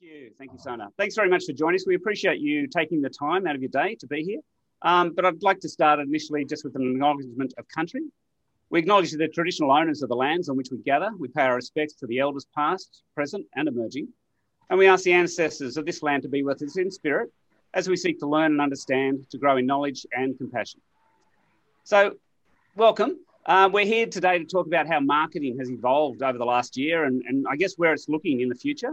you. 0.00 0.30
Thank 0.38 0.52
you, 0.52 0.58
Sona. 0.58 0.88
Thanks 0.96 1.14
very 1.14 1.28
much 1.28 1.44
for 1.44 1.52
joining 1.52 1.76
us. 1.76 1.84
We 1.86 1.94
appreciate 1.94 2.38
you 2.38 2.66
taking 2.66 3.02
the 3.02 3.10
time 3.10 3.46
out 3.46 3.54
of 3.54 3.62
your 3.62 3.70
day 3.70 3.96
to 3.96 4.06
be 4.06 4.22
here. 4.22 4.40
Um, 4.82 5.12
but 5.14 5.24
I'd 5.24 5.42
like 5.42 5.58
to 5.60 5.68
start 5.68 5.98
initially 5.98 6.44
just 6.44 6.64
with 6.64 6.76
an 6.76 6.82
acknowledgement 6.82 7.54
of 7.58 7.66
country. 7.68 8.02
We 8.70 8.78
acknowledge 8.78 9.10
the 9.10 9.28
traditional 9.28 9.72
owners 9.72 10.02
of 10.02 10.08
the 10.08 10.14
lands 10.14 10.48
on 10.48 10.56
which 10.56 10.68
we 10.70 10.78
gather. 10.78 11.10
We 11.18 11.28
pay 11.28 11.42
our 11.42 11.56
respects 11.56 11.94
to 11.94 12.06
the 12.06 12.20
elders 12.20 12.46
past, 12.54 13.02
present, 13.14 13.46
and 13.56 13.66
emerging. 13.66 14.08
And 14.70 14.78
we 14.78 14.86
ask 14.86 15.04
the 15.04 15.14
ancestors 15.14 15.76
of 15.76 15.86
this 15.86 16.02
land 16.02 16.22
to 16.22 16.28
be 16.28 16.42
with 16.42 16.62
us 16.62 16.76
in 16.76 16.90
spirit 16.90 17.32
as 17.74 17.88
we 17.88 17.96
seek 17.96 18.20
to 18.20 18.26
learn 18.26 18.52
and 18.52 18.60
understand, 18.60 19.26
to 19.30 19.38
grow 19.38 19.56
in 19.56 19.66
knowledge 19.66 20.06
and 20.12 20.36
compassion. 20.38 20.80
So, 21.84 22.14
welcome. 22.76 23.18
Uh, 23.46 23.68
we're 23.72 23.86
here 23.86 24.06
today 24.06 24.38
to 24.38 24.44
talk 24.44 24.66
about 24.66 24.86
how 24.86 25.00
marketing 25.00 25.58
has 25.58 25.70
evolved 25.70 26.22
over 26.22 26.36
the 26.36 26.44
last 26.44 26.76
year 26.76 27.04
and, 27.04 27.22
and 27.26 27.46
I 27.50 27.56
guess 27.56 27.74
where 27.78 27.94
it's 27.94 28.08
looking 28.08 28.42
in 28.42 28.48
the 28.48 28.54
future. 28.54 28.92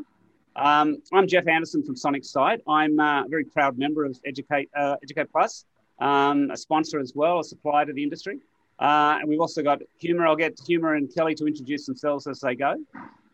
Um, 0.56 1.02
I'm 1.14 1.28
Jeff 1.28 1.48
Anderson 1.48 1.84
from 1.84 1.98
Sonic 1.98 2.24
Site. 2.24 2.62
I'm 2.68 2.98
uh, 3.00 3.26
a 3.26 3.28
very 3.28 3.44
proud 3.44 3.78
member 3.78 4.06
of 4.06 4.18
Educate, 4.26 4.70
uh, 4.76 4.96
Educate 5.04 5.30
Plus, 5.30 5.66
um, 6.00 6.50
a 6.50 6.56
sponsor 6.56 7.00
as 7.00 7.12
well, 7.14 7.40
a 7.40 7.44
supplier 7.44 7.86
to 7.86 7.92
the 7.92 8.02
industry. 8.02 8.40
Uh, 8.80 9.18
and 9.20 9.28
we've 9.28 9.42
also 9.42 9.62
got 9.62 9.82
Huma. 10.02 10.26
I'll 10.26 10.36
get 10.36 10.56
Huma 10.58 10.96
and 10.96 11.14
Kelly 11.14 11.36
to 11.36 11.46
introduce 11.46 11.86
themselves 11.86 12.26
as 12.26 12.40
they 12.40 12.56
go. 12.56 12.76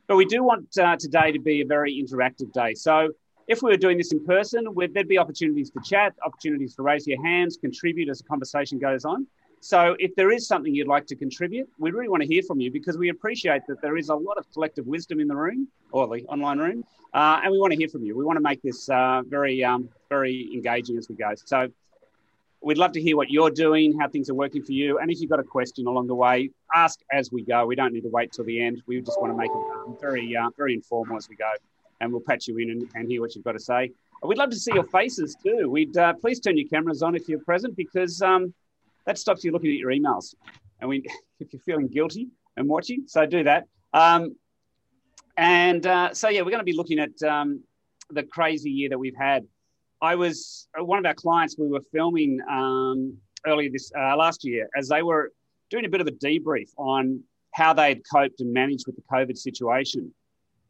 But 0.08 0.16
we 0.16 0.26
do 0.26 0.44
want 0.44 0.76
uh, 0.80 0.96
today 0.98 1.32
to 1.32 1.40
be 1.40 1.62
a 1.62 1.66
very 1.66 2.04
interactive 2.04 2.52
day. 2.54 2.74
So 2.74 3.10
if 3.48 3.62
we 3.62 3.70
were 3.70 3.78
doing 3.78 3.98
this 3.98 4.12
in 4.12 4.26
person, 4.26 4.66
there'd 4.76 5.08
be 5.08 5.20
opportunities 5.20 5.70
to 5.72 5.80
chat, 5.84 6.14
opportunities 6.26 6.76
to 6.76 6.82
raise 6.82 7.06
your 7.06 7.24
hands, 7.24 7.58
contribute 7.58 8.10
as 8.10 8.18
the 8.18 8.24
conversation 8.24 8.80
goes 8.80 9.06
on. 9.06 9.28
So 9.64 9.96
if 10.00 10.16
there 10.16 10.32
is 10.32 10.48
something 10.48 10.74
you'd 10.74 10.88
like 10.88 11.06
to 11.06 11.16
contribute, 11.16 11.70
we 11.78 11.92
really 11.92 12.10
want 12.10 12.24
to 12.24 12.28
hear 12.28 12.42
from 12.42 12.60
you 12.60 12.72
because 12.72 12.98
we 12.98 13.10
appreciate 13.10 13.62
that 13.68 13.80
there 13.80 13.96
is 13.96 14.10
a 14.10 14.16
lot 14.16 14.40
of 14.40 14.52
collective 14.52 14.88
wisdom 14.88 15.20
in 15.20 15.28
the 15.28 15.36
room 15.36 15.68
or 15.92 16.08
the 16.08 16.26
online 16.26 16.58
room, 16.58 16.84
uh, 17.14 17.42
and 17.44 17.52
we 17.52 17.60
want 17.60 17.72
to 17.72 17.78
hear 17.78 17.88
from 17.88 18.04
you. 18.04 18.18
We 18.18 18.26
want 18.26 18.38
to 18.38 18.42
make 18.42 18.64
this 18.64 18.90
uh, 18.90 19.22
very, 19.28 19.64
um, 19.64 19.88
very 20.10 20.50
engaging 20.52 20.98
as 20.98 21.08
we 21.10 21.16
go. 21.16 21.34
So 21.36 21.68
we'd 22.60 22.80
love 22.80 22.92
to 22.94 23.02
hear 23.02 23.16
what 23.16 23.30
you're 23.30 23.52
doing, 23.52 24.00
how 24.00 24.10
things 24.10 24.32
are 24.32 24.34
working 24.34 24.64
for 24.64 24.72
you, 24.72 24.98
and 24.98 25.12
if 25.12 25.22
you've 25.22 25.30
got 25.30 25.40
a 25.40 25.44
question 25.44 25.86
along 25.86 26.08
the 26.08 26.16
way, 26.16 26.50
ask 26.74 27.00
as 27.12 27.32
we 27.32 27.44
go. 27.44 27.68
We 27.68 27.76
don't 27.76 27.94
need 27.94 28.02
to 28.02 28.10
wait 28.10 28.32
till 28.32 28.46
the 28.46 28.60
end. 28.64 28.82
We 28.88 29.00
just 29.02 29.22
want 29.22 29.32
to 29.32 29.38
make 29.38 29.52
it 29.52 29.76
um, 29.86 29.96
very, 30.02 30.36
uh, 30.36 30.50
very 30.58 30.74
informal 30.74 31.18
as 31.18 31.30
we 31.30 31.36
go, 31.36 31.52
and 32.00 32.12
we'll 32.12 32.24
patch 32.28 32.48
you 32.48 32.58
in 32.58 32.72
and, 32.72 32.90
and, 32.96 33.08
hear 33.08 33.22
what 33.22 33.36
you've 33.36 33.46
got 33.46 33.52
to 33.52 33.60
say. 33.60 33.92
We'd 34.24 34.40
love 34.40 34.50
to 34.50 34.60
see 34.60 34.74
your 34.74 34.86
faces 34.86 35.36
too. 35.36 35.70
We'd 35.70 35.96
uh, 35.98 36.14
please 36.14 36.40
turn 36.40 36.58
your 36.58 36.68
cameras 36.68 37.04
on 37.04 37.14
if 37.14 37.30
you're 37.30 37.42
present 37.42 37.76
because. 37.76 38.24
Um, 38.24 38.56
that 39.06 39.18
stops 39.18 39.44
you 39.44 39.52
looking 39.52 39.72
at 39.72 39.78
your 39.78 39.92
emails. 39.92 40.36
And 40.80 40.90
we, 40.90 41.04
if 41.40 41.52
you're 41.52 41.62
feeling 41.62 41.88
guilty 41.88 42.28
and 42.58 42.68
watching, 42.68 43.04
so 43.08 43.26
do 43.26 43.44
that. 43.44 43.66
Um, 43.94 44.36
and 45.38 45.86
uh, 45.86 46.14
so, 46.14 46.30
yeah, 46.30 46.42
we're 46.42 46.52
going 46.52 46.60
to 46.60 46.66
be 46.66 46.76
looking 46.76 47.00
at 47.00 47.22
um, 47.24 47.64
the 48.10 48.24
crazy 48.24 48.70
year 48.70 48.90
that 48.90 48.98
we've 48.98 49.16
had. 49.18 49.46
I 50.02 50.16
was 50.16 50.68
uh, 50.80 50.84
one 50.84 51.00
of 51.00 51.06
our 51.06 51.14
clients. 51.14 51.58
We 51.58 51.68
were 51.68 51.82
filming 51.92 52.40
um, 52.50 53.18
earlier 53.46 53.70
this 53.72 53.92
uh, 53.98 54.16
last 54.16 54.44
year 54.44 54.68
as 54.76 54.90
they 54.90 55.04
were 55.04 55.32
doing 55.70 55.86
a 55.86 55.90
bit 55.90 56.02
of 56.02 56.08
a 56.08 56.12
debrief 56.12 56.70
on 56.78 57.24
how 57.54 57.74
they 57.74 57.90
had 57.90 58.02
coped 58.12 58.42
and 58.42 58.52
managed 58.52 58.86
with 58.88 58.96
the 58.96 59.04
COVID 59.12 59.38
situation. 59.38 60.14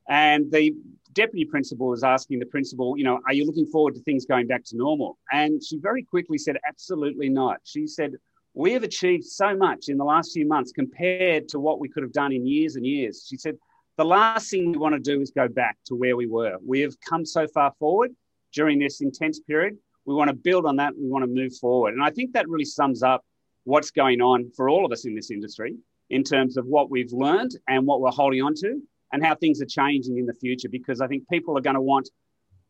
And 0.09 0.51
the 0.51 0.73
deputy 1.13 1.45
principal 1.45 1.87
was 1.87 2.03
asking 2.03 2.39
the 2.39 2.45
principal, 2.45 2.97
you 2.97 3.03
know, 3.03 3.19
are 3.25 3.33
you 3.33 3.45
looking 3.45 3.65
forward 3.65 3.95
to 3.95 4.01
things 4.01 4.25
going 4.25 4.47
back 4.47 4.63
to 4.65 4.77
normal? 4.77 5.17
And 5.31 5.63
she 5.63 5.77
very 5.77 6.03
quickly 6.03 6.37
said, 6.37 6.57
absolutely 6.67 7.29
not. 7.29 7.59
She 7.63 7.87
said, 7.87 8.13
we 8.53 8.73
have 8.73 8.83
achieved 8.83 9.25
so 9.25 9.55
much 9.55 9.87
in 9.87 9.97
the 9.97 10.03
last 10.03 10.33
few 10.33 10.47
months 10.47 10.71
compared 10.71 11.47
to 11.49 11.59
what 11.59 11.79
we 11.79 11.87
could 11.87 12.03
have 12.03 12.11
done 12.11 12.33
in 12.33 12.45
years 12.45 12.75
and 12.75 12.85
years. 12.85 13.25
She 13.29 13.37
said, 13.37 13.57
the 13.97 14.05
last 14.05 14.49
thing 14.49 14.71
we 14.71 14.77
want 14.77 14.95
to 14.95 14.99
do 14.99 15.21
is 15.21 15.31
go 15.31 15.47
back 15.47 15.77
to 15.85 15.95
where 15.95 16.15
we 16.15 16.27
were. 16.27 16.57
We 16.65 16.81
have 16.81 16.95
come 17.01 17.25
so 17.25 17.47
far 17.47 17.73
forward 17.79 18.11
during 18.53 18.79
this 18.79 19.01
intense 19.01 19.39
period. 19.39 19.77
We 20.05 20.15
want 20.15 20.29
to 20.29 20.35
build 20.35 20.65
on 20.65 20.77
that. 20.77 20.93
We 20.97 21.07
want 21.07 21.23
to 21.23 21.27
move 21.27 21.55
forward. 21.57 21.93
And 21.93 22.03
I 22.03 22.09
think 22.09 22.33
that 22.33 22.49
really 22.49 22.65
sums 22.65 23.03
up 23.03 23.23
what's 23.63 23.91
going 23.91 24.21
on 24.21 24.51
for 24.55 24.69
all 24.69 24.85
of 24.85 24.91
us 24.91 25.05
in 25.05 25.15
this 25.15 25.31
industry 25.31 25.75
in 26.09 26.23
terms 26.23 26.57
of 26.57 26.65
what 26.65 26.89
we've 26.89 27.13
learned 27.13 27.57
and 27.67 27.85
what 27.85 28.01
we're 28.01 28.11
holding 28.11 28.41
on 28.41 28.55
to 28.55 28.81
and 29.11 29.23
how 29.25 29.35
things 29.35 29.61
are 29.61 29.65
changing 29.65 30.17
in 30.17 30.25
the 30.25 30.33
future 30.33 30.69
because 30.69 31.01
I 31.01 31.07
think 31.07 31.27
people 31.29 31.57
are 31.57 31.61
going 31.61 31.75
to 31.75 31.81
want 31.81 32.09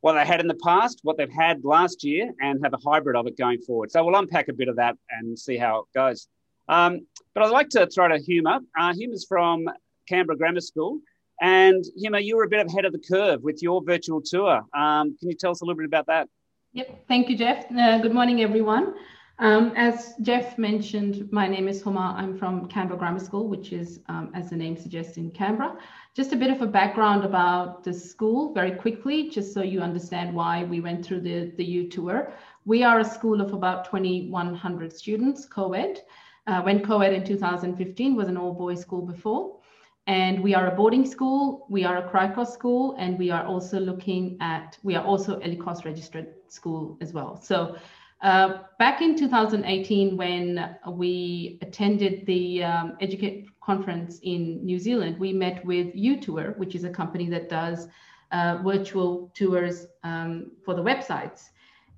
what 0.01 0.13
they 0.13 0.25
had 0.25 0.39
in 0.39 0.47
the 0.47 0.57
past, 0.63 0.99
what 1.03 1.17
they've 1.17 1.31
had 1.31 1.63
last 1.63 2.03
year, 2.03 2.31
and 2.41 2.59
have 2.63 2.73
a 2.73 2.77
hybrid 2.77 3.15
of 3.15 3.27
it 3.27 3.37
going 3.37 3.61
forward. 3.61 3.91
So 3.91 4.03
we'll 4.03 4.15
unpack 4.15 4.47
a 4.47 4.53
bit 4.53 4.67
of 4.67 4.75
that 4.77 4.95
and 5.11 5.37
see 5.37 5.57
how 5.57 5.79
it 5.79 5.85
goes. 5.93 6.27
Um, 6.67 7.01
but 7.35 7.43
I'd 7.43 7.51
like 7.51 7.69
to 7.69 7.87
throw 7.87 8.07
to 8.07 8.19
Huma. 8.19 8.61
Uh, 8.79 8.93
from 9.27 9.67
Canberra 10.07 10.37
Grammar 10.37 10.61
School. 10.61 10.99
And 11.41 11.83
Huma, 12.03 12.23
you 12.23 12.37
were 12.37 12.43
a 12.43 12.49
bit 12.49 12.65
ahead 12.65 12.85
of 12.85 12.93
the 12.93 12.99
curve 12.99 13.41
with 13.41 13.63
your 13.63 13.81
virtual 13.83 14.21
tour. 14.21 14.61
Um, 14.75 15.17
can 15.17 15.29
you 15.29 15.35
tell 15.35 15.51
us 15.51 15.61
a 15.61 15.65
little 15.65 15.77
bit 15.77 15.87
about 15.87 16.07
that? 16.07 16.27
Yep, 16.73 17.05
thank 17.07 17.29
you, 17.29 17.37
Jeff. 17.37 17.65
Uh, 17.71 17.97
good 17.97 18.13
morning, 18.13 18.41
everyone. 18.41 18.93
Um, 19.41 19.73
as 19.75 20.13
Jeff 20.21 20.59
mentioned, 20.59 21.27
my 21.31 21.47
name 21.47 21.67
is 21.67 21.81
Huma. 21.81 22.13
I'm 22.13 22.37
from 22.37 22.67
Canberra 22.67 22.99
Grammar 22.99 23.19
School, 23.19 23.47
which 23.47 23.73
is, 23.73 23.99
um, 24.07 24.29
as 24.35 24.51
the 24.51 24.55
name 24.55 24.77
suggests, 24.77 25.17
in 25.17 25.31
Canberra. 25.31 25.79
Just 26.13 26.31
a 26.31 26.35
bit 26.35 26.51
of 26.51 26.61
a 26.61 26.67
background 26.67 27.25
about 27.25 27.83
the 27.83 27.91
school, 27.91 28.53
very 28.53 28.69
quickly, 28.69 29.31
just 29.31 29.51
so 29.51 29.63
you 29.63 29.81
understand 29.81 30.35
why 30.35 30.63
we 30.65 30.79
went 30.79 31.03
through 31.03 31.21
the, 31.21 31.51
the 31.57 31.65
U 31.65 31.89
tour. 31.89 32.31
We 32.65 32.83
are 32.83 32.99
a 32.99 33.03
school 33.03 33.41
of 33.41 33.51
about 33.53 33.85
2,100 33.85 34.93
students, 34.93 35.47
co-ed. 35.47 36.03
Uh, 36.45 36.61
went 36.63 36.85
co-ed 36.85 37.11
in 37.11 37.23
2015, 37.23 38.15
was 38.15 38.27
an 38.27 38.37
all-boys 38.37 38.79
school 38.81 39.01
before. 39.01 39.57
And 40.05 40.43
we 40.43 40.53
are 40.53 40.71
a 40.71 40.75
boarding 40.75 41.05
school, 41.05 41.65
we 41.67 41.83
are 41.83 41.97
a 41.97 42.07
CRICOS 42.07 42.53
school, 42.53 42.95
and 42.99 43.17
we 43.17 43.31
are 43.31 43.45
also 43.45 43.79
looking 43.79 44.37
at, 44.39 44.77
we 44.83 44.95
are 44.95 45.03
also 45.03 45.39
a 45.39 45.47
LICOS 45.47 45.83
registered 45.83 46.27
school 46.47 46.95
as 47.01 47.11
well. 47.11 47.41
So 47.41 47.75
uh, 48.21 48.59
back 48.77 49.01
in 49.01 49.17
2018, 49.17 50.15
when 50.15 50.75
we 50.87 51.57
attended 51.61 52.25
the 52.27 52.63
um, 52.63 52.97
Educate 53.01 53.47
conference 53.61 54.19
in 54.23 54.63
New 54.63 54.77
Zealand, 54.77 55.19
we 55.19 55.33
met 55.33 55.65
with 55.65 55.87
UTour, 55.95 56.55
which 56.57 56.75
is 56.75 56.83
a 56.83 56.89
company 56.89 57.29
that 57.29 57.49
does 57.49 57.87
uh, 58.31 58.59
virtual 58.63 59.31
tours 59.33 59.87
um, 60.03 60.51
for 60.63 60.75
the 60.75 60.83
websites. 60.83 61.49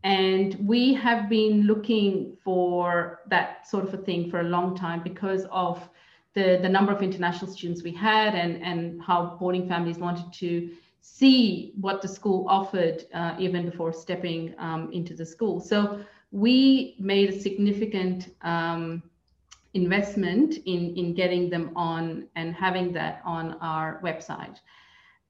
And 0.03 0.55
we 0.67 0.93
have 0.95 1.29
been 1.29 1.63
looking 1.63 2.37
for 2.43 3.21
that 3.27 3.67
sort 3.67 3.85
of 3.85 3.93
a 3.93 3.97
thing 3.97 4.29
for 4.29 4.41
a 4.41 4.43
long 4.43 4.75
time 4.75 5.01
because 5.03 5.45
of 5.51 5.89
the, 6.33 6.59
the 6.61 6.69
number 6.69 6.91
of 6.91 7.01
international 7.01 7.51
students 7.51 7.83
we 7.83 7.93
had 7.93 8.33
and, 8.33 8.61
and 8.63 9.01
how 9.01 9.37
boarding 9.39 9.67
families 9.67 9.97
wanted 9.97 10.31
to 10.33 10.71
see 11.01 11.73
what 11.79 12.01
the 12.01 12.07
school 12.07 12.45
offered 12.49 13.05
uh, 13.13 13.35
even 13.37 13.69
before 13.69 13.93
stepping 13.93 14.55
um, 14.57 14.89
into 14.91 15.13
the 15.13 15.25
school. 15.25 15.59
So 15.59 16.03
we 16.33 16.95
made 16.99 17.29
a 17.29 17.39
significant 17.39 18.35
um, 18.41 19.03
investment 19.75 20.55
in, 20.65 20.95
in 20.97 21.13
getting 21.13 21.47
them 21.47 21.71
on 21.75 22.27
and 22.35 22.55
having 22.55 22.91
that 22.93 23.21
on 23.23 23.53
our 23.61 24.01
website. 24.03 24.57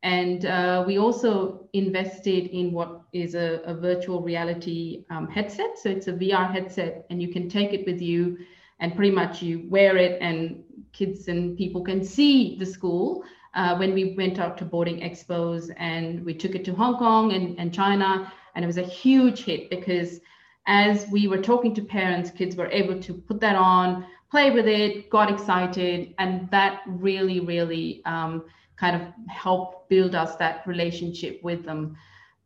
And 0.01 0.45
uh, 0.45 0.83
we 0.87 0.97
also 0.97 1.67
invested 1.73 2.47
in 2.47 2.71
what 2.71 3.01
is 3.11 3.35
a, 3.35 3.61
a 3.65 3.73
virtual 3.73 4.21
reality 4.21 5.03
um, 5.09 5.27
headset. 5.27 5.77
So 5.77 5.89
it's 5.89 6.07
a 6.07 6.13
VR 6.13 6.49
headset, 6.51 7.05
and 7.09 7.21
you 7.21 7.31
can 7.31 7.49
take 7.49 7.73
it 7.73 7.85
with 7.85 8.01
you, 8.01 8.37
and 8.79 8.95
pretty 8.95 9.11
much 9.11 9.41
you 9.41 9.67
wear 9.69 9.97
it, 9.97 10.21
and 10.21 10.63
kids 10.93 11.27
and 11.27 11.57
people 11.57 11.83
can 11.83 12.03
see 12.03 12.57
the 12.57 12.65
school. 12.65 13.23
Uh, 13.55 13.75
when 13.75 13.93
we 13.93 14.13
went 14.15 14.39
out 14.39 14.57
to 14.57 14.65
boarding 14.65 14.99
expos 15.01 15.69
and 15.77 16.25
we 16.25 16.33
took 16.33 16.55
it 16.55 16.65
to 16.65 16.73
Hong 16.73 16.97
Kong 16.97 17.33
and, 17.33 17.59
and 17.59 17.73
China, 17.73 18.31
and 18.55 18.63
it 18.63 18.67
was 18.67 18.77
a 18.77 18.83
huge 18.83 19.43
hit 19.43 19.69
because 19.69 20.19
as 20.68 21.07
we 21.09 21.28
were 21.28 21.41
talking 21.41 21.74
to 21.75 21.81
parents, 21.81 22.31
kids 22.31 22.56
were 22.56 22.68
able 22.68 23.01
to 23.01 23.13
put 23.13 23.40
that 23.41 23.56
on, 23.56 24.06
play 24.31 24.51
with 24.51 24.68
it, 24.68 25.09
got 25.09 25.31
excited, 25.31 26.13
and 26.18 26.50
that 26.51 26.81
really, 26.88 27.40
really 27.40 28.01
um, 28.06 28.46
kind 28.78 28.95
of 28.95 29.07
helped 29.27 29.89
build 29.89 30.15
us 30.15 30.36
that 30.38 30.65
relationship 30.65 31.39
with 31.44 31.63
them. 31.65 31.95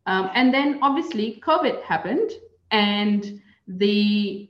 Um, 0.06 0.30
and 0.34 0.54
then 0.54 0.80
obviously 0.82 1.42
COVID 1.46 1.84
happened, 1.84 2.32
and 2.72 3.42
the 3.68 4.50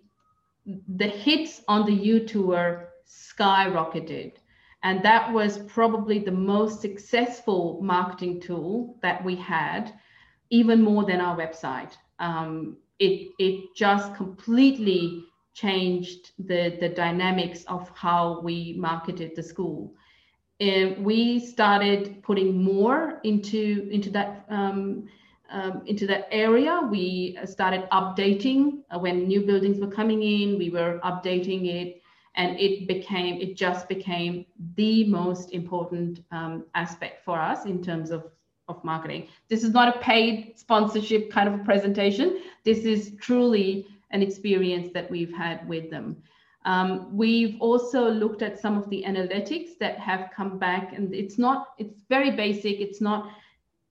the 0.96 1.08
hits 1.08 1.62
on 1.68 1.86
the 1.86 1.94
U 1.94 2.26
tour 2.28 2.90
skyrocketed. 3.08 4.34
And 4.84 5.04
that 5.04 5.32
was 5.34 5.60
probably 5.60 6.20
the 6.20 6.32
most 6.32 6.82
successful 6.82 7.80
marketing 7.82 8.42
tool 8.42 8.98
that 9.02 9.24
we 9.24 9.36
had, 9.36 9.94
even 10.50 10.82
more 10.82 11.06
than 11.06 11.20
our 11.20 11.38
website. 11.38 11.94
Um, 12.20 12.78
it 13.00 13.30
it 13.40 13.76
just 13.76 14.16
completely 14.16 15.24
changed 15.54 16.32
the 16.40 16.78
the 16.80 16.90
dynamics 16.90 17.64
of 17.68 17.90
how 17.96 18.42
we 18.42 18.76
marketed 18.78 19.36
the 19.36 19.44
school. 19.44 19.94
And 20.60 21.06
we 21.06 21.40
started 21.40 22.24
putting 22.24 22.64
more 22.64 23.20
into 23.24 23.88
into 23.92 24.10
that 24.12 24.46
um, 24.50 25.08
um, 25.52 25.84
into 25.86 26.08
that 26.08 26.28
area. 26.32 26.82
We 26.90 27.38
started 27.46 27.88
updating 27.92 28.84
uh, 28.92 29.00
when 29.00 29.28
new 29.28 29.42
buildings 29.42 29.80
were 29.80 29.92
coming 29.92 30.22
in. 30.24 30.58
We 30.58 30.70
were 30.70 31.00
updating 31.04 31.68
it, 31.68 32.02
and 32.36 32.60
it 32.60 32.88
became 32.88 33.40
it 33.42 33.56
just 33.56 33.88
became 33.88 34.46
the 34.76 35.04
most 35.06 35.52
important 35.54 36.22
um, 36.32 36.66
aspect 36.74 37.24
for 37.24 37.40
us 37.40 37.66
in 37.66 37.84
terms 37.84 38.12
of 38.12 38.26
of 38.68 38.84
marketing. 38.84 39.28
This 39.50 39.64
is 39.64 39.72
not 39.74 39.96
a 39.96 40.00
paid 40.00 40.54
sponsorship 40.56 41.32
kind 41.32 41.48
of 41.48 41.60
a 41.60 41.64
presentation. 41.64 42.42
This 42.64 42.80
is 42.80 43.14
truly 43.20 43.88
an 44.12 44.22
experience 44.22 44.90
that 44.94 45.10
we've 45.10 45.34
had 45.34 45.68
with 45.68 45.90
them. 45.90 46.18
Um, 46.66 47.16
we've 47.16 47.56
also 47.62 48.10
looked 48.10 48.42
at 48.42 48.60
some 48.60 48.78
of 48.78 48.90
the 48.90 49.04
analytics 49.08 49.78
that 49.80 50.00
have 50.00 50.32
come 50.36 50.60
back, 50.60 50.94
and 50.94 51.14
it's 51.14 51.38
not, 51.38 51.70
it's 51.78 52.04
very 52.10 52.32
basic. 52.32 52.82
It's 52.82 53.00
not 53.00 53.30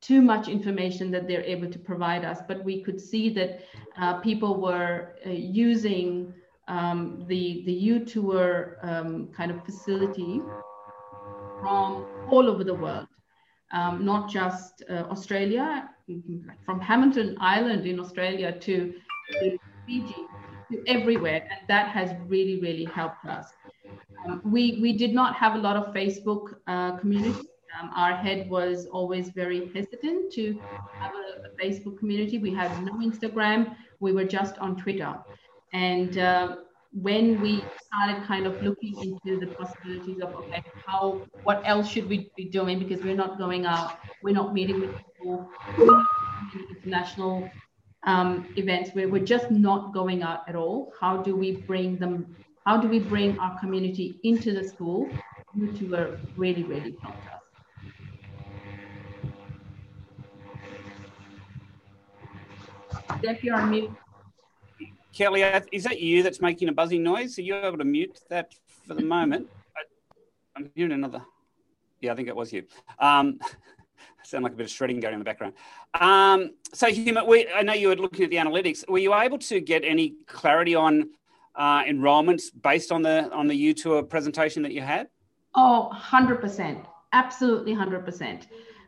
too 0.02 0.20
much 0.20 0.49
information 0.49 1.11
that 1.11 1.26
they're 1.26 1.43
able 1.43 1.70
to 1.70 1.79
provide 1.79 2.25
us, 2.25 2.40
but 2.46 2.62
we 2.64 2.82
could 2.82 3.00
see 3.00 3.31
that 3.31 3.61
uh, 3.99 4.20
people 4.20 4.61
were 4.61 5.14
uh, 5.25 5.31
using 5.31 6.34
um, 6.69 7.25
the 7.29 7.62
the 7.64 7.72
U-Tour 7.72 8.79
um, 8.82 9.29
kind 9.29 9.50
of 9.50 9.64
facility 9.64 10.43
from 11.61 12.06
all 12.29 12.49
over 12.49 12.64
the 12.64 12.75
world, 12.75 13.06
um, 13.72 14.04
not 14.04 14.30
just 14.30 14.82
uh, 14.88 15.04
Australia, 15.10 15.88
from 16.64 16.80
Hamilton 16.80 17.36
Island 17.40 17.86
in 17.86 17.98
Australia 17.98 18.52
to, 18.52 18.94
to 19.40 19.58
Fiji, 19.86 20.14
to 20.70 20.82
everywhere, 20.86 21.48
and 21.50 21.68
that 21.68 21.88
has 21.88 22.14
really 22.26 22.60
really 22.60 22.84
helped 22.84 23.24
us. 23.26 23.46
Um, 24.24 24.40
we 24.44 24.78
we 24.80 24.92
did 24.92 25.12
not 25.12 25.34
have 25.34 25.54
a 25.54 25.58
lot 25.58 25.76
of 25.76 25.92
Facebook 25.94 26.54
uh, 26.66 26.96
community. 26.98 27.48
Um, 27.78 27.90
our 27.94 28.16
head 28.16 28.48
was 28.48 28.86
always 28.86 29.30
very 29.30 29.70
hesitant 29.74 30.32
to 30.32 30.58
have 30.98 31.12
a, 31.14 31.48
a 31.48 31.50
Facebook 31.62 31.98
community. 31.98 32.38
We 32.38 32.54
had 32.54 32.70
no 32.84 32.94
Instagram. 32.94 33.76
We 34.00 34.12
were 34.12 34.24
just 34.24 34.56
on 34.58 34.76
Twitter. 34.76 35.14
And 35.72 36.16
uh, 36.16 36.56
when 36.92 37.40
we 37.40 37.64
started 37.82 38.26
kind 38.26 38.46
of 38.46 38.62
looking 38.62 38.94
into 39.02 39.38
the 39.38 39.46
possibilities 39.54 40.20
of 40.20 40.34
okay, 40.34 40.62
how 40.86 41.20
what 41.42 41.62
else 41.64 41.88
should 41.88 42.08
we 42.08 42.30
be 42.36 42.44
doing 42.44 42.78
because 42.78 43.04
we're 43.04 43.14
not 43.14 43.38
going 43.38 43.66
out, 43.66 43.98
we're 44.22 44.34
not 44.34 44.54
meeting 44.54 44.80
with 44.80 44.94
people, 44.96 45.48
international 46.70 47.50
um, 48.06 48.46
events 48.56 48.90
where 48.94 49.08
we're 49.08 49.24
just 49.24 49.50
not 49.50 49.92
going 49.92 50.22
out 50.22 50.48
at 50.48 50.54
all. 50.54 50.92
How 51.00 51.16
do 51.22 51.36
we 51.36 51.56
bring 51.56 51.96
them? 51.96 52.36
How 52.64 52.76
do 52.76 52.88
we 52.88 52.98
bring 52.98 53.38
our 53.38 53.58
community 53.60 54.18
into 54.24 54.52
the 54.52 54.66
school? 54.66 55.08
you 55.56 55.68
YouTuber 55.68 56.18
really, 56.36 56.64
really 56.64 56.96
helped 57.02 57.18
us. 57.28 57.32
Jeff, 63.22 63.42
you're 63.42 63.56
on 63.56 63.70
mute. 63.70 63.90
Kelly, 65.16 65.40
is 65.72 65.84
that 65.84 65.98
you 65.98 66.22
that's 66.22 66.42
making 66.42 66.68
a 66.68 66.72
buzzing 66.72 67.02
noise? 67.02 67.38
Are 67.38 67.42
you 67.42 67.56
able 67.56 67.78
to 67.78 67.86
mute 67.86 68.20
that 68.28 68.54
for 68.86 68.92
the 68.92 69.02
moment? 69.02 69.48
I, 69.74 70.60
am 70.60 70.70
hearing 70.74 70.92
another. 70.92 71.22
Yeah, 72.02 72.12
I 72.12 72.16
think 72.16 72.28
it 72.28 72.36
was 72.36 72.52
you. 72.52 72.64
Um, 72.98 73.40
sound 74.24 74.44
like 74.44 74.52
a 74.52 74.56
bit 74.56 74.66
of 74.66 74.70
shredding 74.70 75.00
going 75.00 75.14
in 75.14 75.20
the 75.20 75.24
background. 75.24 75.54
Um, 75.98 76.50
so, 76.74 76.88
Huma, 76.88 77.26
we, 77.26 77.48
I 77.48 77.62
know 77.62 77.72
you 77.72 77.88
were 77.88 77.96
looking 77.96 78.24
at 78.24 78.30
the 78.30 78.36
analytics. 78.36 78.86
Were 78.90 78.98
you 78.98 79.14
able 79.14 79.38
to 79.38 79.58
get 79.58 79.84
any 79.84 80.16
clarity 80.26 80.74
on 80.74 81.08
uh, 81.54 81.82
enrollments 81.84 82.50
based 82.62 82.92
on 82.92 83.00
the 83.00 83.32
on 83.32 83.46
the 83.46 83.54
U-Tour 83.54 84.02
presentation 84.02 84.62
that 84.64 84.72
you 84.72 84.82
had? 84.82 85.08
Oh, 85.54 85.90
100%. 85.94 86.84
Absolutely 87.14 87.74
100%. 87.74 88.42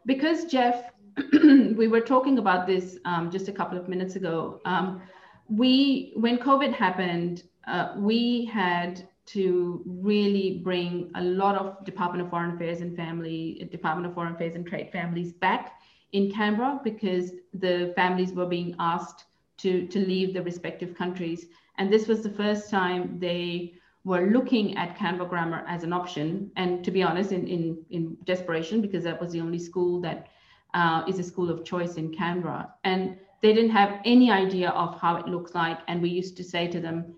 Because, 0.05 0.45
Jeff, 0.45 0.91
we 1.33 1.89
were 1.89 2.03
talking 2.03 2.37
about 2.37 2.67
this 2.67 2.99
um, 3.07 3.31
just 3.31 3.49
a 3.49 3.53
couple 3.53 3.79
of 3.79 3.89
minutes 3.89 4.17
ago. 4.17 4.61
Um, 4.67 5.01
we 5.49 6.13
when 6.17 6.39
covid 6.39 6.73
happened 6.73 7.45
uh, 7.67 7.95
we 7.97 8.45
had 8.47 9.07
to 9.27 9.83
really 9.87 10.61
bring 10.65 11.11
a 11.17 11.23
lot 11.23 11.55
of 11.55 11.85
department 11.85 12.23
of 12.23 12.31
foreign 12.31 12.55
affairs 12.55 12.81
and 12.81 12.97
family 12.97 13.69
department 13.71 14.07
of 14.07 14.15
foreign 14.15 14.35
affairs 14.35 14.55
and 14.55 14.67
trade 14.67 14.91
families 14.91 15.33
back 15.33 15.81
in 16.13 16.31
canberra 16.31 16.81
because 16.83 17.33
the 17.55 17.93
families 17.95 18.33
were 18.33 18.47
being 18.47 18.75
asked 18.79 19.25
to 19.59 19.87
to 19.89 19.99
leave 19.99 20.33
the 20.33 20.43
respective 20.43 20.95
countries. 20.95 21.47
And 21.77 21.93
this 21.93 22.09
was 22.09 22.23
the 22.23 22.31
first 22.31 22.71
time 22.71 23.19
they 23.19 23.75
were 24.05 24.31
looking 24.31 24.77
at 24.77 24.97
canberra 24.97 25.29
grammar 25.29 25.65
as 25.69 25.83
an 25.85 25.93
option. 25.93 26.51
And 26.57 26.85
to 26.85 26.91
be 26.91 27.03
honest 27.03 27.33
in 27.33 27.47
in, 27.47 27.85
in 27.91 28.17
desperation 28.25 28.81
because 28.81 29.05
that 29.05 29.21
was 29.21 29.33
the 29.33 29.41
only 29.41 29.59
school 29.59 30.01
that 30.01 30.29
uh, 30.75 31.03
is 31.09 31.19
a 31.19 31.23
school 31.23 31.51
of 31.51 31.65
choice 31.65 31.97
in 31.97 32.15
canberra. 32.15 32.73
And 32.85 33.19
they 33.41 33.53
didn't 33.53 33.71
have 33.71 34.01
any 34.05 34.31
idea 34.31 34.71
of 34.71 35.01
how 35.01 35.17
it 35.17 35.27
looks 35.27 35.55
like. 35.55 35.79
And 35.89 36.03
we 36.03 36.09
used 36.09 36.37
to 36.37 36.45
say 36.45 36.67
to 36.69 36.81
them, 36.81 37.15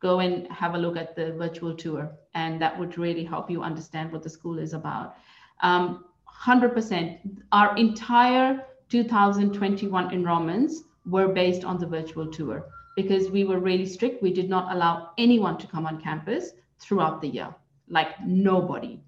go 0.00 0.20
and 0.20 0.50
have 0.50 0.74
a 0.74 0.78
look 0.78 0.96
at 0.96 1.16
the 1.16 1.32
virtual 1.32 1.74
tour. 1.74 2.10
And 2.34 2.60
that 2.62 2.78
would 2.78 2.96
really 2.98 3.24
help 3.24 3.50
you 3.50 3.62
understand 3.62 4.12
what 4.12 4.22
the 4.22 4.30
school 4.30 4.58
is 4.58 4.72
about. 4.72 5.16
Um, 5.62 6.04
100%. 6.44 7.18
Our 7.52 7.76
entire 7.76 8.64
2021 8.88 10.10
enrollments 10.10 10.76
were 11.04 11.28
based 11.28 11.64
on 11.64 11.78
the 11.78 11.86
virtual 11.86 12.26
tour 12.30 12.66
because 12.96 13.30
we 13.30 13.44
were 13.44 13.58
really 13.58 13.86
strict. 13.86 14.22
We 14.22 14.32
did 14.32 14.48
not 14.48 14.74
allow 14.74 15.10
anyone 15.18 15.58
to 15.58 15.66
come 15.66 15.86
on 15.86 16.00
campus 16.00 16.52
throughout 16.78 17.20
the 17.20 17.28
year, 17.28 17.54
like 17.88 18.08
nobody. 18.24 19.00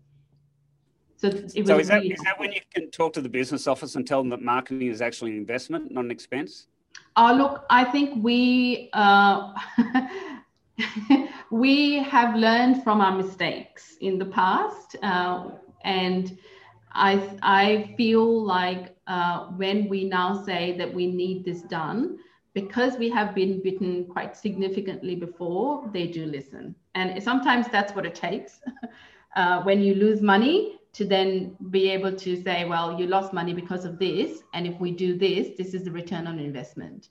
So, 1.20 1.28
it 1.28 1.66
so 1.66 1.78
is, 1.78 1.88
that, 1.88 1.96
really 1.96 2.12
is 2.12 2.20
that 2.22 2.40
when 2.40 2.50
you 2.52 2.62
can 2.74 2.90
talk 2.90 3.12
to 3.12 3.20
the 3.20 3.28
business 3.28 3.66
office 3.66 3.94
and 3.94 4.06
tell 4.06 4.22
them 4.22 4.30
that 4.30 4.40
marketing 4.40 4.88
is 4.88 5.02
actually 5.02 5.32
an 5.32 5.36
investment, 5.36 5.92
not 5.92 6.06
an 6.06 6.10
expense? 6.10 6.68
Uh, 7.14 7.34
look, 7.36 7.66
I 7.68 7.84
think 7.84 8.24
we 8.24 8.88
uh, 8.94 9.52
we 11.50 11.98
have 12.04 12.34
learned 12.36 12.82
from 12.82 13.02
our 13.02 13.14
mistakes 13.14 13.98
in 14.00 14.18
the 14.18 14.24
past, 14.24 14.96
uh, 15.02 15.50
and 15.84 16.38
I 16.92 17.36
I 17.42 17.94
feel 17.98 18.42
like 18.42 18.96
uh, 19.06 19.48
when 19.48 19.90
we 19.90 20.04
now 20.04 20.42
say 20.42 20.74
that 20.78 20.90
we 20.94 21.06
need 21.06 21.44
this 21.44 21.60
done, 21.60 22.16
because 22.54 22.96
we 22.96 23.10
have 23.10 23.34
been 23.34 23.60
bitten 23.62 24.06
quite 24.06 24.38
significantly 24.38 25.16
before, 25.16 25.86
they 25.92 26.06
do 26.06 26.24
listen, 26.24 26.74
and 26.94 27.22
sometimes 27.22 27.66
that's 27.68 27.94
what 27.94 28.06
it 28.06 28.14
takes. 28.14 28.62
Uh, 29.36 29.62
when 29.62 29.80
you 29.80 29.94
lose 29.94 30.20
money, 30.20 30.79
to 30.92 31.04
then 31.04 31.56
be 31.70 31.88
able 31.90 32.12
to 32.12 32.42
say, 32.42 32.64
well, 32.64 32.98
you 32.98 33.06
lost 33.06 33.32
money 33.32 33.54
because 33.54 33.84
of 33.84 33.98
this. 33.98 34.42
And 34.54 34.66
if 34.66 34.78
we 34.80 34.90
do 34.90 35.16
this, 35.16 35.56
this 35.56 35.74
is 35.74 35.84
the 35.84 35.90
return 35.90 36.26
on 36.26 36.38
investment. 36.38 37.08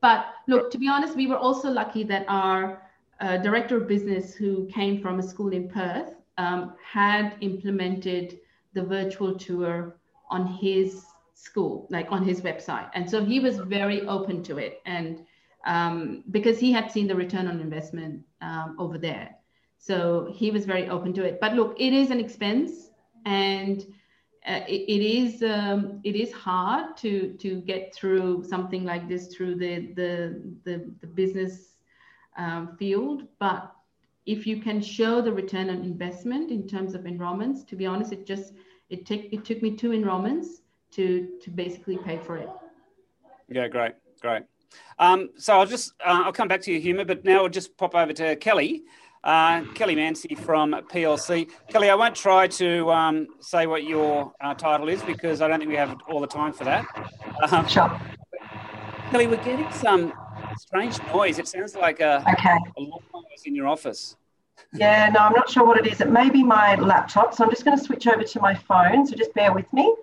But 0.00 0.26
look, 0.48 0.70
to 0.72 0.78
be 0.78 0.88
honest, 0.88 1.16
we 1.16 1.26
were 1.26 1.36
also 1.36 1.70
lucky 1.70 2.04
that 2.04 2.26
our 2.28 2.82
uh, 3.20 3.38
director 3.38 3.76
of 3.76 3.88
business, 3.88 4.34
who 4.34 4.66
came 4.66 5.00
from 5.00 5.18
a 5.18 5.22
school 5.22 5.52
in 5.52 5.68
Perth, 5.68 6.14
um, 6.38 6.74
had 6.84 7.36
implemented 7.40 8.38
the 8.74 8.82
virtual 8.82 9.36
tour 9.36 9.96
on 10.30 10.46
his 10.46 11.04
school, 11.34 11.86
like 11.90 12.10
on 12.10 12.24
his 12.24 12.40
website. 12.40 12.90
And 12.94 13.08
so 13.08 13.24
he 13.24 13.40
was 13.40 13.58
very 13.58 14.02
open 14.02 14.42
to 14.44 14.58
it. 14.58 14.80
And 14.86 15.24
um, 15.66 16.24
because 16.30 16.58
he 16.58 16.72
had 16.72 16.90
seen 16.90 17.06
the 17.06 17.14
return 17.14 17.46
on 17.46 17.60
investment 17.60 18.22
um, 18.40 18.76
over 18.78 18.98
there. 18.98 19.36
So 19.78 20.32
he 20.32 20.50
was 20.50 20.64
very 20.64 20.88
open 20.88 21.12
to 21.14 21.24
it. 21.24 21.40
But 21.40 21.54
look, 21.54 21.74
it 21.78 21.92
is 21.92 22.10
an 22.10 22.20
expense 22.20 22.90
and 23.24 23.84
uh, 24.46 24.60
it, 24.66 24.82
it 24.88 25.02
is 25.02 25.42
um, 25.42 26.00
it 26.02 26.16
is 26.16 26.32
hard 26.32 26.96
to 26.96 27.34
to 27.34 27.60
get 27.60 27.94
through 27.94 28.42
something 28.42 28.84
like 28.84 29.08
this 29.08 29.28
through 29.28 29.54
the 29.54 29.92
the 29.94 30.42
the, 30.64 30.90
the 31.00 31.06
business 31.06 31.76
um, 32.36 32.76
field. 32.76 33.24
But 33.38 33.72
if 34.26 34.46
you 34.46 34.60
can 34.60 34.80
show 34.80 35.20
the 35.20 35.32
return 35.32 35.70
on 35.70 35.76
investment 35.82 36.50
in 36.50 36.66
terms 36.66 36.94
of 36.94 37.02
enrollments 37.02 37.66
to 37.66 37.76
be 37.76 37.86
honest 37.86 38.12
it 38.12 38.24
just 38.24 38.54
it 38.88 39.04
take 39.04 39.32
it 39.32 39.44
took 39.44 39.62
me 39.62 39.76
two 39.76 39.90
enrollments 39.90 40.60
to 40.92 41.38
to 41.42 41.50
basically 41.50 41.98
pay 41.98 42.18
for 42.18 42.36
it. 42.36 42.48
Yeah 43.48 43.68
great 43.68 43.94
great. 44.20 44.42
Um, 44.98 45.30
so 45.36 45.58
I'll 45.58 45.66
just 45.66 45.92
uh, 46.04 46.22
I'll 46.24 46.32
come 46.32 46.48
back 46.48 46.62
to 46.62 46.72
your 46.72 46.80
Huma, 46.80 47.06
but 47.06 47.24
now 47.24 47.42
I'll 47.42 47.48
just 47.48 47.76
pop 47.76 47.94
over 47.94 48.12
to 48.12 48.36
Kelly. 48.36 48.82
Uh, 49.24 49.62
Kelly 49.74 49.94
Mancy 49.94 50.34
from 50.34 50.72
PLC. 50.72 51.48
Kelly, 51.68 51.90
I 51.90 51.94
won't 51.94 52.16
try 52.16 52.48
to 52.48 52.90
um, 52.90 53.28
say 53.40 53.66
what 53.66 53.84
your 53.84 54.32
uh, 54.40 54.54
title 54.54 54.88
is 54.88 55.00
because 55.02 55.40
I 55.40 55.48
don't 55.48 55.60
think 55.60 55.70
we 55.70 55.76
have 55.76 55.96
all 56.08 56.20
the 56.20 56.26
time 56.26 56.52
for 56.52 56.64
that. 56.64 56.84
Um, 57.50 57.66
sure. 57.68 58.00
Kelly, 59.10 59.26
we're 59.26 59.36
getting 59.44 59.70
some 59.72 60.12
strange 60.58 60.98
noise. 61.14 61.38
It 61.38 61.46
sounds 61.46 61.76
like 61.76 62.00
a, 62.00 62.24
okay. 62.32 62.56
a 62.76 62.80
noise 62.80 63.42
in 63.44 63.54
your 63.54 63.68
office. 63.68 64.16
Yeah, 64.72 65.10
no, 65.10 65.20
I'm 65.20 65.34
not 65.34 65.50
sure 65.50 65.64
what 65.64 65.78
it 65.78 65.86
is. 65.86 66.00
It 66.00 66.10
may 66.10 66.30
be 66.30 66.42
my 66.42 66.76
laptop, 66.76 67.34
so 67.34 67.44
I'm 67.44 67.50
just 67.50 67.64
going 67.64 67.76
to 67.76 67.84
switch 67.84 68.06
over 68.06 68.24
to 68.24 68.40
my 68.40 68.54
phone. 68.54 69.06
So 69.06 69.14
just 69.14 69.34
bear 69.34 69.52
with 69.52 69.70
me. 69.72 69.94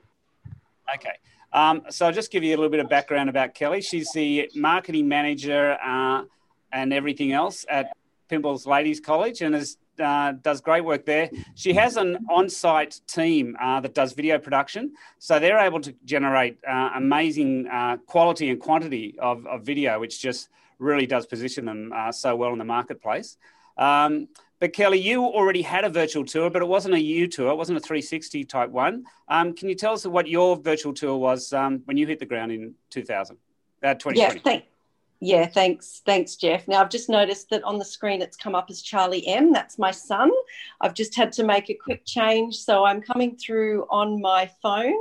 Okay. 0.96 1.14
Um, 1.52 1.82
so 1.90 2.06
I'll 2.06 2.14
just 2.14 2.32
give 2.32 2.44
you 2.44 2.52
a 2.52 2.58
little 2.58 2.70
bit 2.70 2.80
of 2.80 2.90
background 2.90 3.30
about 3.30 3.56
Kelly. 3.56 3.82
She's 3.82 4.12
the 4.14 4.50
marketing 4.56 5.08
manager 5.08 5.78
uh, 5.84 6.24
and 6.72 6.94
everything 6.94 7.32
else 7.32 7.66
at 7.68 7.96
Pymbles 8.30 8.66
Ladies 8.66 9.00
College 9.00 9.42
and 9.42 9.56
is, 9.56 9.78
uh, 10.00 10.34
does 10.44 10.62
great 10.62 10.86
work 10.86 11.06
there. 11.06 11.30
She 11.56 11.74
has 11.74 11.98
an 11.98 12.26
on 12.30 12.48
site 12.48 13.02
team 13.08 13.58
uh, 13.60 13.82
that 13.82 13.94
does 13.94 14.14
video 14.14 14.38
production. 14.38 14.94
So 15.18 15.40
they're 15.40 15.60
able 15.60 15.82
to 15.82 15.94
generate 16.06 16.58
uh, 16.66 16.92
amazing 16.96 17.68
uh, 17.68 17.98
quality 18.06 18.50
and 18.50 18.60
quantity 18.60 19.16
of, 19.20 19.46
of, 19.48 19.64
video, 19.64 20.00
which 20.00 20.22
just 20.22 20.50
really 20.78 21.06
does 21.06 21.26
position 21.26 21.66
them 21.66 21.92
uh, 21.94 22.12
so 22.12 22.36
well 22.36 22.54
in 22.54 22.60
the 22.60 22.66
marketplace. 22.66 23.38
Um, 23.78 24.28
but 24.60 24.74
Kelly, 24.74 25.00
you 25.00 25.24
already 25.24 25.62
had 25.62 25.86
a 25.86 25.90
virtual 25.90 26.26
tour, 26.26 26.50
but 26.50 26.62
it 26.62 26.68
wasn't 26.68 26.94
a 26.94 27.00
U 27.00 27.28
tour. 27.28 27.52
It 27.52 27.56
wasn't 27.56 27.78
a 27.78 27.82
360 27.82 28.44
type 28.46 28.70
one. 28.70 29.06
Um, 29.28 29.54
can 29.54 29.70
you 29.70 29.76
tell 29.76 29.94
us 29.94 30.06
what 30.06 30.28
your 30.28 30.58
virtual 30.58 30.94
tour 30.94 31.18
was 31.18 31.54
um, 31.54 31.82
when 31.86 31.98
you 31.98 32.06
hit 32.06 32.20
the 32.20 32.26
ground 32.26 32.52
in 32.52 32.76
2000, 32.90 33.38
uh, 33.84 33.94
2020? 33.94 34.20
Yeah, 34.20 34.42
thank, 34.44 34.66
yeah, 35.22 35.48
thanks, 35.48 36.02
thanks, 36.06 36.38
Jeff. 36.38 36.68
Now 36.68 36.82
I've 36.82 36.90
just 36.90 37.10
noticed 37.10 37.50
that 37.50 37.64
on 37.64 37.78
the 37.78 37.86
screen 37.86 38.22
it's 38.22 38.38
come 38.38 38.56
up 38.56 38.68
as 38.70 38.82
Charlie 38.82 39.28
M. 39.28 39.52
That's 39.52 39.78
my 39.78 39.92
son. 39.92 40.32
I've 40.80 40.94
just 40.94 41.16
had 41.16 41.34
to 41.34 41.44
make 41.44 41.70
a 41.70 41.74
quick 41.74 42.06
change, 42.06 42.56
so 42.56 42.86
I'm 42.86 43.02
coming 43.02 43.36
through 43.36 43.86
on 43.90 44.22
my 44.22 44.50
phone. 44.62 44.96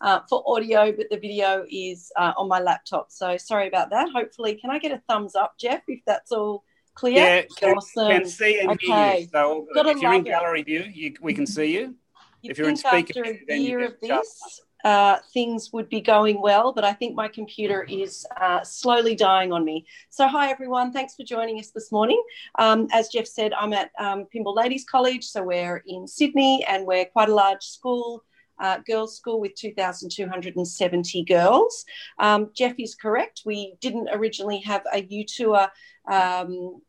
Uh, 0.00 0.20
for 0.28 0.42
audio, 0.46 0.92
but 0.92 1.08
the 1.08 1.16
video 1.16 1.64
is 1.70 2.12
uh, 2.18 2.34
on 2.36 2.46
my 2.46 2.60
laptop. 2.60 3.10
So 3.10 3.38
sorry 3.38 3.68
about 3.68 3.88
that. 3.88 4.10
Hopefully, 4.12 4.54
can 4.54 4.70
I 4.70 4.78
get 4.78 4.92
a 4.92 5.00
thumbs 5.08 5.34
up, 5.34 5.56
Jeff, 5.56 5.82
if 5.88 6.00
that's 6.04 6.30
all 6.30 6.62
clear? 6.94 7.14
Yeah, 7.14 7.42
can, 7.56 7.74
awesome. 7.74 8.08
can 8.08 8.26
see 8.26 8.60
and 8.60 8.70
okay. 8.72 8.86
hear 8.86 9.20
you. 9.20 9.28
So 9.32 9.66
if 9.74 10.02
you're 10.02 10.12
in 10.12 10.24
gallery 10.24 10.60
it. 10.60 10.66
view, 10.66 10.84
you, 10.92 11.14
we 11.22 11.32
can 11.32 11.46
see 11.46 11.72
you. 11.72 11.94
you 12.42 12.50
if 12.50 12.58
you're 12.58 12.68
in 12.68 12.76
speaker 12.76 13.20
after 13.20 13.38
a 13.48 13.56
year 13.56 13.82
of 13.82 13.94
this, 14.02 14.60
uh, 14.84 15.18
things 15.32 15.72
would 15.72 15.88
be 15.88 16.00
going 16.00 16.40
well, 16.40 16.72
but 16.72 16.84
I 16.84 16.92
think 16.92 17.16
my 17.16 17.26
computer 17.26 17.84
is 17.84 18.26
uh, 18.40 18.62
slowly 18.62 19.14
dying 19.14 19.50
on 19.50 19.64
me. 19.64 19.86
So, 20.10 20.28
hi 20.28 20.50
everyone, 20.50 20.92
thanks 20.92 21.14
for 21.14 21.24
joining 21.24 21.58
us 21.58 21.70
this 21.70 21.90
morning. 21.90 22.22
Um, 22.58 22.88
as 22.92 23.08
Jeff 23.08 23.26
said, 23.26 23.54
I'm 23.54 23.72
at 23.72 23.90
um, 23.98 24.26
Pymble 24.32 24.54
Ladies 24.54 24.84
College, 24.84 25.24
so 25.24 25.42
we're 25.42 25.82
in 25.86 26.06
Sydney 26.06 26.64
and 26.68 26.86
we're 26.86 27.06
quite 27.06 27.30
a 27.30 27.34
large 27.34 27.62
school. 27.62 28.24
Uh, 28.56 28.78
girls' 28.86 29.16
school 29.16 29.40
with 29.40 29.52
2,270 29.56 31.24
girls. 31.24 31.84
Um, 32.20 32.50
Jeff 32.54 32.74
is 32.78 32.94
correct. 32.94 33.42
We 33.44 33.74
didn't 33.80 34.08
originally 34.12 34.60
have 34.60 34.84
a 34.92 35.02
U 35.02 35.24
tour 35.24 35.66
um, 36.08 36.80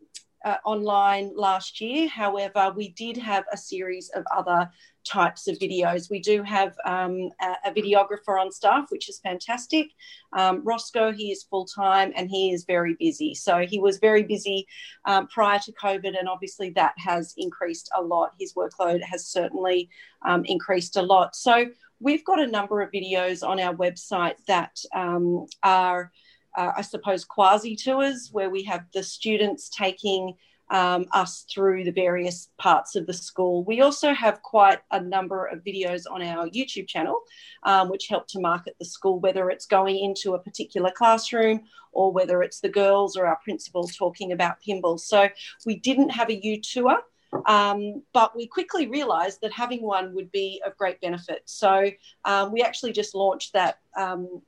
uh, 0.45 0.57
online 0.63 1.31
last 1.35 1.81
year. 1.81 2.07
However, 2.07 2.71
we 2.75 2.89
did 2.89 3.17
have 3.17 3.45
a 3.51 3.57
series 3.57 4.09
of 4.09 4.23
other 4.33 4.69
types 5.05 5.47
of 5.47 5.57
videos. 5.59 6.09
We 6.09 6.19
do 6.19 6.43
have 6.43 6.75
um, 6.85 7.29
a, 7.41 7.69
a, 7.69 7.71
videographer 7.71 8.39
on 8.39 8.51
staff, 8.51 8.87
which 8.89 9.07
is 9.07 9.19
fantastic. 9.19 9.91
Um, 10.33 10.61
Roscoe, 10.63 11.11
he 11.11 11.31
is 11.31 11.43
full 11.43 11.65
time 11.65 12.11
and 12.15 12.29
he 12.29 12.51
is 12.51 12.65
very 12.65 12.95
busy. 12.99 13.35
So 13.35 13.65
he 13.67 13.79
was 13.79 13.99
very 13.99 14.23
busy 14.23 14.67
um, 15.05 15.27
prior 15.27 15.59
to 15.59 15.71
COVID, 15.73 16.17
and 16.17 16.27
obviously 16.27 16.71
that 16.71 16.93
has 16.97 17.33
increased 17.37 17.89
a 17.95 18.01
lot. 18.01 18.33
His 18.39 18.53
workload 18.53 19.01
has 19.03 19.27
certainly 19.27 19.89
um, 20.25 20.43
increased 20.45 20.97
a 20.97 21.01
lot. 21.01 21.35
So 21.35 21.67
we've 21.99 22.25
got 22.25 22.39
a 22.39 22.47
number 22.47 22.81
of 22.81 22.91
videos 22.91 23.47
on 23.47 23.59
our 23.59 23.73
website 23.73 24.35
that 24.47 24.77
um, 24.93 25.45
are. 25.63 26.11
Uh, 26.57 26.71
I 26.77 26.83
suppose 26.83 27.25
quasi 27.25 27.75
tours 27.75 28.29
where 28.31 28.49
we 28.49 28.63
have 28.63 28.85
the 28.93 29.03
students 29.03 29.67
taking 29.67 30.35
um, 30.71 31.05
us 31.11 31.45
through 31.53 31.83
the 31.83 31.91
various 31.91 32.49
parts 32.57 32.95
of 32.95 33.05
the 33.05 33.13
school. 33.13 33.63
We 33.63 33.81
also 33.81 34.13
have 34.13 34.41
quite 34.41 34.79
a 34.91 34.99
number 34.99 35.45
of 35.45 35.63
videos 35.63 36.03
on 36.09 36.21
our 36.21 36.47
YouTube 36.49 36.87
channel, 36.87 37.21
um, 37.63 37.89
which 37.89 38.07
help 38.07 38.27
to 38.29 38.39
market 38.39 38.75
the 38.79 38.85
school, 38.85 39.19
whether 39.19 39.49
it's 39.49 39.65
going 39.65 39.99
into 39.99 40.33
a 40.33 40.39
particular 40.39 40.91
classroom 40.95 41.61
or 41.91 42.11
whether 42.11 42.41
it's 42.41 42.59
the 42.59 42.69
girls 42.69 43.15
or 43.15 43.25
our 43.25 43.39
principal 43.43 43.87
talking 43.87 44.31
about 44.31 44.57
Pymble. 44.65 44.99
So 44.99 45.29
we 45.65 45.77
didn't 45.77 46.09
have 46.09 46.29
a 46.29 46.43
U 46.43 46.61
tour. 46.61 46.99
Um, 47.47 48.03
but 48.13 48.33
we 48.35 48.47
quickly 48.47 48.87
realized 48.87 49.41
that 49.41 49.51
having 49.51 49.81
one 49.81 50.13
would 50.15 50.31
be 50.31 50.61
of 50.65 50.77
great 50.77 51.01
benefit. 51.01 51.41
So 51.45 51.91
um, 52.23 52.53
we 52.53 52.61
actually 52.61 52.93
just 52.93 53.13
launched 53.13 53.51
that 53.53 53.79
um, 53.97 54.41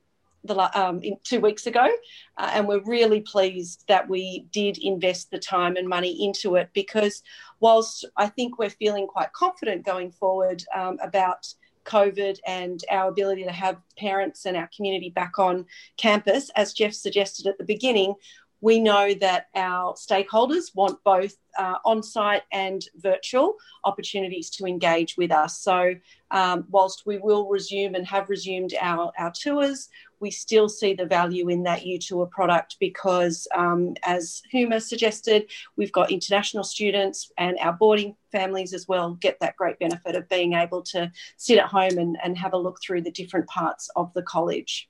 the 0.44 0.80
um, 0.80 1.02
two 1.24 1.40
weeks 1.40 1.66
ago, 1.66 1.88
uh, 2.36 2.50
and 2.54 2.66
we're 2.66 2.84
really 2.84 3.20
pleased 3.20 3.84
that 3.88 4.08
we 4.08 4.46
did 4.52 4.78
invest 4.78 5.30
the 5.30 5.38
time 5.38 5.76
and 5.76 5.88
money 5.88 6.24
into 6.24 6.56
it 6.56 6.70
because 6.72 7.22
whilst 7.60 8.04
I 8.16 8.28
think 8.28 8.58
we're 8.58 8.70
feeling 8.70 9.06
quite 9.06 9.32
confident 9.32 9.84
going 9.84 10.12
forward 10.12 10.62
um, 10.74 10.98
about 11.02 11.52
COVID 11.84 12.38
and 12.46 12.84
our 12.90 13.08
ability 13.08 13.44
to 13.44 13.52
have 13.52 13.78
parents 13.96 14.46
and 14.46 14.56
our 14.56 14.68
community 14.74 15.10
back 15.10 15.38
on 15.38 15.66
campus, 15.96 16.50
as 16.54 16.72
Jeff 16.72 16.92
suggested 16.92 17.46
at 17.46 17.58
the 17.58 17.64
beginning, 17.64 18.14
we 18.60 18.80
know 18.80 19.14
that 19.14 19.46
our 19.54 19.94
stakeholders 19.94 20.74
want 20.74 21.02
both 21.04 21.36
uh, 21.58 21.76
on 21.84 22.02
site 22.02 22.42
and 22.52 22.84
virtual 22.96 23.54
opportunities 23.84 24.50
to 24.50 24.66
engage 24.66 25.16
with 25.16 25.30
us. 25.30 25.58
So, 25.60 25.94
um, 26.30 26.66
whilst 26.68 27.06
we 27.06 27.18
will 27.18 27.48
resume 27.48 27.94
and 27.94 28.06
have 28.06 28.28
resumed 28.28 28.74
our, 28.80 29.12
our 29.18 29.32
tours, 29.32 29.88
we 30.20 30.30
still 30.30 30.68
see 30.68 30.94
the 30.94 31.06
value 31.06 31.48
in 31.48 31.62
that 31.64 31.84
U 31.86 31.98
Tour 31.98 32.26
product 32.26 32.76
because, 32.80 33.46
um, 33.54 33.94
as 34.04 34.42
Huma 34.52 34.80
suggested, 34.82 35.50
we've 35.76 35.92
got 35.92 36.10
international 36.10 36.64
students 36.64 37.30
and 37.38 37.56
our 37.60 37.72
boarding 37.72 38.16
families 38.32 38.72
as 38.72 38.86
well 38.88 39.14
get 39.14 39.38
that 39.40 39.56
great 39.56 39.78
benefit 39.78 40.14
of 40.14 40.28
being 40.28 40.54
able 40.54 40.82
to 40.82 41.10
sit 41.36 41.58
at 41.58 41.66
home 41.66 41.98
and, 41.98 42.16
and 42.22 42.36
have 42.38 42.52
a 42.52 42.58
look 42.58 42.78
through 42.82 43.02
the 43.02 43.10
different 43.10 43.46
parts 43.46 43.90
of 43.96 44.12
the 44.14 44.22
college. 44.22 44.88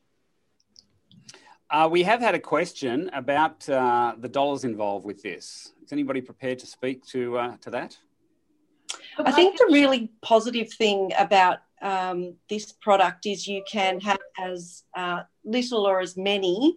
Uh, 1.71 1.89
we 1.91 2.03
have 2.03 2.21
had 2.21 2.35
a 2.35 2.41
question 2.41 3.11
about 3.13 3.69
uh, 3.69 4.15
the 4.19 4.29
dollars 4.29 4.65
involved 4.65 5.05
with 5.05 5.23
this. 5.23 5.73
Is 5.85 5.93
anybody 5.93 6.23
prepared 6.23 6.59
to 6.61 6.67
speak 6.67 7.05
to 7.09 7.39
uh, 7.39 7.57
to 7.59 7.71
that? 7.71 7.99
I 9.19 9.33
think 9.33 9.59
the 9.59 9.69
really 9.71 10.11
positive 10.23 10.73
thing 10.73 11.13
about 11.19 11.59
um, 11.83 12.35
this 12.49 12.73
product 12.73 13.27
is 13.27 13.47
you 13.47 13.63
can 13.71 14.01
have 14.01 14.19
as 14.39 14.85
uh, 14.97 15.23
little 15.45 15.87
or 15.87 16.01
as 16.01 16.17
many 16.17 16.77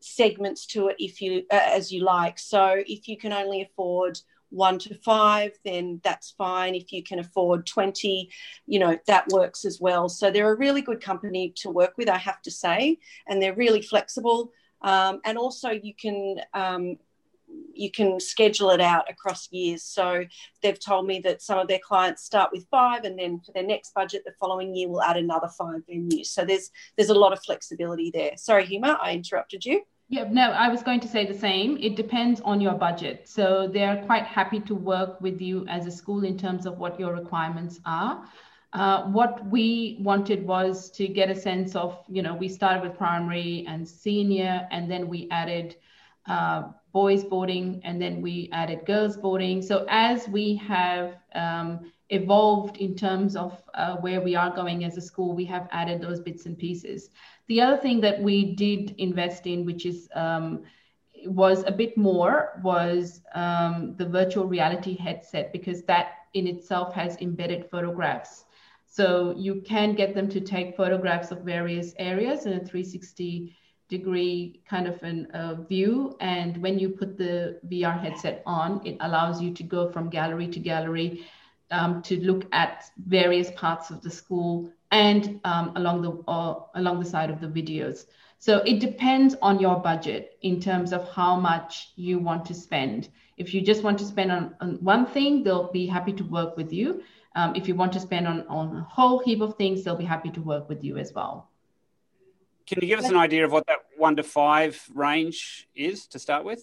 segments 0.00 0.66
to 0.66 0.88
it 0.88 0.96
if 0.98 1.20
you 1.20 1.44
uh, 1.50 1.60
as 1.64 1.92
you 1.92 2.04
like. 2.04 2.38
So 2.38 2.82
if 2.86 3.08
you 3.08 3.16
can 3.16 3.32
only 3.32 3.62
afford 3.62 4.18
one 4.50 4.78
to 4.78 4.94
five, 4.94 5.52
then 5.64 6.00
that's 6.04 6.34
fine. 6.38 6.74
If 6.74 6.92
you 6.92 7.02
can 7.02 7.18
afford 7.18 7.66
20, 7.66 8.30
you 8.66 8.78
know, 8.78 8.98
that 9.06 9.28
works 9.28 9.64
as 9.64 9.80
well. 9.80 10.08
So 10.08 10.30
they're 10.30 10.52
a 10.52 10.56
really 10.56 10.80
good 10.80 11.02
company 11.02 11.52
to 11.56 11.70
work 11.70 11.94
with, 11.98 12.08
I 12.08 12.16
have 12.16 12.40
to 12.42 12.50
say, 12.50 12.98
and 13.26 13.42
they're 13.42 13.54
really 13.54 13.82
flexible. 13.82 14.52
Um, 14.80 15.20
and 15.24 15.36
also, 15.36 15.70
you 15.70 15.92
can 15.94 16.40
um, 16.54 16.96
you 17.72 17.90
can 17.90 18.18
schedule 18.18 18.70
it 18.70 18.80
out 18.80 19.08
across 19.08 19.48
years. 19.52 19.82
So 19.82 20.24
they've 20.62 20.78
told 20.78 21.06
me 21.06 21.20
that 21.20 21.42
some 21.42 21.58
of 21.58 21.68
their 21.68 21.78
clients 21.82 22.24
start 22.24 22.50
with 22.52 22.66
five, 22.70 23.04
and 23.04 23.18
then 23.18 23.40
for 23.44 23.52
their 23.52 23.62
next 23.66 23.94
budget, 23.94 24.22
the 24.24 24.32
following 24.40 24.74
year, 24.74 24.88
will 24.88 25.02
add 25.02 25.16
another 25.16 25.48
five 25.48 25.80
venues. 25.90 26.26
So 26.26 26.44
there's 26.44 26.70
there's 26.96 27.10
a 27.10 27.14
lot 27.14 27.32
of 27.32 27.40
flexibility 27.44 28.10
there. 28.12 28.32
Sorry, 28.36 28.66
Huma, 28.66 28.98
I 29.00 29.12
interrupted 29.12 29.64
you. 29.64 29.82
Yeah, 30.10 30.24
no, 30.30 30.50
I 30.52 30.68
was 30.70 30.82
going 30.82 31.00
to 31.00 31.08
say 31.08 31.26
the 31.26 31.38
same. 31.38 31.76
It 31.76 31.94
depends 31.94 32.40
on 32.40 32.62
your 32.62 32.72
budget. 32.72 33.28
So 33.28 33.68
they're 33.70 34.02
quite 34.06 34.24
happy 34.24 34.60
to 34.60 34.74
work 34.74 35.20
with 35.20 35.38
you 35.40 35.66
as 35.68 35.86
a 35.86 35.90
school 35.90 36.24
in 36.24 36.38
terms 36.38 36.64
of 36.64 36.78
what 36.78 36.98
your 36.98 37.12
requirements 37.12 37.78
are. 37.84 38.24
Uh, 38.72 39.04
what 39.04 39.46
we 39.48 39.98
wanted 40.00 40.46
was 40.46 40.90
to 40.92 41.08
get 41.08 41.30
a 41.30 41.34
sense 41.34 41.76
of, 41.76 41.98
you 42.08 42.22
know, 42.22 42.34
we 42.34 42.48
started 42.48 42.82
with 42.82 42.96
primary 42.96 43.66
and 43.68 43.86
senior, 43.86 44.66
and 44.70 44.90
then 44.90 45.08
we 45.08 45.28
added 45.30 45.76
uh, 46.28 46.70
boys 46.92 47.24
boarding, 47.24 47.80
and 47.84 48.00
then 48.00 48.20
we 48.22 48.48
added 48.52 48.86
girls 48.86 49.16
boarding. 49.16 49.62
So 49.62 49.86
as 49.88 50.28
we 50.28 50.56
have 50.56 51.16
um, 51.34 51.92
evolved 52.10 52.78
in 52.78 52.94
terms 52.94 53.36
of 53.36 53.62
uh, 53.74 53.96
where 53.96 54.20
we 54.20 54.34
are 54.34 54.54
going 54.54 54.84
as 54.84 54.96
a 54.96 55.00
school, 55.00 55.34
we 55.34 55.44
have 55.46 55.68
added 55.70 56.00
those 56.00 56.20
bits 56.20 56.46
and 56.46 56.58
pieces. 56.58 57.10
The 57.48 57.60
other 57.60 57.76
thing 57.76 58.00
that 58.00 58.20
we 58.22 58.54
did 58.54 58.94
invest 58.98 59.46
in, 59.46 59.64
which 59.64 59.86
is 59.86 60.08
um, 60.14 60.62
was 61.26 61.64
a 61.66 61.72
bit 61.72 61.96
more, 61.96 62.60
was 62.62 63.20
um, 63.34 63.94
the 63.96 64.06
virtual 64.06 64.46
reality 64.46 64.96
headset 64.96 65.52
because 65.52 65.82
that 65.84 66.12
in 66.34 66.46
itself 66.46 66.94
has 66.94 67.16
embedded 67.20 67.70
photographs. 67.70 68.44
So 68.86 69.34
you 69.36 69.62
can 69.62 69.94
get 69.94 70.14
them 70.14 70.28
to 70.30 70.40
take 70.40 70.76
photographs 70.76 71.30
of 71.30 71.42
various 71.42 71.94
areas 71.98 72.46
in 72.46 72.54
a 72.54 72.60
360 72.60 73.54
degree 73.88 74.60
kind 74.68 74.86
of 74.86 75.02
an 75.02 75.26
uh, 75.32 75.54
view. 75.54 76.16
And 76.20 76.56
when 76.58 76.78
you 76.78 76.90
put 76.90 77.16
the 77.16 77.58
VR 77.66 77.98
headset 78.00 78.42
on, 78.46 78.86
it 78.86 78.96
allows 79.00 79.40
you 79.40 79.52
to 79.54 79.62
go 79.62 79.90
from 79.90 80.10
gallery 80.10 80.48
to 80.48 80.60
gallery 80.60 81.26
um, 81.70 82.02
to 82.02 82.18
look 82.20 82.46
at 82.52 82.84
various 83.06 83.50
parts 83.52 83.90
of 83.90 84.02
the 84.02 84.10
school 84.10 84.70
and 84.90 85.40
um, 85.44 85.72
along 85.76 86.02
the 86.02 86.12
uh, 86.28 86.60
along 86.74 87.00
the 87.00 87.06
side 87.06 87.30
of 87.30 87.40
the 87.40 87.46
videos. 87.46 88.06
So 88.38 88.58
it 88.58 88.78
depends 88.78 89.34
on 89.42 89.58
your 89.58 89.76
budget 89.76 90.38
in 90.42 90.60
terms 90.60 90.92
of 90.92 91.10
how 91.10 91.38
much 91.38 91.92
you 91.96 92.18
want 92.18 92.44
to 92.46 92.54
spend. 92.54 93.08
If 93.36 93.52
you 93.52 93.60
just 93.60 93.82
want 93.82 93.98
to 93.98 94.04
spend 94.04 94.30
on, 94.30 94.54
on 94.60 94.74
one 94.76 95.06
thing, 95.06 95.42
they'll 95.42 95.72
be 95.72 95.86
happy 95.86 96.12
to 96.12 96.24
work 96.24 96.56
with 96.56 96.72
you. 96.72 97.02
Um, 97.34 97.54
if 97.56 97.68
you 97.68 97.74
want 97.74 97.92
to 97.94 98.00
spend 98.00 98.28
on, 98.28 98.46
on 98.48 98.76
a 98.76 98.82
whole 98.82 99.18
heap 99.18 99.40
of 99.40 99.56
things, 99.56 99.82
they'll 99.82 99.96
be 99.96 100.04
happy 100.04 100.30
to 100.30 100.40
work 100.40 100.68
with 100.68 100.84
you 100.84 100.98
as 100.98 101.12
well. 101.12 101.50
Can 102.68 102.80
you 102.82 102.86
give 102.86 102.98
us 102.98 103.08
an 103.08 103.16
idea 103.16 103.46
of 103.46 103.50
what 103.50 103.66
that 103.66 103.78
one 103.96 104.14
to 104.16 104.22
five 104.22 104.78
range 104.94 105.66
is 105.74 106.06
to 106.08 106.18
start 106.18 106.44
with? 106.44 106.62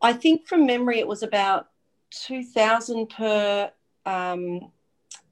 I 0.00 0.12
think 0.12 0.46
from 0.46 0.66
memory, 0.66 1.00
it 1.00 1.08
was 1.08 1.24
about 1.24 1.66
2000 2.12 3.08
per 3.08 3.72
um, 4.06 4.70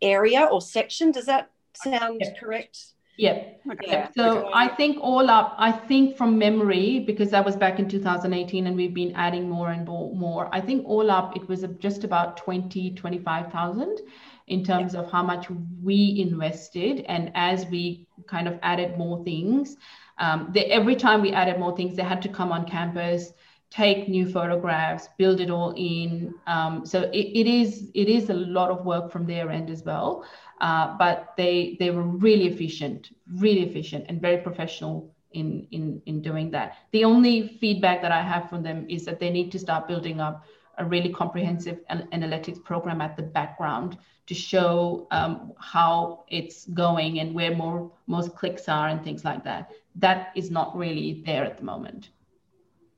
area 0.03 0.49
or 0.51 0.61
section. 0.61 1.13
Does 1.13 1.27
that 1.27 1.53
sound 1.75 2.23
correct? 2.41 2.77
Yeah. 3.17 3.45
Okay. 3.71 3.87
yeah. 3.87 4.09
So 4.17 4.51
I 4.53 4.67
think 4.67 4.99
all 5.01 5.31
up, 5.31 5.55
I 5.57 5.71
think 5.71 6.17
from 6.17 6.37
memory, 6.37 6.99
because 6.99 7.31
that 7.31 7.45
was 7.45 7.55
back 7.55 7.79
in 7.79 7.89
2018 7.89 8.67
and 8.67 8.77
we've 8.77 8.93
been 8.93 9.13
adding 9.15 9.49
more 9.49 9.71
and 9.71 9.87
more, 9.87 10.53
I 10.53 10.61
think 10.61 10.85
all 10.87 11.09
up 11.09 11.37
it 11.37 11.49
was 11.49 11.65
just 11.79 12.03
about 12.03 12.37
20, 12.37 12.91
25,000 12.91 14.01
in 14.47 14.65
terms 14.65 14.95
yeah. 14.95 15.01
of 15.01 15.11
how 15.11 15.23
much 15.23 15.47
we 15.83 16.17
invested. 16.21 17.05
And 17.09 17.31
as 17.35 17.67
we 17.67 18.07
kind 18.27 18.49
of 18.49 18.59
added 18.63 18.97
more 18.97 19.25
things, 19.25 19.77
um, 20.19 20.53
every 20.57 20.97
time 20.97 21.21
we 21.21 21.33
added 21.33 21.59
more 21.59 21.77
things, 21.77 21.97
they 21.97 22.03
had 22.03 22.23
to 22.23 22.29
come 22.29 22.53
on 22.53 22.67
campus, 22.67 23.33
take 23.71 24.09
new 24.09 24.29
photographs, 24.31 25.09
build 25.19 25.41
it 25.41 25.51
all 25.51 25.75
in. 25.77 26.35
Um, 26.47 26.87
so 26.87 27.03
it, 27.03 27.27
it 27.41 27.47
is 27.47 27.91
it 27.95 28.09
is 28.09 28.31
a 28.31 28.35
lot 28.35 28.71
of 28.71 28.85
work 28.85 29.11
from 29.11 29.27
their 29.27 29.51
end 29.51 29.71
as 29.71 29.83
well. 29.85 30.25
Uh, 30.61 30.97
but 30.97 31.35
they 31.37 31.77
they 31.79 31.91
were 31.91 32.03
really 32.03 32.47
efficient, 32.47 33.11
really 33.35 33.63
efficient, 33.69 34.07
and 34.09 34.23
very 34.23 34.39
professional 34.39 35.15
in 35.33 35.67
in 35.71 36.01
in 36.07 36.23
doing 36.23 36.51
that. 36.53 36.77
The 36.93 37.05
only 37.05 37.59
feedback 37.61 38.01
that 38.03 38.13
I 38.13 38.23
have 38.23 38.49
from 38.49 38.63
them 38.63 38.87
is 38.89 39.05
that 39.05 39.21
they 39.21 39.31
need 39.31 39.53
to 39.53 39.59
start 39.59 39.87
building 39.87 40.21
up 40.21 40.45
a 40.79 40.85
really 40.85 41.13
comprehensive 41.13 41.81
analytics 41.91 42.63
program 42.63 43.01
at 43.01 43.17
the 43.17 43.23
background 43.23 43.97
to 44.27 44.35
show 44.35 45.07
um, 45.11 45.53
how 45.59 46.25
it's 46.29 46.67
going 46.67 47.21
and 47.21 47.35
where 47.35 47.55
more 47.55 47.93
most 48.07 48.35
clicks 48.35 48.69
are 48.69 48.89
and 48.89 49.03
things 49.03 49.25
like 49.25 49.45
that. 49.45 49.71
That 49.95 50.33
is 50.35 50.51
not 50.51 50.77
really 50.77 51.23
there 51.25 51.45
at 51.45 51.57
the 51.57 51.65
moment. 51.65 52.11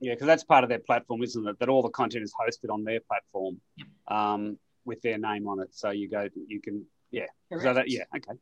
Yeah, 0.01 0.15
because 0.15 0.27
that's 0.27 0.45
part 0.45 0.65
of 0.65 0.71
their 0.71 0.79
platform, 0.79 1.23
isn't 1.23 1.47
it? 1.47 1.59
That 1.59 1.69
all 1.69 1.83
the 1.83 1.91
content 1.91 2.23
is 2.23 2.33
hosted 2.33 2.73
on 2.73 2.85
their 2.85 3.01
platform 3.01 3.61
yep. 3.77 3.89
um, 4.09 4.59
with 4.85 5.03
their 5.03 5.19
name 5.19 5.49
on 5.49 5.61
it. 5.61 5.69
So 5.73 5.91
you 5.91 6.09
go, 6.09 6.29
you 6.47 6.61
can, 6.61 6.85
yeah. 7.11 7.27
So 7.61 7.75
that, 7.75 7.91
yeah, 7.91 8.05
okay. 8.17 8.39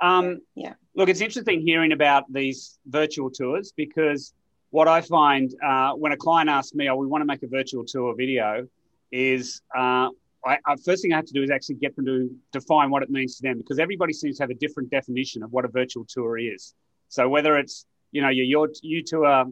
Um, 0.00 0.40
yeah. 0.54 0.74
Look, 0.94 1.08
it's 1.08 1.20
interesting 1.20 1.60
hearing 1.60 1.92
about 1.92 2.32
these 2.32 2.78
virtual 2.86 3.30
tours 3.30 3.72
because 3.76 4.32
what 4.70 4.88
I 4.88 5.00
find 5.00 5.52
uh, 5.64 5.92
when 5.92 6.12
a 6.12 6.16
client 6.16 6.48
asks 6.48 6.74
me, 6.74 6.88
"Oh, 6.88 6.96
we 6.96 7.06
want 7.06 7.22
to 7.22 7.26
make 7.26 7.42
a 7.42 7.48
virtual 7.48 7.84
tour 7.84 8.14
video," 8.16 8.66
is 9.12 9.60
uh, 9.76 10.08
I, 10.44 10.58
I, 10.66 10.76
first 10.76 11.02
thing 11.02 11.12
I 11.12 11.16
have 11.16 11.26
to 11.26 11.32
do 11.32 11.42
is 11.42 11.50
actually 11.50 11.76
get 11.76 11.94
them 11.96 12.06
to 12.06 12.30
define 12.52 12.90
what 12.90 13.02
it 13.02 13.10
means 13.10 13.36
to 13.36 13.42
them 13.42 13.58
because 13.58 13.78
everybody 13.78 14.12
seems 14.12 14.38
to 14.38 14.42
have 14.42 14.50
a 14.50 14.54
different 14.54 14.90
definition 14.90 15.42
of 15.42 15.52
what 15.52 15.64
a 15.64 15.68
virtual 15.68 16.04
tour 16.08 16.38
is. 16.38 16.74
So 17.08 17.28
whether 17.28 17.56
it's 17.56 17.86
you 18.12 18.22
know 18.22 18.28
your 18.28 18.44
your 18.44 18.68
you 18.82 19.02
tour 19.02 19.46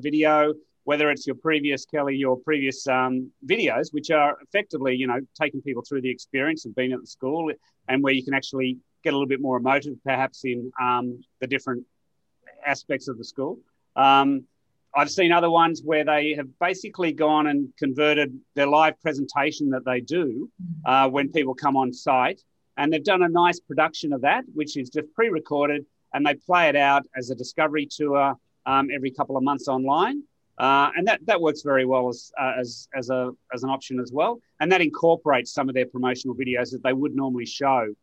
video, 0.00 0.54
whether 0.84 1.10
it's 1.10 1.26
your 1.26 1.36
previous 1.36 1.84
Kelly, 1.84 2.16
your 2.16 2.36
previous 2.38 2.86
um, 2.86 3.30
videos, 3.44 3.92
which 3.92 4.10
are 4.10 4.38
effectively 4.42 4.94
you 4.96 5.06
know 5.06 5.20
taking 5.40 5.60
people 5.60 5.82
through 5.86 6.02
the 6.02 6.10
experience 6.10 6.64
of 6.64 6.74
being 6.74 6.92
at 6.92 7.00
the 7.00 7.06
school, 7.06 7.52
and 7.88 8.02
where 8.02 8.12
you 8.12 8.24
can 8.24 8.34
actually 8.34 8.78
get 9.04 9.12
a 9.12 9.16
little 9.16 9.28
bit 9.28 9.40
more 9.40 9.58
emotive, 9.58 9.94
perhaps 10.04 10.44
in 10.44 10.72
um, 10.80 11.20
the 11.40 11.46
different 11.46 11.84
aspects 12.64 13.08
of 13.08 13.18
the 13.18 13.24
school. 13.24 13.58
Um, 13.96 14.44
I've 14.94 15.10
seen 15.10 15.32
other 15.32 15.50
ones 15.50 15.82
where 15.84 16.04
they 16.04 16.34
have 16.34 16.46
basically 16.58 17.12
gone 17.12 17.46
and 17.46 17.68
converted 17.78 18.38
their 18.54 18.66
live 18.66 19.00
presentation 19.00 19.70
that 19.70 19.84
they 19.84 20.00
do 20.00 20.50
uh, 20.86 21.08
when 21.08 21.30
people 21.30 21.54
come 21.54 21.76
on 21.76 21.92
site, 21.92 22.40
and 22.76 22.92
they've 22.92 23.04
done 23.04 23.22
a 23.22 23.28
nice 23.28 23.60
production 23.60 24.12
of 24.12 24.22
that, 24.22 24.44
which 24.54 24.76
is 24.76 24.88
just 24.88 25.12
pre-recorded, 25.14 25.84
and 26.14 26.24
they 26.24 26.34
play 26.34 26.68
it 26.68 26.76
out 26.76 27.06
as 27.16 27.30
a 27.30 27.34
discovery 27.34 27.86
tour 27.86 28.34
um, 28.66 28.88
every 28.92 29.10
couple 29.10 29.36
of 29.36 29.42
months 29.42 29.68
online, 29.68 30.22
uh, 30.58 30.90
and 30.96 31.06
that 31.06 31.20
that 31.26 31.40
works 31.40 31.62
very 31.62 31.84
well 31.84 32.08
as 32.08 32.32
uh, 32.40 32.54
as 32.58 32.88
as 32.94 33.10
a 33.10 33.30
as 33.52 33.62
an 33.62 33.70
option 33.70 34.00
as 34.00 34.10
well, 34.12 34.40
and 34.60 34.72
that 34.72 34.80
incorporates 34.80 35.52
some 35.52 35.68
of 35.68 35.74
their 35.74 35.86
promotional 35.86 36.34
videos 36.34 36.70
that 36.70 36.82
they 36.82 36.92
would 36.92 37.14
normally 37.14 37.46
show 37.46 37.94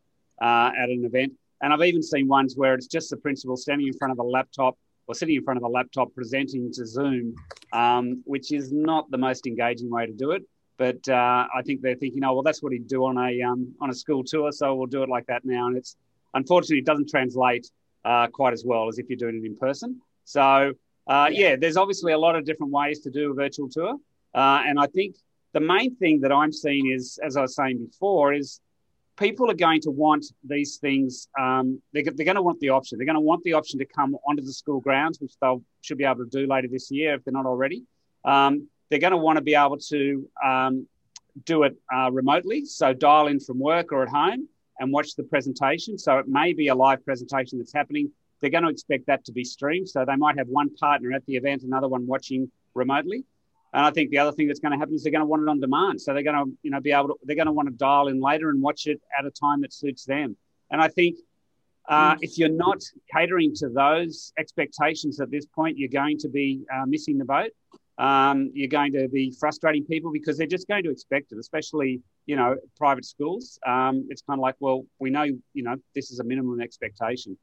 uh, 0.42 0.72
at 0.78 0.90
an 0.90 1.04
event. 1.04 1.34
And 1.62 1.74
I've 1.74 1.82
even 1.82 2.04
seen 2.04 2.28
ones 2.28 2.56
where 2.56 2.74
it's 2.76 2.88
just 2.88 3.10
the 3.10 3.18
principal 3.18 3.58
standing 3.58 3.88
in 3.88 3.94
front 3.94 4.12
of 4.12 4.20
a 4.20 4.24
laptop 4.24 4.78
or 5.08 5.16
sitting 5.16 5.36
in 5.36 5.44
front 5.44 5.58
of 5.58 5.64
a 5.64 5.68
laptop 5.68 6.14
presenting 6.14 6.72
to 6.74 6.86
Zoom, 6.86 7.36
um, 7.74 8.22
which 8.26 8.52
is 8.52 8.72
not 8.72 9.10
the 9.12 9.18
most 9.18 9.46
engaging 9.48 9.90
way 9.90 10.06
to 10.06 10.14
do 10.14 10.32
it. 10.32 10.44
But 10.78 11.08
uh, 11.08 11.48
I 11.56 11.62
think 11.66 11.82
they're 11.82 11.96
thinking, 11.96 12.24
oh 12.24 12.34
well, 12.34 12.44
that's 12.44 12.62
what 12.62 12.74
he'd 12.74 12.88
do 12.88 13.06
on 13.06 13.18
a 13.18 13.42
um, 13.42 13.74
on 13.80 13.90
a 13.90 13.94
school 13.94 14.24
tour, 14.24 14.52
so 14.52 14.76
we'll 14.76 14.88
do 14.88 15.04
it 15.04 15.10
like 15.10 15.26
that 15.28 15.46
now. 15.46 15.68
And 15.68 15.78
it's 15.78 15.96
unfortunately 16.34 16.80
it 16.80 16.86
doesn't 16.86 17.10
translate 17.10 17.70
uh, 18.04 18.28
quite 18.28 18.54
as 18.54 18.66
well 18.66 18.88
as 18.88 19.00
if 19.00 19.10
you're 19.10 19.18
doing 19.18 19.42
it 19.42 19.46
in 19.46 19.56
person. 19.56 20.02
So 20.26 20.74
uh, 21.08 21.30
yeah, 21.32 21.56
there's 21.56 21.78
obviously 21.78 22.12
a 22.12 22.18
lot 22.18 22.36
of 22.36 22.46
different 22.46 22.74
ways 22.74 23.00
to 23.02 23.10
do 23.10 23.32
a 23.32 23.34
virtual 23.34 23.70
tour, 23.70 23.96
uh, 24.34 24.64
and 24.66 24.78
I 24.80 24.88
think 24.88 25.16
the 25.54 25.62
main 25.62 25.96
thing 25.96 26.20
that 26.22 26.34
I'm 26.34 26.52
seeing 26.52 26.92
is, 26.92 27.18
as 27.24 27.38
I 27.38 27.42
was 27.42 27.56
saying 27.56 27.86
before, 27.86 28.34
is 28.34 28.60
people 29.18 29.50
are 29.50 29.56
going 29.56 29.82
to 29.82 29.92
want 29.92 30.26
these 30.44 30.78
things. 30.78 31.28
Um, 31.40 31.82
they're, 31.94 32.04
they're 32.04 32.26
going 32.26 32.36
to 32.36 32.42
want 32.42 32.60
the 32.60 32.70
option. 32.70 32.98
They're 32.98 33.06
going 33.06 33.16
to 33.16 33.22
want 33.22 33.44
the 33.44 33.54
option 33.54 33.80
to 33.80 33.86
come 33.86 34.16
onto 34.28 34.44
the 34.44 34.54
school 34.54 34.80
grounds, 34.80 35.20
which 35.20 35.34
they'll 35.42 35.64
should 35.82 35.98
be 35.98 36.04
able 36.04 36.26
to 36.26 36.30
do 36.30 36.48
later 36.48 36.68
this 36.68 36.92
year 36.92 37.16
if 37.16 37.24
they're 37.24 37.34
not 37.34 37.46
already. 37.46 37.84
Um, 38.24 38.68
they're 38.90 39.00
going 39.00 39.12
to 39.12 39.18
want 39.18 39.38
to 39.38 39.42
be 39.42 39.56
able 39.56 39.78
to 39.78 40.30
um, 40.44 40.88
do 41.46 41.64
it 41.64 41.76
uh, 41.94 42.12
remotely, 42.12 42.66
so 42.66 42.94
dial 42.94 43.28
in 43.28 43.40
from 43.40 43.60
work 43.60 43.92
or 43.92 44.04
at 44.04 44.10
home 44.10 44.48
and 44.80 44.92
watch 44.92 45.16
the 45.16 45.24
presentation. 45.24 45.98
So 45.98 46.18
it 46.18 46.28
may 46.28 46.54
be 46.54 46.68
a 46.68 46.76
live 46.76 47.04
presentation 47.06 47.58
that's 47.58 47.74
happening. 47.74 48.12
They're 48.42 48.50
going 48.50 48.64
to 48.64 48.70
expect 48.70 49.08
that 49.08 49.26
to 49.26 49.32
be 49.32 49.44
streamed, 49.44 49.90
so 49.90 50.06
they 50.06 50.16
might 50.16 50.38
have 50.38 50.48
one 50.48 50.74
partner 50.76 51.14
at 51.14 51.26
the 51.26 51.36
event, 51.36 51.64
another 51.64 51.88
one 51.88 52.06
watching 52.06 52.52
remotely. 52.74 53.26
And 53.76 53.86
I 53.86 53.92
think 53.92 54.10
the 54.10 54.20
other 54.20 54.32
thing 54.32 54.48
that's 54.48 54.62
going 54.62 54.72
to 54.72 54.78
happen 54.78 54.96
is 54.96 55.04
they're 55.04 55.12
going 55.12 55.20
to 55.20 55.26
want 55.26 55.44
it 55.44 55.50
on 55.50 55.60
demand. 55.60 56.00
So 56.00 56.14
they're 56.14 56.24
going 56.24 56.46
to, 56.46 56.58
you 56.64 56.72
know, 56.72 56.80
be 56.80 56.94
able 56.94 57.10
to, 57.10 57.16
they're 57.24 57.36
going 57.36 57.48
to 57.48 57.52
want 57.52 57.68
to 57.68 57.76
dial 57.76 58.08
in 58.08 58.22
later 58.22 58.50
and 58.50 58.62
watch 58.62 58.88
it 58.88 59.02
at 59.20 59.26
a 59.26 59.30
time 59.30 59.60
that 59.64 59.74
suits 59.74 60.06
them. 60.06 60.38
And 60.72 60.82
I 60.82 60.88
think 60.88 61.18
uh, 61.90 62.16
if 62.22 62.38
you're 62.38 62.48
not 62.48 62.82
catering 63.14 63.54
to 63.56 63.68
those 63.68 64.32
expectations 64.40 65.20
at 65.20 65.30
this 65.30 65.46
point, 65.46 65.78
you're 65.78 65.90
going 65.90 66.18
to 66.20 66.30
be 66.30 66.62
uh, 66.74 66.86
missing 66.86 67.18
the 67.18 67.26
boat. 67.26 67.52
Um, 67.98 68.50
you're 68.54 68.70
going 68.70 68.94
to 68.94 69.10
be 69.10 69.36
frustrating 69.38 69.84
people 69.84 70.10
because 70.10 70.38
they're 70.38 70.48
just 70.48 70.70
going 70.70 70.86
to 70.86 70.90
expect 70.90 71.34
it, 71.34 71.38
especially, 71.38 72.02
you 72.28 72.38
know, 72.38 72.56
private 72.78 73.04
schools. 73.04 73.60
Um, 73.68 74.08
it's 74.10 74.22
kind 74.22 74.40
of 74.40 74.42
like, 74.42 74.56
well, 74.62 74.86
we 75.00 75.10
know, 75.10 75.24
you 75.24 75.64
know, 75.64 75.76
this 75.94 76.12
is 76.12 76.20
a 76.20 76.24
minimum 76.24 76.62
expectation. 76.62 77.38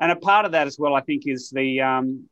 And 0.00 0.12
a 0.12 0.16
part 0.16 0.44
of 0.44 0.52
that 0.52 0.66
as 0.66 0.78
well, 0.78 0.94
I 0.94 1.00
think, 1.00 1.22
is 1.26 1.48
the, 1.48 1.80
um, 1.80 2.28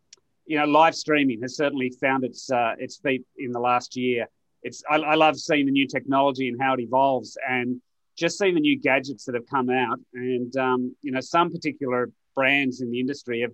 you 0.46 0.58
know, 0.58 0.64
live 0.64 0.94
streaming 0.94 1.42
has 1.42 1.56
certainly 1.56 1.90
found 2.00 2.24
its 2.24 2.50
uh, 2.50 2.74
its 2.78 2.96
feet 2.96 3.24
in 3.38 3.52
the 3.52 3.60
last 3.60 3.96
year. 3.96 4.28
It's 4.62 4.82
I, 4.88 4.96
I, 4.96 5.14
love 5.14 5.38
seeing 5.38 5.66
the 5.66 5.72
new 5.72 5.86
technology 5.86 6.48
and 6.48 6.60
how 6.60 6.74
it 6.74 6.80
evolves, 6.80 7.36
and 7.48 7.80
just 8.16 8.38
seeing 8.38 8.54
the 8.54 8.60
new 8.60 8.78
gadgets 8.78 9.24
that 9.24 9.34
have 9.34 9.46
come 9.46 9.70
out. 9.70 9.98
And 10.14 10.56
um, 10.56 10.96
you 11.02 11.12
know, 11.12 11.20
some 11.20 11.50
particular 11.50 12.10
brands 12.34 12.80
in 12.80 12.90
the 12.90 13.00
industry 13.00 13.40
have 13.40 13.52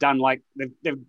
done 0.00 0.18
like 0.18 0.42
they've, 0.56 0.72
they've 0.82 1.00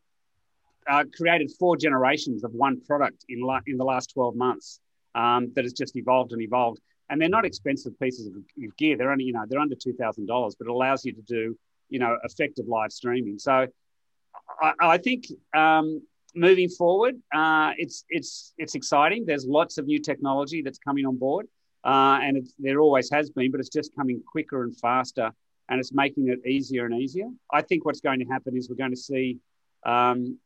uh, 0.88 1.04
created 1.16 1.52
four 1.60 1.78
generations 1.78 2.44
of 2.44 2.52
one 2.54 2.80
product 2.82 3.26
in 3.30 3.42
la- 3.42 3.62
in 3.66 3.78
the 3.78 3.86
last 3.86 4.12
twelve 4.14 4.36
months 4.36 4.80
um, 5.16 5.52
that 5.56 5.66
has 5.66 5.74
just 5.74 5.96
evolved 5.96 6.32
and 6.32 6.42
evolved. 6.42 6.80
And 7.10 7.22
they're 7.22 7.30
not 7.30 7.46
expensive 7.46 8.00
pieces 8.00 8.28
of 8.28 8.34
gear. 8.78 8.98
They're 8.98 9.12
only 9.12 9.26
you 9.26 9.34
know 9.34 9.46
they're 9.48 9.60
under 9.60 9.76
two 9.76 9.94
thousand 9.94 10.28
dollars, 10.28 10.56
but 10.58 10.68
it 10.68 10.72
allows 10.72 11.04
you 11.06 11.14
to 11.14 11.22
do 11.22 11.58
you 11.90 12.00
know 12.00 12.18
effective 12.24 12.68
live 12.68 12.92
streaming. 12.92 13.40
So 13.40 13.68
I, 14.62 14.74
I 14.82 14.98
think 14.98 15.26
um, 15.56 16.02
moving 16.36 16.70
forward, 16.70 17.16
uh, 17.34 17.72
it's 17.78 18.06
it's 18.10 18.54
it's 18.58 18.76
exciting. 18.76 19.26
There's 19.26 19.46
lots 19.46 19.78
of 19.78 19.86
new 19.86 20.00
technology 20.00 20.62
that's 20.62 20.80
coming 20.80 21.06
on 21.06 21.18
board, 21.18 21.48
uh, 21.84 22.20
and 22.22 22.48
there 22.60 22.80
always 22.80 23.10
has 23.12 23.30
been, 23.30 23.52
but 23.52 23.60
it's 23.60 23.70
just 23.70 23.96
coming 23.96 24.22
quicker 24.26 24.64
and 24.64 24.78
faster, 24.78 25.32
and 25.70 25.80
it's 25.80 25.94
making 25.94 26.30
it 26.30 26.46
easier 26.48 26.86
and 26.86 26.96
easier. 27.02 27.30
I 27.52 27.62
think 27.62 27.86
what's 27.86 28.02
going 28.02 28.20
to 28.20 28.26
happen 28.26 28.56
is 28.58 28.70
we're 28.70 28.76
going 28.76 28.92
to 28.92 28.98
see 28.98 29.38
um, 29.86 30.38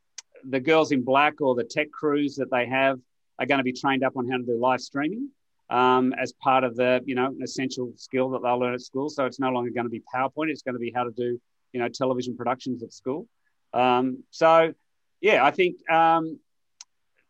the 0.50 0.60
girls 0.60 0.92
in 0.92 1.04
black 1.04 1.42
or 1.42 1.56
the 1.56 1.64
tech 1.64 1.92
crews 1.92 2.36
that 2.36 2.52
they 2.52 2.68
have 2.68 3.00
are 3.40 3.46
going 3.46 3.60
to 3.60 3.64
be 3.64 3.74
trained 3.74 4.04
up 4.04 4.18
on 4.18 4.28
how 4.30 4.38
to 4.38 4.44
do 4.44 4.58
live 4.60 4.82
streaming. 4.82 5.30
Um, 5.70 6.14
as 6.14 6.32
part 6.32 6.64
of 6.64 6.78
the, 6.78 7.02
you 7.06 7.14
know, 7.14 7.26
an 7.26 7.40
essential 7.44 7.92
skill 7.98 8.30
that 8.30 8.42
they'll 8.42 8.58
learn 8.58 8.74
at 8.74 8.80
school. 8.80 9.10
So 9.10 9.26
it's 9.26 9.38
no 9.38 9.50
longer 9.50 9.70
going 9.70 9.86
to 9.86 9.90
be 9.90 10.02
PowerPoint. 10.16 10.50
It's 10.50 10.62
going 10.62 10.76
to 10.76 10.80
be 10.80 10.94
how 10.96 11.04
to 11.04 11.12
do, 11.12 11.42
you 11.74 11.82
know, 11.82 11.90
television 11.90 12.38
productions 12.38 12.84
at 12.84 12.94
school. 12.94 13.28
Um, 13.74 14.24
so, 14.32 14.74
yeah, 15.22 15.46
I 15.46 15.52
think 15.52 15.78
um, 15.90 16.40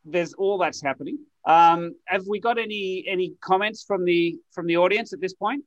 there's 0.06 0.34
all 0.34 0.58
that's 0.58 0.82
happening. 0.82 1.20
Um, 1.46 1.96
have 2.06 2.28
we 2.28 2.40
got 2.40 2.58
any 2.58 3.06
any 3.08 3.36
comments 3.40 3.84
from 3.84 4.04
the 4.04 4.38
from 4.52 4.68
the 4.68 4.78
audience 4.78 5.14
at 5.14 5.22
this 5.22 5.34
point? 5.34 5.64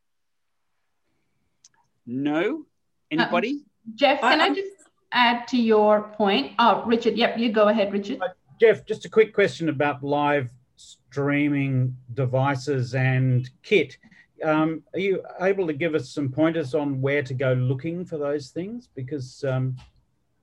No. 2.06 2.66
Anybody? 3.10 3.60
Uh, 3.62 3.92
Jeff, 3.94 4.20
can 4.20 4.40
I, 4.40 4.46
I, 4.46 4.54
just 4.54 4.72
add 5.12 5.48
to 5.48 5.56
your 5.56 6.02
point? 6.02 6.52
Oh, 6.58 6.84
Richard. 6.84 7.16
Yep, 7.16 7.38
you 7.38 7.50
go 7.50 7.68
ahead, 7.68 7.92
Richard. 7.92 8.20
Uh, 8.20 8.28
Jeff, 8.60 8.84
just 8.84 9.04
a 9.04 9.08
quick 9.08 9.32
question 9.34 9.68
about 9.68 10.04
live 10.04 10.50
streaming 10.76 11.96
devices 12.14 12.94
and 12.94 13.48
kit. 13.62 13.96
Um, 14.44 14.82
are 14.94 15.00
you 15.00 15.22
able 15.40 15.66
to 15.66 15.72
give 15.72 15.94
us 15.94 16.10
some 16.10 16.30
pointers 16.30 16.74
on 16.74 17.00
where 17.00 17.22
to 17.22 17.34
go 17.34 17.52
looking 17.52 18.04
for 18.04 18.16
those 18.16 18.48
things? 18.50 18.88
Because 18.94 19.44
um, 19.44 19.76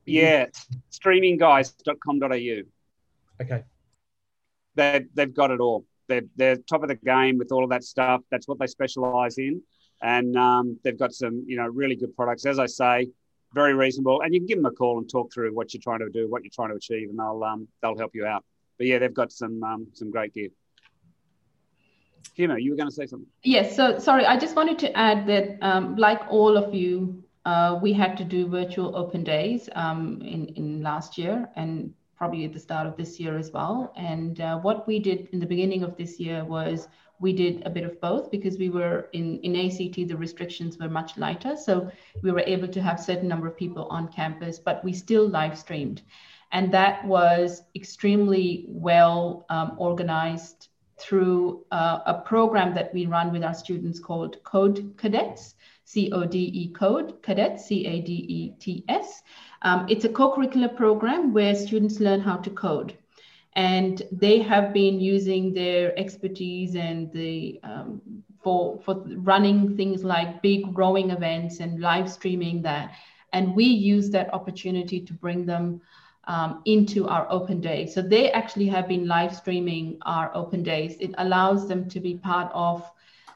yeah, 0.08 0.46
streamingguys.com.au. 0.90 2.62
Okay. 3.42 3.64
They, 4.74 5.04
they've 5.14 5.34
got 5.34 5.50
it 5.50 5.60
all. 5.60 5.84
They're, 6.08 6.22
they're 6.36 6.56
top 6.56 6.82
of 6.82 6.88
the 6.88 6.94
game 6.94 7.38
with 7.38 7.52
all 7.52 7.64
of 7.64 7.70
that 7.70 7.84
stuff. 7.84 8.22
That's 8.30 8.48
what 8.48 8.58
they 8.58 8.66
specialize 8.66 9.38
in. 9.38 9.62
And 10.00 10.36
um, 10.36 10.78
they've 10.84 10.98
got 10.98 11.12
some, 11.12 11.44
you 11.46 11.56
know, 11.56 11.66
really 11.66 11.96
good 11.96 12.14
products. 12.16 12.46
As 12.46 12.58
I 12.58 12.66
say, 12.66 13.08
very 13.52 13.74
reasonable. 13.74 14.20
And 14.22 14.32
you 14.32 14.40
can 14.40 14.46
give 14.46 14.58
them 14.58 14.66
a 14.66 14.70
call 14.70 14.98
and 14.98 15.08
talk 15.08 15.32
through 15.32 15.54
what 15.54 15.74
you're 15.74 15.80
trying 15.82 16.00
to 16.00 16.10
do, 16.10 16.28
what 16.28 16.44
you're 16.44 16.52
trying 16.54 16.70
to 16.70 16.76
achieve, 16.76 17.08
and 17.10 17.18
they'll 17.18 17.42
um, 17.44 17.68
they'll 17.82 17.96
help 17.96 18.12
you 18.14 18.26
out. 18.26 18.44
But 18.76 18.86
yeah, 18.86 18.98
they've 18.98 19.12
got 19.12 19.32
some 19.32 19.62
um, 19.62 19.88
some 19.92 20.10
great 20.10 20.34
gear. 20.34 20.48
Huma, 22.36 22.62
you 22.62 22.70
were 22.70 22.76
going 22.76 22.88
to 22.88 22.94
say 22.94 23.06
something. 23.06 23.28
Yes. 23.42 23.74
So 23.74 23.98
sorry, 23.98 24.24
I 24.24 24.38
just 24.38 24.54
wanted 24.54 24.78
to 24.80 24.96
add 24.96 25.26
that, 25.26 25.58
um, 25.60 25.96
like 25.96 26.20
all 26.30 26.56
of 26.56 26.72
you, 26.72 27.24
uh, 27.48 27.78
we 27.80 27.92
had 27.92 28.16
to 28.20 28.24
do 28.24 28.46
virtual 28.46 28.94
open 29.02 29.22
days 29.24 29.68
um, 29.74 30.20
in 30.34 30.42
in 30.60 30.82
last 30.82 31.16
year 31.16 31.48
and 31.56 31.94
probably 32.18 32.44
at 32.44 32.52
the 32.52 32.64
start 32.68 32.86
of 32.86 32.96
this 32.96 33.20
year 33.20 33.38
as 33.38 33.52
well. 33.52 33.92
And 33.96 34.40
uh, 34.40 34.58
what 34.58 34.86
we 34.88 34.98
did 34.98 35.28
in 35.32 35.38
the 35.38 35.46
beginning 35.54 35.82
of 35.84 35.96
this 35.96 36.18
year 36.18 36.44
was 36.44 36.88
we 37.20 37.32
did 37.32 37.62
a 37.64 37.70
bit 37.70 37.84
of 37.84 38.00
both 38.00 38.30
because 38.30 38.58
we 38.58 38.70
were 38.70 39.08
in, 39.12 39.38
in 39.46 39.52
ACT, 39.64 39.96
the 40.08 40.16
restrictions 40.26 40.78
were 40.78 40.88
much 40.88 41.16
lighter. 41.16 41.54
So 41.56 41.90
we 42.22 42.32
were 42.32 42.46
able 42.54 42.68
to 42.68 42.82
have 42.82 42.98
certain 43.00 43.28
number 43.28 43.46
of 43.46 43.56
people 43.56 43.84
on 43.98 44.08
campus, 44.08 44.58
but 44.58 44.84
we 44.84 44.92
still 44.92 45.26
live 45.28 45.56
streamed. 45.56 46.02
And 46.50 46.72
that 46.74 47.04
was 47.06 47.62
extremely 47.76 48.66
well 48.68 49.46
um, 49.48 49.74
organized 49.78 50.68
through 50.98 51.64
uh, 51.70 52.00
a 52.06 52.14
program 52.32 52.74
that 52.74 52.92
we 52.92 53.06
run 53.06 53.32
with 53.32 53.44
our 53.44 53.54
students 53.54 54.00
called 54.00 54.42
Code 54.42 54.94
Cadets, 54.96 55.54
Code 56.74 57.22
Cadets, 57.22 57.66
C 57.66 57.86
A 57.86 58.00
D 58.00 58.12
E 58.28 58.50
T 58.58 58.84
S. 58.88 59.22
Um, 59.62 59.86
it's 59.88 60.04
a 60.04 60.08
co 60.08 60.34
curricular 60.34 60.74
program 60.74 61.32
where 61.32 61.54
students 61.54 62.00
learn 62.00 62.20
how 62.20 62.36
to 62.36 62.50
code. 62.50 62.96
And 63.54 64.02
they 64.12 64.38
have 64.40 64.72
been 64.72 65.00
using 65.00 65.52
their 65.52 65.98
expertise 65.98 66.76
and 66.76 67.10
the 67.12 67.58
um, 67.62 68.00
for 68.42 68.80
for 68.84 69.02
running 69.16 69.76
things 69.76 70.04
like 70.04 70.42
big 70.42 70.72
growing 70.74 71.10
events 71.10 71.60
and 71.60 71.80
live 71.80 72.10
streaming 72.10 72.62
that. 72.62 72.92
And 73.32 73.54
we 73.54 73.64
use 73.64 74.10
that 74.10 74.32
opportunity 74.32 75.00
to 75.00 75.12
bring 75.12 75.44
them 75.44 75.80
um, 76.28 76.62
into 76.66 77.08
our 77.08 77.26
open 77.30 77.60
days. 77.60 77.94
So 77.94 78.02
they 78.02 78.30
actually 78.30 78.68
have 78.68 78.86
been 78.86 79.08
live 79.08 79.34
streaming 79.34 79.98
our 80.02 80.30
open 80.34 80.62
days. 80.62 80.96
It 81.00 81.14
allows 81.18 81.66
them 81.66 81.88
to 81.88 82.00
be 82.00 82.14
part 82.16 82.50
of 82.54 82.88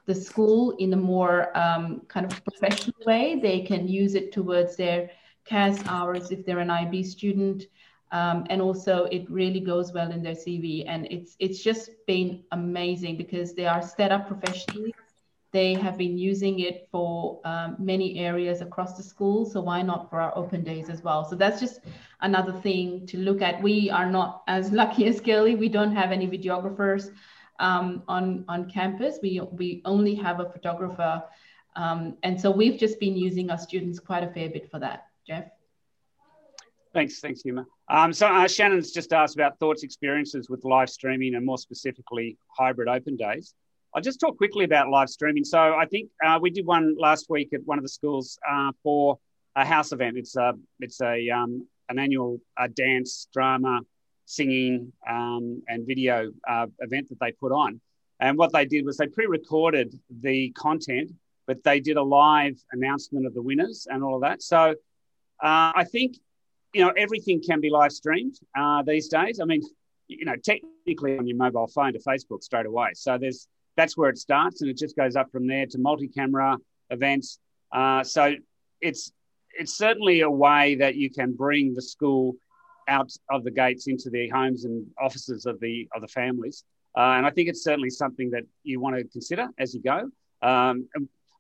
the 0.07 0.15
school 0.15 0.73
in 0.79 0.93
a 0.93 0.97
more 0.97 1.57
um, 1.57 2.03
kind 2.09 2.27
of 2.27 2.45
professional 2.45 2.97
way. 3.07 3.39
They 3.41 3.61
can 3.61 3.87
use 3.87 4.15
it 4.15 4.33
towards 4.33 4.77
their 4.77 5.11
CAS 5.45 5.83
hours 5.87 6.31
if 6.31 6.45
they're 6.45 6.59
an 6.59 6.71
IB 6.71 7.03
student. 7.05 7.65
Um, 8.11 8.47
and 8.51 8.61
also 8.61 9.05
it 9.05 9.29
really 9.31 9.61
goes 9.61 9.93
well 9.93 10.11
in 10.11 10.23
their 10.23 10.35
CV. 10.35 10.85
And 10.87 11.07
it's 11.11 11.37
it's 11.39 11.63
just 11.63 11.91
been 12.07 12.45
amazing 12.53 13.17
because 13.17 13.55
they 13.55 13.67
are 13.67 13.83
set 13.83 14.13
up 14.13 14.27
professionally. 14.27 14.95
They 15.53 15.75
have 15.75 15.99
been 15.99 16.17
using 16.17 16.61
it 16.61 16.89
for 16.91 17.41
um, 17.45 17.77
many 17.79 18.19
areas 18.19 18.63
across 18.63 18.97
the 18.97 19.03
school. 19.03 19.45
So 19.45 19.61
why 19.61 19.83
not 19.83 20.09
for 20.09 20.19
our 20.21 20.37
open 20.37 20.65
days 20.65 20.89
as 20.89 21.03
well? 21.03 21.27
So 21.29 21.37
that's 21.37 21.61
just 21.61 21.81
another 22.23 22.53
thing 22.53 23.07
to 23.09 23.19
look 23.19 23.43
at. 23.43 23.63
We 23.63 23.91
are 23.91 24.11
not 24.11 24.43
as 24.49 24.73
lucky 24.81 25.07
as 25.07 25.21
Kelly. 25.21 25.55
We 25.55 25.69
don't 25.69 25.95
have 25.95 26.11
any 26.11 26.27
videographers 26.27 27.11
um, 27.59 28.03
on 28.09 28.45
on 28.49 28.71
campus. 28.71 29.19
We 29.23 29.41
we 29.53 29.83
only 29.85 30.15
have 30.17 30.41
a 30.41 30.49
photographer, 30.49 31.23
um, 31.77 32.17
and 32.23 32.41
so 32.41 32.51
we've 32.51 32.79
just 32.79 32.99
been 33.01 33.17
using 33.17 33.51
our 33.51 33.59
students 33.59 33.99
quite 33.99 34.25
a 34.25 34.31
fair 34.31 34.51
bit 34.51 34.71
for 34.71 34.79
that. 34.79 35.07
Jeff. 35.27 35.45
Thanks, 36.93 37.21
thanks, 37.21 37.43
Huma. 37.43 37.65
Um, 37.89 38.13
so 38.13 38.27
uh, 38.27 38.47
Shannon's 38.47 38.93
just 38.93 39.15
asked 39.15 39.35
about 39.35 39.59
thoughts, 39.59 39.83
experiences 39.83 40.51
with 40.51 40.63
live 40.65 40.91
streaming, 40.91 41.35
and 41.35 41.45
more 41.45 41.57
specifically, 41.57 42.37
hybrid 42.49 42.89
open 42.89 43.17
days. 43.17 43.55
I'll 43.95 44.03
just 44.03 44.21
talk 44.21 44.37
quickly 44.37 44.65
about 44.65 44.89
live 44.89 45.09
streaming. 45.09 45.45
So 45.45 45.59
I 45.59 45.87
think 45.87 46.11
uh, 46.25 46.39
we 46.41 46.51
did 46.51 46.67
one 46.67 46.97
last 46.99 47.27
week 47.29 47.53
at 47.53 47.61
one 47.65 47.79
of 47.79 47.85
the 47.85 47.89
schools 47.89 48.39
uh, 48.51 48.73
for 48.83 49.19
a 49.57 49.65
house 49.65 49.93
event. 49.93 50.17
It's 50.17 50.37
a 50.37 50.55
it's 50.81 51.01
a 51.01 51.29
um, 51.31 51.67
an 51.89 51.99
annual 51.99 52.41
uh, 52.57 52.69
dance, 52.75 53.29
drama, 53.33 53.81
singing, 54.33 54.93
um, 55.09 55.63
and 55.69 55.87
video 55.87 56.33
uh, 56.49 56.67
event 56.81 57.09
that 57.11 57.21
they 57.21 57.33
put 57.33 57.53
on. 57.53 57.81
And 58.21 58.39
what 58.39 58.53
they 58.53 58.65
did 58.65 58.85
was 58.87 58.97
they 58.97 59.09
pre-recorded 59.09 59.99
the 60.21 60.51
content, 60.51 61.11
but 61.47 61.63
they 61.65 61.81
did 61.81 61.97
a 61.97 62.03
live 62.03 62.57
announcement 62.71 63.27
of 63.27 63.35
the 63.35 63.43
winners 63.43 63.87
and 63.91 64.03
all 64.03 64.15
of 64.15 64.23
that. 64.23 64.43
So 64.43 64.71
uh, 65.43 65.73
I 65.75 65.85
think 65.91 66.17
you 66.73 66.83
know 66.83 66.93
everything 66.97 67.43
can 67.43 67.61
be 67.61 67.69
live 67.69 67.93
streamed 67.93 68.37
uh, 68.57 68.83
these 68.83 69.09
days. 69.09 69.41
I 69.41 69.45
mean, 69.45 69.63
you 70.09 70.25
know, 70.25 70.37
technically 70.37 71.19
on 71.19 71.27
your 71.27 71.37
mobile 71.37 71.67
phone 71.67 71.93
to 71.93 71.99
Facebook 71.99 72.43
straight 72.43 72.67
away. 72.67 72.91
So 72.95 73.19
there's 73.19 73.49
that's 73.77 73.97
where 73.97 74.09
it 74.09 74.19
starts, 74.19 74.63
and 74.63 74.71
it 74.71 74.79
just 74.79 74.97
goes 74.97 75.17
up 75.17 75.31
from 75.31 75.47
there 75.47 75.67
to 75.67 75.79
multi-camera 75.79 76.57
events. 76.91 77.39
Uh, 77.73 78.03
so 78.05 78.35
it's 78.81 79.13
it's 79.59 79.77
certainly 79.77 80.21
a 80.21 80.31
way 80.31 80.77
that 80.77 80.95
you 80.95 81.11
can 81.11 81.33
bring 81.33 81.75
the 81.75 81.83
school 81.83 82.35
out 82.89 83.13
of 83.31 83.45
the 83.45 83.51
gates 83.51 83.87
into 83.87 84.11
the 84.11 84.29
homes 84.29 84.65
and 84.65 84.87
offices 85.01 85.47
of 85.47 85.61
the 85.61 85.89
of 85.95 86.03
the 86.03 86.09
families. 86.09 86.65
Uh, 86.97 87.15
and 87.17 87.27
I 87.27 87.31
think 87.31 87.49
it's 87.49 87.65
certainly 87.65 87.91
something 87.91 88.31
that 88.31 88.45
you 88.65 88.81
want 88.81 88.97
to 88.97 89.05
consider 89.05 89.49
as 89.59 89.75
you 89.75 89.81
go. 89.83 90.11
Um, 90.43 90.89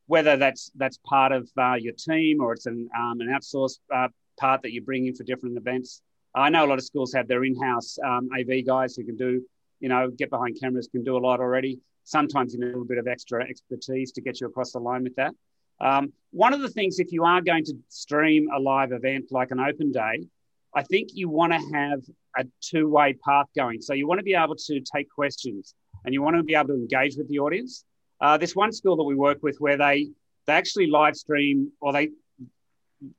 whether 0.06 0.36
that's 0.36 0.70
that's 0.76 0.98
part 1.06 1.32
of 1.32 1.48
uh, 1.56 1.74
your 1.74 1.94
team 1.94 2.40
or 2.40 2.52
it's 2.52 2.66
an 2.66 2.88
um, 2.98 3.20
an 3.20 3.28
outsourced 3.28 3.78
uh, 3.94 4.08
part 4.38 4.62
that 4.62 4.72
you 4.72 4.82
bring 4.82 5.06
in 5.06 5.14
for 5.14 5.24
different 5.24 5.56
events. 5.56 6.02
I 6.34 6.48
know 6.48 6.64
a 6.64 6.68
lot 6.68 6.78
of 6.78 6.84
schools 6.84 7.12
have 7.12 7.28
their 7.28 7.44
in-house 7.44 7.98
um, 8.04 8.28
AV 8.38 8.64
guys 8.66 8.96
who 8.96 9.04
can 9.04 9.16
do, 9.16 9.42
you 9.80 9.88
know, 9.88 10.10
get 10.10 10.30
behind 10.30 10.58
cameras, 10.58 10.88
can 10.90 11.04
do 11.04 11.16
a 11.16 11.22
lot 11.28 11.40
already. 11.40 11.78
Sometimes 12.04 12.54
you 12.54 12.60
need 12.60 12.66
a 12.66 12.68
little 12.68 12.86
bit 12.86 12.98
of 12.98 13.06
extra 13.06 13.44
expertise 13.44 14.12
to 14.12 14.22
get 14.22 14.40
you 14.40 14.46
across 14.46 14.72
the 14.72 14.78
line 14.78 15.04
with 15.04 15.14
that. 15.16 15.32
Um, 15.80 16.12
one 16.30 16.54
of 16.54 16.60
the 16.60 16.70
things, 16.70 16.98
if 17.00 17.12
you 17.12 17.24
are 17.24 17.42
going 17.42 17.64
to 17.64 17.74
stream 17.88 18.48
a 18.54 18.58
live 18.58 18.92
event 18.92 19.26
like 19.30 19.50
an 19.50 19.60
open 19.60 19.92
day, 19.92 20.26
I 20.74 20.82
think 20.82 21.10
you 21.12 21.28
want 21.28 21.52
to 21.52 21.58
have 21.74 22.00
a 22.36 22.44
two-way 22.60 23.14
path 23.24 23.46
going. 23.54 23.80
So 23.80 23.92
you 23.94 24.06
want 24.06 24.18
to 24.18 24.24
be 24.24 24.34
able 24.34 24.56
to 24.56 24.80
take 24.80 25.08
questions 25.10 25.74
and 26.04 26.14
you 26.14 26.22
want 26.22 26.36
to 26.36 26.42
be 26.42 26.54
able 26.54 26.68
to 26.68 26.74
engage 26.74 27.16
with 27.16 27.28
the 27.28 27.38
audience. 27.38 27.84
Uh, 28.20 28.38
this 28.38 28.56
one 28.56 28.72
school 28.72 28.96
that 28.96 29.02
we 29.04 29.14
work 29.14 29.42
with 29.42 29.56
where 29.58 29.76
they 29.76 30.08
they 30.46 30.54
actually 30.54 30.88
live 30.88 31.14
stream 31.16 31.70
or 31.80 31.92
they 31.92 32.10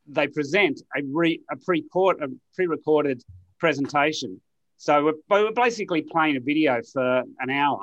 they 0.07 0.27
present 0.27 0.81
a, 0.95 1.01
re, 1.05 1.41
a 1.51 1.57
pre 1.57 1.85
a 1.95 2.27
pre-recorded 2.55 3.21
presentation. 3.59 4.41
So 4.77 5.05
we're, 5.05 5.13
we're 5.29 5.51
basically 5.51 6.01
playing 6.01 6.37
a 6.37 6.39
video 6.39 6.81
for 6.91 7.23
an 7.39 7.49
hour, 7.49 7.79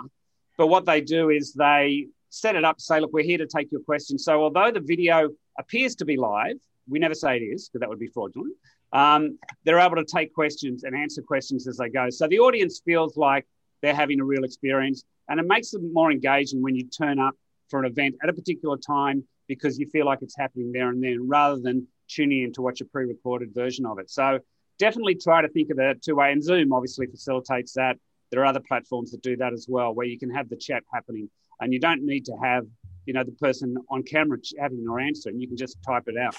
but 0.58 0.66
what 0.66 0.84
they 0.84 1.00
do 1.00 1.30
is 1.30 1.52
they 1.52 2.08
set 2.30 2.56
it 2.56 2.64
up, 2.64 2.80
say, 2.80 3.00
look, 3.00 3.12
we're 3.12 3.24
here 3.24 3.38
to 3.38 3.46
take 3.46 3.70
your 3.72 3.80
questions. 3.82 4.24
So 4.24 4.42
although 4.42 4.70
the 4.70 4.80
video 4.80 5.30
appears 5.58 5.94
to 5.96 6.04
be 6.04 6.16
live, 6.16 6.56
we 6.88 6.98
never 6.98 7.14
say 7.14 7.36
it 7.36 7.42
is 7.42 7.68
because 7.68 7.80
that 7.80 7.88
would 7.88 7.98
be 7.98 8.08
fraudulent. 8.08 8.54
Um, 8.92 9.38
they're 9.64 9.78
able 9.78 9.96
to 9.96 10.04
take 10.04 10.34
questions 10.34 10.84
and 10.84 10.96
answer 10.96 11.22
questions 11.22 11.68
as 11.68 11.76
they 11.76 11.88
go. 11.88 12.10
So 12.10 12.26
the 12.26 12.40
audience 12.40 12.80
feels 12.84 13.16
like 13.16 13.46
they're 13.82 13.94
having 13.94 14.20
a 14.20 14.24
real 14.24 14.44
experience. 14.44 15.04
And 15.28 15.38
it 15.38 15.46
makes 15.46 15.70
them 15.70 15.92
more 15.92 16.10
engaging 16.10 16.62
when 16.62 16.74
you 16.74 16.88
turn 16.88 17.18
up 17.18 17.34
for 17.68 17.78
an 17.78 17.86
event 17.86 18.16
at 18.22 18.28
a 18.28 18.32
particular 18.32 18.76
time 18.76 19.22
because 19.46 19.78
you 19.78 19.86
feel 19.86 20.06
like 20.06 20.18
it's 20.22 20.36
happening 20.36 20.72
there 20.72 20.90
and 20.90 21.02
then 21.02 21.28
rather 21.28 21.60
than 21.60 21.86
tuning 22.08 22.42
in 22.42 22.52
to 22.52 22.62
watch 22.62 22.80
a 22.80 22.84
pre 22.84 23.04
recorded 23.04 23.54
version 23.54 23.86
of 23.86 23.98
it. 23.98 24.10
So 24.10 24.40
definitely 24.78 25.14
try 25.14 25.42
to 25.42 25.48
think 25.48 25.70
of 25.70 25.76
the 25.76 25.94
two 26.04 26.16
way. 26.16 26.32
And 26.32 26.42
Zoom 26.42 26.72
obviously 26.72 27.06
facilitates 27.06 27.72
that. 27.74 27.96
There 28.30 28.40
are 28.40 28.46
other 28.46 28.60
platforms 28.60 29.10
that 29.10 29.22
do 29.22 29.36
that 29.36 29.52
as 29.52 29.66
well, 29.68 29.92
where 29.92 30.06
you 30.06 30.18
can 30.18 30.30
have 30.30 30.48
the 30.48 30.56
chat 30.56 30.84
happening 30.92 31.28
and 31.60 31.72
you 31.72 31.80
don't 31.80 32.04
need 32.04 32.24
to 32.26 32.36
have 32.42 32.66
you 33.10 33.14
know 33.14 33.24
the 33.24 33.32
person 33.32 33.76
on 33.88 34.04
camera 34.04 34.38
having 34.56 34.80
your 34.80 35.00
answer 35.00 35.30
and 35.30 35.42
you 35.42 35.48
can 35.48 35.56
just 35.56 35.76
type 35.82 36.04
it 36.06 36.16
out 36.16 36.36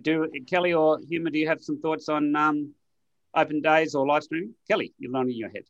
do 0.00 0.30
kelly 0.48 0.72
or 0.72 1.00
Huma 1.00 1.32
do 1.32 1.40
you 1.40 1.48
have 1.48 1.60
some 1.60 1.80
thoughts 1.80 2.08
on 2.08 2.36
um, 2.36 2.72
open 3.34 3.60
days 3.60 3.96
or 3.96 4.06
live 4.06 4.22
streaming 4.22 4.54
kelly 4.70 4.94
you're 4.96 5.10
nodding 5.10 5.34
your 5.34 5.50
head 5.50 5.64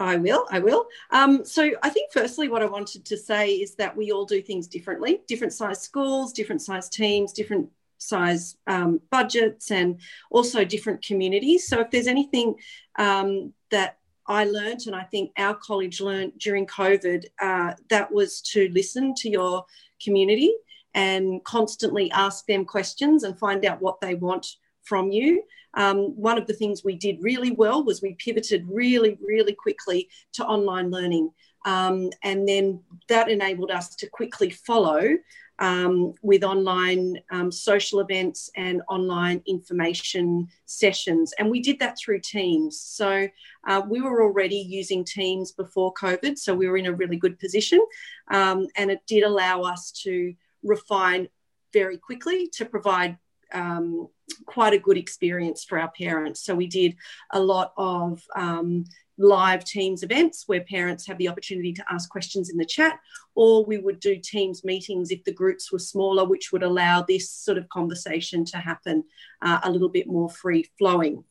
I 0.00 0.14
will. 0.14 0.46
I 0.48 0.60
will. 0.60 0.86
Um, 1.10 1.44
so 1.44 1.72
I 1.82 1.90
think 1.90 2.12
firstly, 2.12 2.48
what 2.48 2.62
I 2.62 2.66
wanted 2.66 3.04
to 3.04 3.16
say 3.16 3.54
is 3.54 3.74
that 3.80 3.96
we 3.96 4.12
all 4.12 4.26
do 4.26 4.40
things 4.40 4.68
differently. 4.68 5.22
Different 5.26 5.52
size 5.52 5.82
schools, 5.82 6.32
different 6.32 6.62
size 6.62 6.88
teams, 6.88 7.32
different 7.32 7.68
size 7.96 8.56
um, 8.68 9.00
budgets, 9.10 9.72
and 9.72 10.00
also 10.30 10.64
different 10.64 11.04
communities. 11.04 11.66
So 11.66 11.80
if 11.80 11.90
there's 11.90 12.06
anything 12.06 12.54
um, 12.96 13.52
that 13.72 13.97
I 14.28 14.44
learned, 14.44 14.82
and 14.86 14.94
I 14.94 15.04
think 15.04 15.32
our 15.38 15.54
college 15.54 16.00
learned 16.00 16.38
during 16.38 16.66
COVID, 16.66 17.24
uh, 17.40 17.72
that 17.88 18.12
was 18.12 18.40
to 18.52 18.68
listen 18.72 19.14
to 19.16 19.30
your 19.30 19.64
community 20.04 20.54
and 20.94 21.42
constantly 21.44 22.10
ask 22.12 22.46
them 22.46 22.64
questions 22.64 23.24
and 23.24 23.38
find 23.38 23.64
out 23.64 23.80
what 23.80 24.00
they 24.00 24.14
want 24.14 24.46
from 24.82 25.10
you. 25.10 25.42
Um, 25.74 26.16
one 26.16 26.38
of 26.38 26.46
the 26.46 26.54
things 26.54 26.82
we 26.82 26.96
did 26.96 27.22
really 27.22 27.52
well 27.52 27.84
was 27.84 28.02
we 28.02 28.14
pivoted 28.14 28.66
really, 28.68 29.18
really 29.22 29.54
quickly 29.54 30.08
to 30.34 30.44
online 30.44 30.90
learning. 30.90 31.30
Um, 31.64 32.10
and 32.22 32.48
then 32.48 32.80
that 33.08 33.28
enabled 33.28 33.70
us 33.70 33.94
to 33.96 34.08
quickly 34.08 34.50
follow 34.50 35.16
um, 35.58 36.14
with 36.22 36.44
online 36.44 37.16
um, 37.30 37.50
social 37.50 38.00
events 38.00 38.50
and 38.56 38.82
online 38.88 39.42
information 39.46 40.48
sessions. 40.66 41.32
And 41.38 41.50
we 41.50 41.60
did 41.60 41.78
that 41.80 41.98
through 41.98 42.20
Teams. 42.20 42.80
So 42.80 43.28
uh, 43.66 43.82
we 43.88 44.00
were 44.00 44.22
already 44.22 44.56
using 44.56 45.04
Teams 45.04 45.52
before 45.52 45.92
COVID, 45.94 46.38
so 46.38 46.54
we 46.54 46.68
were 46.68 46.76
in 46.76 46.86
a 46.86 46.92
really 46.92 47.16
good 47.16 47.38
position. 47.38 47.80
Um, 48.30 48.66
and 48.76 48.90
it 48.90 49.00
did 49.06 49.24
allow 49.24 49.62
us 49.62 49.90
to 50.04 50.34
refine 50.62 51.28
very 51.72 51.98
quickly 51.98 52.48
to 52.54 52.64
provide 52.64 53.18
um, 53.52 54.08
quite 54.46 54.72
a 54.72 54.78
good 54.78 54.96
experience 54.96 55.64
for 55.64 55.78
our 55.78 55.90
parents. 55.90 56.44
So 56.44 56.54
we 56.54 56.66
did 56.66 56.96
a 57.32 57.40
lot 57.40 57.72
of 57.76 58.22
um, 58.36 58.84
live 59.18 59.64
Teams 59.64 60.02
events 60.02 60.44
where 60.46 60.60
parents 60.62 61.06
have 61.06 61.18
the 61.18 61.28
opportunity 61.28 61.72
to 61.72 61.84
ask 61.90 62.08
questions 62.08 62.50
in 62.50 62.56
the 62.56 62.64
chat, 62.64 62.98
or 63.34 63.64
we 63.64 63.78
would 63.78 64.00
do 64.00 64.16
Teams 64.16 64.64
meetings 64.64 65.10
if 65.10 65.24
the 65.24 65.32
groups 65.32 65.72
were 65.72 65.78
smaller, 65.78 66.24
which 66.24 66.52
would 66.52 66.62
allow 66.62 67.02
this 67.02 67.30
sort 67.30 67.58
of 67.58 67.68
conversation 67.68 68.44
to 68.44 68.58
happen 68.58 69.04
uh, 69.42 69.60
a 69.64 69.70
little 69.70 69.88
bit 69.88 70.06
more 70.06 70.30
free 70.30 70.64
flowing. 70.78 71.24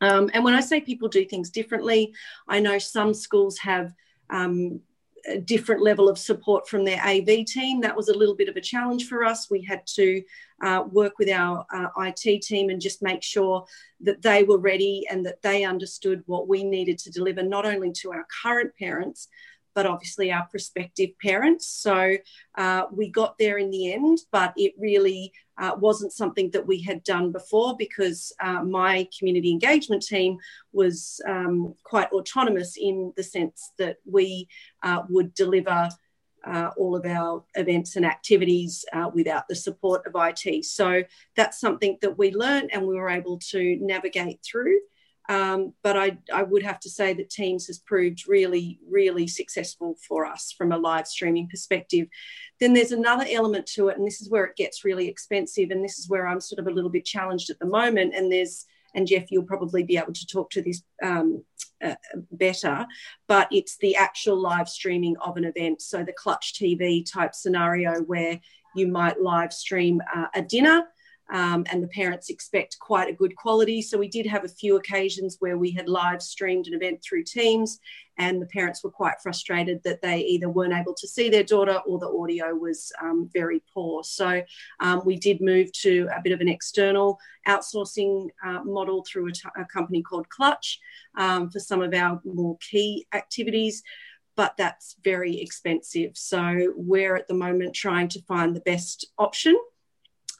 Um, 0.00 0.30
and 0.34 0.42
when 0.42 0.54
I 0.54 0.60
say 0.60 0.80
people 0.80 1.08
do 1.08 1.24
things 1.24 1.50
differently, 1.50 2.12
I 2.48 2.58
know 2.58 2.78
some 2.78 3.14
schools 3.14 3.58
have 3.58 3.94
um, 4.30 4.80
a 5.26 5.38
different 5.38 5.82
level 5.82 6.08
of 6.08 6.18
support 6.18 6.68
from 6.68 6.84
their 6.84 7.00
AV 7.02 7.44
team. 7.46 7.80
That 7.80 7.96
was 7.96 8.08
a 8.08 8.16
little 8.16 8.34
bit 8.34 8.48
of 8.48 8.56
a 8.56 8.60
challenge 8.60 9.08
for 9.08 9.24
us. 9.24 9.50
We 9.50 9.62
had 9.62 9.86
to 9.94 10.22
uh, 10.62 10.84
work 10.90 11.18
with 11.18 11.28
our 11.28 11.64
uh, 11.72 11.88
IT 11.98 12.42
team 12.42 12.70
and 12.70 12.80
just 12.80 13.02
make 13.02 13.22
sure 13.22 13.64
that 14.00 14.22
they 14.22 14.44
were 14.44 14.58
ready 14.58 15.06
and 15.10 15.24
that 15.26 15.42
they 15.42 15.64
understood 15.64 16.22
what 16.26 16.48
we 16.48 16.64
needed 16.64 16.98
to 16.98 17.10
deliver, 17.10 17.42
not 17.42 17.66
only 17.66 17.92
to 17.92 18.12
our 18.12 18.26
current 18.42 18.72
parents, 18.78 19.28
but 19.74 19.86
obviously 19.86 20.32
our 20.32 20.46
prospective 20.50 21.10
parents. 21.20 21.66
So 21.66 22.16
uh, 22.56 22.84
we 22.92 23.08
got 23.08 23.38
there 23.38 23.58
in 23.58 23.70
the 23.70 23.92
end, 23.92 24.18
but 24.30 24.52
it 24.56 24.74
really 24.78 25.32
uh, 25.58 25.72
wasn't 25.78 26.12
something 26.12 26.50
that 26.50 26.66
we 26.66 26.82
had 26.82 27.04
done 27.04 27.32
before 27.32 27.76
because 27.76 28.32
uh, 28.40 28.62
my 28.62 29.08
community 29.16 29.50
engagement 29.50 30.02
team 30.02 30.38
was 30.72 31.20
um, 31.28 31.74
quite 31.84 32.10
autonomous 32.12 32.76
in 32.76 33.12
the 33.16 33.22
sense 33.22 33.72
that 33.78 33.96
we 34.04 34.48
uh, 34.82 35.02
would 35.08 35.34
deliver. 35.34 35.88
Uh, 36.44 36.72
all 36.76 36.96
of 36.96 37.06
our 37.06 37.44
events 37.54 37.94
and 37.94 38.04
activities 38.04 38.84
uh, 38.92 39.08
without 39.14 39.46
the 39.46 39.54
support 39.54 40.04
of 40.08 40.14
IT. 40.16 40.64
So 40.64 41.04
that's 41.36 41.60
something 41.60 41.98
that 42.02 42.18
we 42.18 42.34
learned 42.34 42.70
and 42.72 42.84
we 42.84 42.96
were 42.96 43.08
able 43.08 43.38
to 43.52 43.78
navigate 43.80 44.40
through. 44.42 44.80
Um, 45.32 45.72
but 45.82 45.96
I, 45.96 46.18
I, 46.30 46.42
would 46.42 46.62
have 46.62 46.78
to 46.80 46.90
say 46.90 47.14
that 47.14 47.30
Teams 47.30 47.66
has 47.68 47.78
proved 47.78 48.28
really, 48.28 48.78
really 48.86 49.26
successful 49.26 49.96
for 50.06 50.26
us 50.26 50.52
from 50.52 50.72
a 50.72 50.76
live 50.76 51.06
streaming 51.06 51.48
perspective. 51.48 52.06
Then 52.60 52.74
there's 52.74 52.92
another 52.92 53.24
element 53.30 53.64
to 53.68 53.88
it, 53.88 53.96
and 53.96 54.06
this 54.06 54.20
is 54.20 54.28
where 54.28 54.44
it 54.44 54.56
gets 54.56 54.84
really 54.84 55.08
expensive, 55.08 55.70
and 55.70 55.82
this 55.82 55.98
is 55.98 56.06
where 56.06 56.26
I'm 56.26 56.40
sort 56.40 56.58
of 56.58 56.66
a 56.66 56.70
little 56.70 56.90
bit 56.90 57.06
challenged 57.06 57.48
at 57.48 57.58
the 57.58 57.66
moment. 57.66 58.14
And 58.14 58.30
there's, 58.30 58.66
and 58.94 59.06
Jeff, 59.06 59.30
you'll 59.30 59.44
probably 59.44 59.82
be 59.82 59.96
able 59.96 60.12
to 60.12 60.26
talk 60.26 60.50
to 60.50 60.60
this 60.60 60.82
um, 61.02 61.42
uh, 61.82 61.94
better, 62.32 62.86
but 63.26 63.48
it's 63.50 63.78
the 63.78 63.96
actual 63.96 64.36
live 64.36 64.68
streaming 64.68 65.16
of 65.16 65.38
an 65.38 65.44
event. 65.44 65.80
So 65.80 66.04
the 66.04 66.12
Clutch 66.12 66.52
TV 66.52 67.10
type 67.10 67.34
scenario 67.34 68.02
where 68.02 68.38
you 68.76 68.86
might 68.86 69.18
live 69.18 69.54
stream 69.54 70.02
uh, 70.14 70.26
a 70.34 70.42
dinner 70.42 70.88
um, 71.30 71.64
and 71.70 71.82
the 71.82 71.88
parents 71.88 72.28
expect 72.28 72.78
quite 72.78 73.08
a 73.08 73.12
good 73.14 73.34
quality. 73.36 73.80
So 73.80 73.98
we 73.98 74.08
did 74.08 74.26
have 74.26 74.44
a 74.44 74.48
few 74.48 74.76
occasions 74.76 75.36
where 75.40 75.56
we 75.56 75.70
had 75.70 75.88
live 75.88 76.22
streamed 76.22 76.66
an 76.66 76.74
event 76.74 77.02
through 77.02 77.24
Teams, 77.24 77.78
and 78.18 78.40
the 78.40 78.46
parents 78.46 78.84
were 78.84 78.90
quite 78.90 79.20
frustrated 79.22 79.82
that 79.84 80.02
they 80.02 80.18
either 80.20 80.48
weren't 80.48 80.74
able 80.74 80.94
to 80.94 81.08
see 81.08 81.30
their 81.30 81.42
daughter 81.42 81.78
or 81.86 81.98
the 81.98 82.08
audio 82.08 82.54
was 82.54 82.92
um, 83.00 83.30
very 83.32 83.62
poor. 83.72 84.04
So 84.04 84.42
um, 84.80 85.02
we 85.04 85.16
did 85.16 85.40
move 85.40 85.72
to 85.80 86.08
a 86.14 86.20
bit 86.22 86.32
of 86.32 86.40
an 86.40 86.48
external 86.48 87.18
outsourcing 87.48 88.28
uh, 88.44 88.62
model 88.64 89.04
through 89.04 89.32
a, 89.56 89.64
company 89.64 90.02
called 90.02 90.28
Clutch 90.28 90.78
um, 91.16 91.50
for 91.50 91.60
some 91.60 91.80
of 91.80 91.94
our 91.94 92.20
more 92.24 92.58
key 92.58 93.06
activities 93.14 93.82
but 94.34 94.56
that's 94.56 94.96
very 95.04 95.40
expensive. 95.40 96.12
So 96.14 96.72
we're 96.74 97.16
at 97.16 97.28
the 97.28 97.34
moment 97.34 97.74
trying 97.74 98.08
to 98.08 98.22
find 98.22 98.56
the 98.56 98.60
best 98.60 99.06
option 99.18 99.54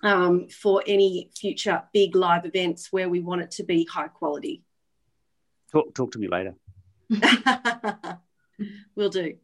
um, 0.03 0.49
for 0.49 0.83
any 0.87 1.31
future 1.38 1.83
big 1.93 2.17
live 2.17 2.45
events 2.45 2.93
where 2.93 3.09
we 3.09 3.21
want 3.21 3.43
it 3.43 3.51
to 3.53 3.65
be 3.65 3.85
high 3.85 4.09
quality. 4.09 4.62
Talk, 5.71 5.95
talk 5.95 6.12
to 6.12 6.19
me 6.19 6.29
later. 6.29 6.55
Will 8.95 9.09
do. 9.09 9.35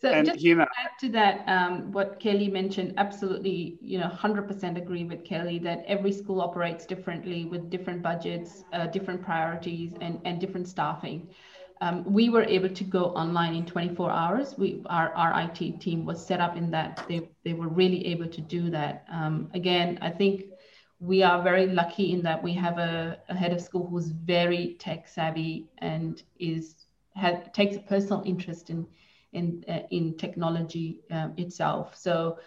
So 0.00 0.10
and 0.10 0.26
just 0.26 0.38
Huma. 0.38 0.66
to 0.66 0.70
add 0.80 0.90
to 1.00 1.08
that, 1.10 1.44
um, 1.48 1.90
what 1.90 2.20
Kelly 2.20 2.46
mentioned, 2.46 2.94
absolutely, 2.98 3.78
you 3.80 3.98
know, 3.98 4.08
100% 4.08 4.76
agree 4.76 5.02
with 5.02 5.24
Kelly 5.24 5.58
that 5.60 5.84
every 5.88 6.12
school 6.12 6.40
operates 6.40 6.86
differently 6.86 7.46
with 7.46 7.68
different 7.68 8.00
budgets, 8.00 8.62
uh, 8.72 8.86
different 8.86 9.20
priorities, 9.22 9.92
and, 10.00 10.20
and 10.24 10.40
different 10.40 10.68
staffing 10.68 11.28
um, 11.80 12.04
we 12.04 12.28
were 12.28 12.44
able 12.44 12.68
to 12.68 12.84
go 12.84 13.06
online 13.06 13.54
in 13.54 13.66
24 13.66 14.10
hours. 14.10 14.54
We, 14.58 14.82
our, 14.86 15.12
our 15.14 15.42
IT 15.42 15.80
team 15.80 16.04
was 16.04 16.24
set 16.24 16.40
up 16.40 16.56
in 16.56 16.70
that 16.72 17.04
they, 17.08 17.28
they 17.44 17.52
were 17.52 17.68
really 17.68 18.06
able 18.06 18.28
to 18.28 18.40
do 18.40 18.70
that. 18.70 19.04
Um, 19.10 19.50
again, 19.54 19.98
I 20.02 20.10
think 20.10 20.44
we 21.00 21.22
are 21.22 21.42
very 21.42 21.66
lucky 21.66 22.12
in 22.12 22.22
that 22.22 22.42
we 22.42 22.52
have 22.54 22.78
a, 22.78 23.18
a 23.28 23.34
head 23.34 23.52
of 23.52 23.60
school 23.60 23.86
who's 23.86 24.08
very 24.08 24.76
tech 24.80 25.06
savvy 25.06 25.68
and 25.78 26.22
is 26.38 26.74
has, 27.14 27.36
takes 27.52 27.76
a 27.76 27.80
personal 27.80 28.22
interest 28.24 28.70
in 28.70 28.86
in 29.32 29.64
uh, 29.68 29.80
in 29.90 30.16
technology 30.16 31.00
um, 31.10 31.34
itself. 31.36 31.96
So 31.96 32.38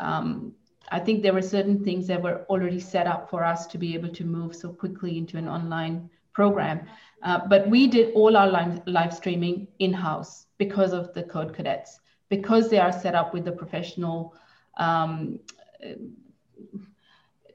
um, 0.00 0.52
I 0.90 0.98
think 0.98 1.22
there 1.22 1.34
were 1.34 1.42
certain 1.42 1.84
things 1.84 2.06
that 2.06 2.22
were 2.22 2.46
already 2.48 2.80
set 2.80 3.06
up 3.06 3.28
for 3.28 3.44
us 3.44 3.66
to 3.68 3.78
be 3.78 3.94
able 3.94 4.10
to 4.10 4.24
move 4.24 4.54
so 4.54 4.70
quickly 4.70 5.18
into 5.18 5.36
an 5.36 5.48
online 5.48 6.08
program. 6.32 6.86
Uh, 7.22 7.40
but 7.48 7.68
we 7.68 7.86
did 7.88 8.12
all 8.14 8.36
our 8.36 8.48
live, 8.48 8.80
live 8.86 9.12
streaming 9.12 9.66
in-house 9.78 10.46
because 10.56 10.92
of 10.92 11.12
the 11.14 11.22
code 11.22 11.54
cadets, 11.54 12.00
because 12.28 12.68
they 12.70 12.78
are 12.78 12.92
set 12.92 13.14
up 13.14 13.34
with 13.34 13.44
the 13.44 13.52
professional 13.52 14.34
um, 14.78 15.38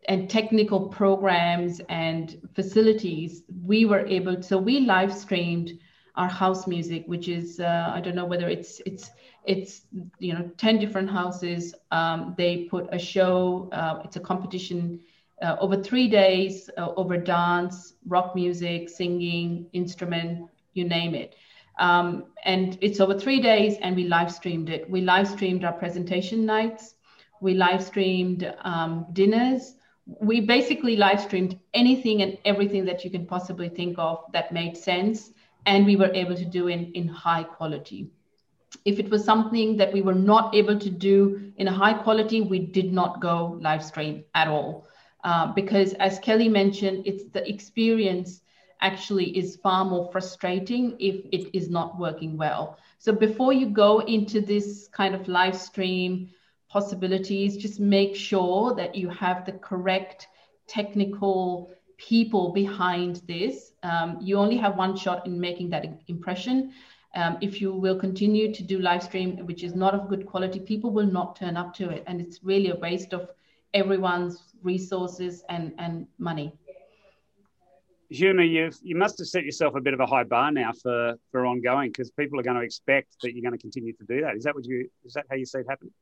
and 0.09 0.29
technical 0.29 0.89
programs 0.89 1.79
and 1.89 2.37
facilities. 2.53 3.43
We 3.65 3.85
were 3.85 4.05
able, 4.05 4.41
so 4.41 4.57
we 4.57 4.81
live 4.81 5.13
streamed 5.13 5.71
our 6.15 6.27
house 6.27 6.67
music, 6.67 7.05
which 7.07 7.27
is 7.27 7.59
uh, 7.59 7.91
I 7.93 8.01
don't 8.01 8.15
know 8.15 8.25
whether 8.25 8.47
it's 8.47 8.81
it's 8.85 9.11
it's 9.45 9.81
you 10.19 10.33
know 10.33 10.49
ten 10.57 10.77
different 10.77 11.09
houses. 11.09 11.73
Um, 11.91 12.35
they 12.37 12.65
put 12.65 12.87
a 12.91 12.99
show. 12.99 13.69
Uh, 13.71 14.01
it's 14.03 14.15
a 14.15 14.19
competition 14.19 14.99
uh, 15.43 15.57
over 15.59 15.81
three 15.81 16.07
days, 16.07 16.69
uh, 16.77 16.89
over 16.95 17.17
dance, 17.17 17.93
rock 18.07 18.33
music, 18.33 18.89
singing, 18.89 19.67
instrument, 19.73 20.49
you 20.73 20.85
name 20.85 21.13
it. 21.13 21.35
Um, 21.79 22.25
and 22.45 22.77
it's 22.81 22.99
over 22.99 23.17
three 23.19 23.41
days, 23.41 23.77
and 23.81 23.95
we 23.95 24.05
live 24.05 24.31
streamed 24.31 24.69
it. 24.69 24.89
We 24.89 25.01
live 25.01 25.27
streamed 25.27 25.63
our 25.65 25.73
presentation 25.73 26.45
nights. 26.45 26.95
We 27.41 27.55
live 27.55 27.83
streamed 27.83 28.53
um, 28.63 29.07
dinners. 29.13 29.75
We 30.21 30.41
basically 30.41 30.95
live 30.95 31.21
streamed 31.21 31.59
anything 31.73 32.21
and 32.21 32.37
everything 32.45 32.85
that 32.85 33.03
you 33.03 33.11
can 33.11 33.25
possibly 33.25 33.69
think 33.69 33.97
of 33.97 34.23
that 34.33 34.53
made 34.53 34.77
sense, 34.77 35.31
and 35.65 35.85
we 35.85 35.95
were 35.95 36.11
able 36.13 36.35
to 36.35 36.45
do 36.45 36.67
in 36.67 36.91
in 36.93 37.07
high 37.07 37.43
quality. 37.43 38.11
If 38.85 38.99
it 38.99 39.09
was 39.09 39.23
something 39.23 39.77
that 39.77 39.93
we 39.93 40.01
were 40.01 40.15
not 40.15 40.55
able 40.55 40.79
to 40.79 40.89
do 40.89 41.51
in 41.57 41.67
a 41.67 41.71
high 41.71 41.93
quality, 41.93 42.41
we 42.41 42.59
did 42.59 42.91
not 42.91 43.21
go 43.21 43.57
live 43.61 43.83
stream 43.83 44.23
at 44.33 44.47
all. 44.47 44.87
Uh, 45.23 45.53
because 45.53 45.93
as 45.93 46.19
Kelly 46.19 46.49
mentioned, 46.49 47.03
it's 47.05 47.25
the 47.31 47.47
experience 47.49 48.41
actually 48.81 49.37
is 49.37 49.55
far 49.55 49.85
more 49.85 50.11
frustrating 50.11 50.95
if 50.99 51.25
it 51.31 51.55
is 51.57 51.69
not 51.69 51.97
working 51.97 52.37
well. 52.37 52.77
So 52.99 53.13
before 53.13 53.53
you 53.53 53.67
go 53.67 53.99
into 53.99 54.41
this 54.41 54.89
kind 54.89 55.15
of 55.15 55.27
live 55.27 55.55
stream 55.55 56.29
possibilities, 56.69 57.55
just 57.55 57.79
make 57.79 58.15
sure 58.15 58.75
that 58.75 58.95
you 58.95 59.07
have 59.09 59.45
the 59.45 59.53
correct 59.53 60.27
technical 60.67 61.71
people 61.97 62.51
behind 62.51 63.21
this. 63.27 63.71
Um, 63.83 64.17
you 64.21 64.37
only 64.37 64.57
have 64.57 64.77
one 64.77 64.97
shot 64.97 65.25
in 65.25 65.39
making 65.39 65.69
that 65.69 65.85
impression. 66.07 66.73
Um, 67.15 67.37
if 67.41 67.61
you 67.61 67.71
will 67.73 67.97
continue 67.97 68.53
to 68.53 68.63
do 68.63 68.79
live 68.79 69.03
stream, 69.03 69.45
which 69.45 69.63
is 69.63 69.75
not 69.75 69.93
of 69.93 70.09
good 70.09 70.25
quality, 70.25 70.59
people 70.59 70.89
will 70.91 71.05
not 71.05 71.35
turn 71.35 71.55
up 71.55 71.73
to 71.75 71.89
it. 71.89 72.03
And 72.07 72.19
it's 72.19 72.43
really 72.43 72.71
a 72.71 72.75
waste 72.75 73.13
of 73.13 73.29
everyone's 73.73 74.53
resources 74.63 75.43
and, 75.49 75.73
and 75.77 76.07
money. 76.17 76.53
Huma, 78.11 78.47
you 78.47 78.69
you 78.83 78.95
must 78.95 79.17
have 79.17 79.27
set 79.27 79.43
yourself 79.43 79.73
a 79.75 79.81
bit 79.81 79.93
of 79.93 79.99
a 79.99 80.05
high 80.05 80.23
bar 80.23 80.51
now 80.51 80.71
for 80.71 81.15
for 81.31 81.45
ongoing 81.45 81.89
because 81.89 82.11
people 82.11 82.39
are 82.39 82.43
going 82.43 82.57
to 82.57 82.63
expect 82.63 83.15
that 83.21 83.33
you're 83.33 83.41
going 83.41 83.57
to 83.57 83.61
continue 83.61 83.93
to 83.93 84.05
do 84.07 84.21
that. 84.21 84.35
Is 84.35 84.43
that 84.43 84.53
what 84.53 84.65
you 84.65 84.87
is 85.03 85.13
that 85.13 85.25
how 85.29 85.35
you 85.35 85.45
see 85.45 85.59
it 85.59 85.65
happening? 85.67 85.93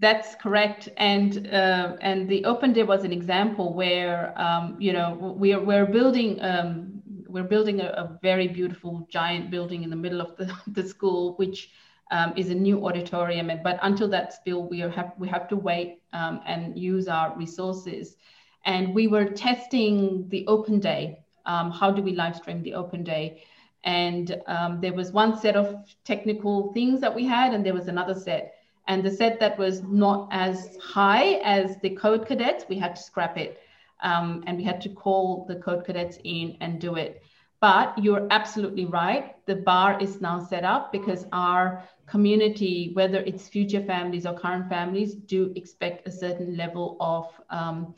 That's 0.00 0.34
correct, 0.34 0.88
and 0.96 1.46
uh, 1.48 1.96
and 2.00 2.28
the 2.28 2.44
Open 2.44 2.72
Day 2.72 2.84
was 2.84 3.04
an 3.04 3.12
example 3.12 3.74
where 3.74 4.38
um, 4.40 4.76
you 4.78 4.92
know 4.92 5.34
we're 5.36 5.62
we're 5.62 5.86
building 5.86 6.40
um, 6.42 7.02
we're 7.26 7.44
building 7.44 7.80
a, 7.80 7.88
a, 7.88 8.18
very 8.22 8.48
beautiful 8.48 9.06
giant 9.10 9.50
building 9.50 9.82
in 9.82 9.90
the 9.90 9.96
middle 9.96 10.20
of 10.20 10.36
the, 10.36 10.54
the 10.68 10.86
school, 10.86 11.34
which 11.36 11.70
um, 12.10 12.32
is 12.36 12.50
a 12.50 12.54
new 12.54 12.86
auditorium. 12.86 13.50
But 13.62 13.78
until 13.82 14.08
that's 14.08 14.38
built, 14.44 14.70
we 14.70 14.80
have 14.80 15.12
we 15.18 15.28
have 15.28 15.48
to 15.48 15.56
wait 15.56 16.00
um, 16.12 16.40
and 16.46 16.78
use 16.78 17.08
our 17.08 17.36
resources. 17.36 18.16
And 18.64 18.94
we 18.94 19.06
were 19.06 19.24
testing 19.24 20.28
the 20.28 20.46
open 20.46 20.80
day. 20.80 21.20
Um, 21.46 21.70
how 21.70 21.90
do 21.90 22.02
we 22.02 22.12
live 22.12 22.36
stream 22.36 22.62
the 22.62 22.74
open 22.74 23.04
day? 23.04 23.42
And 23.84 24.40
um, 24.46 24.80
there 24.80 24.92
was 24.92 25.12
one 25.12 25.38
set 25.38 25.56
of 25.56 25.76
technical 26.04 26.72
things 26.72 27.00
that 27.00 27.14
we 27.14 27.24
had, 27.24 27.54
and 27.54 27.64
there 27.64 27.74
was 27.74 27.88
another 27.88 28.14
set. 28.14 28.54
And 28.88 29.02
the 29.02 29.10
set 29.10 29.38
that 29.40 29.58
was 29.58 29.82
not 29.82 30.28
as 30.30 30.76
high 30.82 31.34
as 31.44 31.76
the 31.82 31.90
code 31.90 32.26
cadets, 32.26 32.64
we 32.68 32.78
had 32.78 32.96
to 32.96 33.02
scrap 33.02 33.36
it. 33.38 33.60
Um, 34.02 34.44
and 34.46 34.56
we 34.56 34.64
had 34.64 34.80
to 34.82 34.88
call 34.88 35.44
the 35.46 35.56
code 35.56 35.84
cadets 35.84 36.18
in 36.24 36.56
and 36.60 36.80
do 36.80 36.96
it. 36.96 37.22
But 37.60 37.98
you're 37.98 38.28
absolutely 38.30 38.86
right. 38.86 39.44
The 39.46 39.56
bar 39.56 40.00
is 40.00 40.20
now 40.20 40.38
set 40.38 40.64
up 40.64 40.92
because 40.92 41.26
our 41.32 41.82
community, 42.06 42.90
whether 42.94 43.18
it's 43.18 43.48
future 43.48 43.82
families 43.82 44.26
or 44.26 44.38
current 44.38 44.68
families, 44.68 45.14
do 45.14 45.52
expect 45.56 46.06
a 46.06 46.10
certain 46.10 46.56
level 46.56 46.96
of 47.00 47.26
um, 47.50 47.94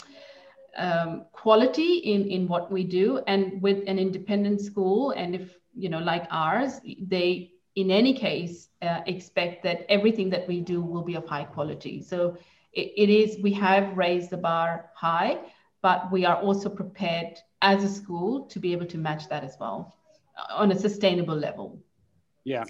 um, 0.79 1.27
quality 1.33 1.99
in, 1.99 2.27
in 2.29 2.49
what 2.49 2.73
we 2.73 2.85
do. 2.85 3.21
And 3.27 3.61
with 3.61 3.85
an 3.87 3.99
independent 3.99 4.63
school, 4.63 5.11
and 5.11 5.35
if, 5.35 5.57
you 5.75 5.91
know, 5.91 5.99
like 5.99 6.27
ours, 6.31 6.81
they, 6.99 7.53
in 7.77 7.91
any 7.91 8.15
case, 8.15 8.69
uh, 8.81 9.01
expect 9.07 9.63
that 9.65 9.85
everything 9.91 10.31
that 10.31 10.49
we 10.49 10.61
do 10.61 10.81
will 10.81 11.03
be 11.03 11.17
of 11.17 11.27
high 11.27 11.45
quality. 11.45 12.03
So 12.03 12.37
it, 12.73 12.93
it 12.97 13.11
is, 13.11 13.39
we 13.43 13.53
have 13.55 13.97
raised 13.97 14.31
the 14.31 14.39
bar 14.39 14.91
high, 14.95 15.39
but 15.83 16.11
we 16.11 16.25
are 16.25 16.37
also 16.37 16.71
prepared 16.71 17.39
as 17.63 17.85
a 17.85 17.89
school 17.89 18.45
to 18.47 18.59
be 18.59 18.73
able 18.73 18.87
to 18.87 18.99
match 18.99 19.29
that 19.29 19.45
as 19.45 19.57
well 19.61 19.95
uh, 20.37 20.55
on 20.55 20.73
a 20.73 20.79
sustainable 20.79 21.37
level. 21.37 21.79
Yeah. 22.45 22.65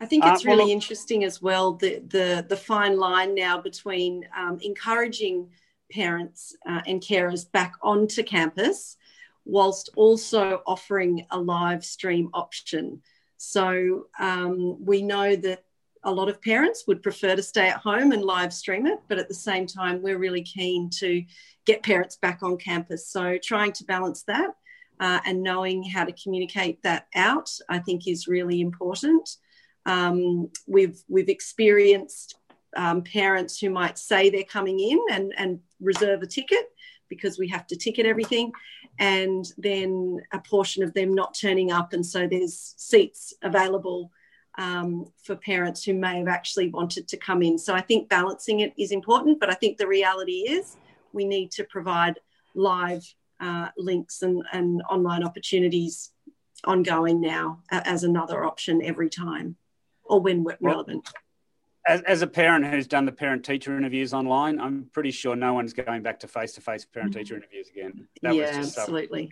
I 0.00 0.06
think 0.06 0.24
it's 0.24 0.44
uh, 0.44 0.48
really 0.48 0.64
well, 0.64 0.70
interesting 0.70 1.24
as 1.24 1.42
well 1.42 1.74
the, 1.74 2.02
the 2.06 2.46
the 2.48 2.56
fine 2.56 2.98
line 2.98 3.34
now 3.34 3.60
between 3.60 4.26
um, 4.36 4.58
encouraging 4.62 5.50
parents 5.90 6.56
uh, 6.66 6.80
and 6.86 7.00
carers 7.00 7.50
back 7.50 7.74
onto 7.82 8.22
campus, 8.22 8.96
whilst 9.44 9.90
also 9.96 10.62
offering 10.66 11.26
a 11.30 11.38
live 11.38 11.84
stream 11.84 12.30
option. 12.32 13.02
So 13.36 14.06
um, 14.18 14.84
we 14.84 15.02
know 15.02 15.34
that 15.36 15.64
a 16.04 16.10
lot 16.10 16.28
of 16.28 16.42
parents 16.42 16.84
would 16.86 17.02
prefer 17.02 17.36
to 17.36 17.42
stay 17.42 17.68
at 17.68 17.76
home 17.76 18.12
and 18.12 18.24
live 18.24 18.52
stream 18.52 18.86
it, 18.86 18.98
but 19.08 19.18
at 19.18 19.28
the 19.28 19.34
same 19.34 19.66
time, 19.66 20.02
we're 20.02 20.18
really 20.18 20.42
keen 20.42 20.90
to 20.90 21.24
get 21.64 21.82
parents 21.82 22.16
back 22.16 22.42
on 22.42 22.56
campus. 22.56 23.08
So 23.08 23.38
trying 23.42 23.72
to 23.72 23.84
balance 23.84 24.24
that 24.24 24.50
uh, 24.98 25.20
and 25.24 25.42
knowing 25.42 25.84
how 25.84 26.04
to 26.04 26.12
communicate 26.12 26.82
that 26.82 27.06
out, 27.14 27.50
I 27.68 27.78
think, 27.78 28.08
is 28.08 28.26
really 28.26 28.60
important. 28.60 29.28
Um, 29.86 30.50
we've 30.66 31.02
we've 31.08 31.28
experienced 31.28 32.36
um, 32.76 33.02
parents 33.02 33.58
who 33.58 33.70
might 33.70 33.98
say 33.98 34.30
they're 34.30 34.44
coming 34.44 34.78
in 34.80 34.98
and, 35.10 35.32
and 35.36 35.60
reserve 35.80 36.22
a 36.22 36.26
ticket 36.26 36.66
because 37.08 37.38
we 37.38 37.48
have 37.48 37.66
to 37.66 37.76
ticket 37.76 38.06
everything, 38.06 38.52
and 38.98 39.44
then 39.58 40.20
a 40.32 40.38
portion 40.38 40.82
of 40.82 40.94
them 40.94 41.14
not 41.14 41.36
turning 41.38 41.70
up, 41.70 41.92
and 41.92 42.04
so 42.06 42.26
there's 42.26 42.74
seats 42.76 43.34
available 43.42 44.10
um, 44.58 45.06
for 45.22 45.36
parents 45.36 45.84
who 45.84 45.94
may 45.94 46.18
have 46.18 46.28
actually 46.28 46.68
wanted 46.68 47.08
to 47.08 47.16
come 47.16 47.42
in. 47.42 47.58
So 47.58 47.74
I 47.74 47.80
think 47.80 48.08
balancing 48.08 48.60
it 48.60 48.72
is 48.78 48.92
important, 48.92 49.40
but 49.40 49.50
I 49.50 49.54
think 49.54 49.78
the 49.78 49.86
reality 49.86 50.44
is 50.48 50.76
we 51.12 51.24
need 51.24 51.50
to 51.52 51.64
provide 51.64 52.18
live 52.54 53.02
uh, 53.40 53.68
links 53.76 54.22
and, 54.22 54.42
and 54.52 54.82
online 54.90 55.24
opportunities 55.24 56.12
ongoing 56.64 57.20
now 57.20 57.60
as 57.70 58.04
another 58.04 58.44
option 58.44 58.82
every 58.82 59.08
time 59.08 59.56
or 60.04 60.20
when 60.20 60.46
relevant. 60.60 61.08
As, 61.86 62.00
as 62.02 62.22
a 62.22 62.28
parent 62.28 62.64
who's 62.66 62.86
done 62.86 63.06
the 63.06 63.12
parent 63.12 63.44
teacher 63.44 63.76
interviews 63.76 64.14
online, 64.14 64.60
I'm 64.60 64.88
pretty 64.92 65.10
sure 65.10 65.34
no 65.34 65.54
one's 65.54 65.72
going 65.72 66.02
back 66.02 66.20
to 66.20 66.28
face 66.28 66.52
to 66.52 66.60
face 66.60 66.84
parent 66.84 67.12
teacher 67.12 67.34
interviews 67.34 67.68
again. 67.68 68.06
That 68.22 68.36
yeah, 68.36 68.52
absolutely. 68.54 69.30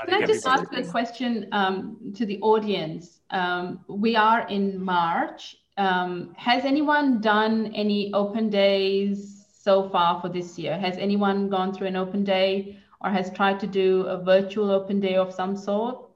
So, 0.00 0.06
can 0.06 0.22
I 0.22 0.26
just 0.26 0.46
ask 0.46 0.72
a 0.72 0.82
question 0.84 1.48
um, 1.52 2.12
to 2.16 2.26
the 2.26 2.38
audience? 2.40 3.20
Um, 3.30 3.80
we 3.88 4.14
are 4.14 4.46
in 4.48 4.82
March. 4.82 5.56
Um, 5.78 6.34
has 6.36 6.64
anyone 6.64 7.20
done 7.20 7.72
any 7.74 8.12
open 8.12 8.50
days 8.50 9.46
so 9.60 9.88
far 9.88 10.20
for 10.20 10.28
this 10.28 10.58
year? 10.58 10.78
Has 10.78 10.96
anyone 10.98 11.48
gone 11.48 11.72
through 11.72 11.86
an 11.86 11.96
open 11.96 12.24
day 12.24 12.78
or 13.00 13.10
has 13.10 13.30
tried 13.30 13.58
to 13.60 13.66
do 13.66 14.02
a 14.02 14.22
virtual 14.22 14.70
open 14.70 15.00
day 15.00 15.16
of 15.16 15.32
some 15.32 15.56
sort? 15.56 16.08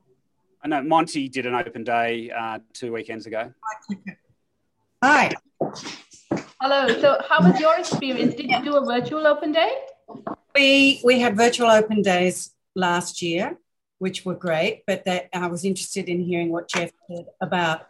I 0.63 0.69
know 0.69 0.83
Monty 0.83 1.29
did 1.29 1.47
an 1.47 1.55
open 1.55 1.85
day 1.85 2.31
uh, 2.31 2.59
two 2.75 2.93
weekends 2.93 3.27
ago. 3.27 3.53
Hi. 5.03 5.31
Hello. 6.61 6.89
So, 7.01 7.19
how 7.27 7.41
was 7.41 7.59
your 7.59 7.79
experience? 7.79 8.35
Did 8.35 8.51
you 8.51 8.63
do 8.63 8.77
a 8.77 8.85
virtual 8.85 9.27
open 9.27 9.53
day? 9.53 9.73
We 10.55 11.01
we 11.03 11.19
had 11.19 11.35
virtual 11.37 11.71
open 11.71 12.03
days 12.03 12.51
last 12.75 13.23
year, 13.23 13.57
which 14.01 14.25
were 14.25 14.35
great. 14.35 14.83
But 14.87 15.05
that 15.05 15.29
I 15.33 15.47
was 15.47 15.65
interested 15.65 16.09
in 16.09 16.21
hearing 16.21 16.51
what 16.51 16.69
Jeff 16.69 16.91
said 17.09 17.27
about 17.41 17.83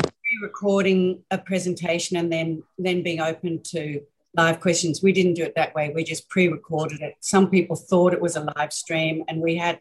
pre-recording 0.00 1.22
a 1.30 1.36
presentation 1.36 2.16
and 2.16 2.32
then 2.32 2.62
then 2.78 3.02
being 3.02 3.20
open 3.20 3.60
to 3.64 4.00
live 4.34 4.60
questions. 4.60 5.02
We 5.02 5.12
didn't 5.12 5.34
do 5.34 5.42
it 5.42 5.54
that 5.56 5.74
way. 5.74 5.92
We 5.94 6.04
just 6.04 6.28
pre-recorded 6.28 7.02
it. 7.02 7.16
Some 7.20 7.50
people 7.50 7.76
thought 7.76 8.14
it 8.14 8.20
was 8.20 8.36
a 8.36 8.46
live 8.56 8.72
stream, 8.72 9.24
and 9.28 9.42
we 9.42 9.56
had 9.56 9.80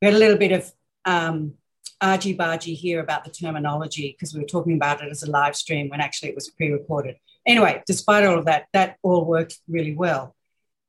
we 0.00 0.06
had 0.06 0.14
a 0.14 0.18
little 0.18 0.38
bit 0.38 0.52
of 0.52 0.72
um, 1.04 1.54
argy 2.00 2.36
bargy 2.36 2.74
here 2.74 3.00
about 3.00 3.24
the 3.24 3.30
terminology 3.30 4.12
because 4.12 4.34
we 4.34 4.40
were 4.40 4.46
talking 4.46 4.74
about 4.74 5.02
it 5.02 5.10
as 5.10 5.22
a 5.22 5.30
live 5.30 5.56
stream 5.56 5.88
when 5.88 6.00
actually 6.00 6.30
it 6.30 6.34
was 6.34 6.50
pre-recorded. 6.50 7.16
Anyway, 7.46 7.82
despite 7.86 8.24
all 8.24 8.38
of 8.38 8.46
that, 8.46 8.66
that 8.72 8.96
all 9.02 9.24
worked 9.24 9.58
really 9.68 9.94
well. 9.94 10.34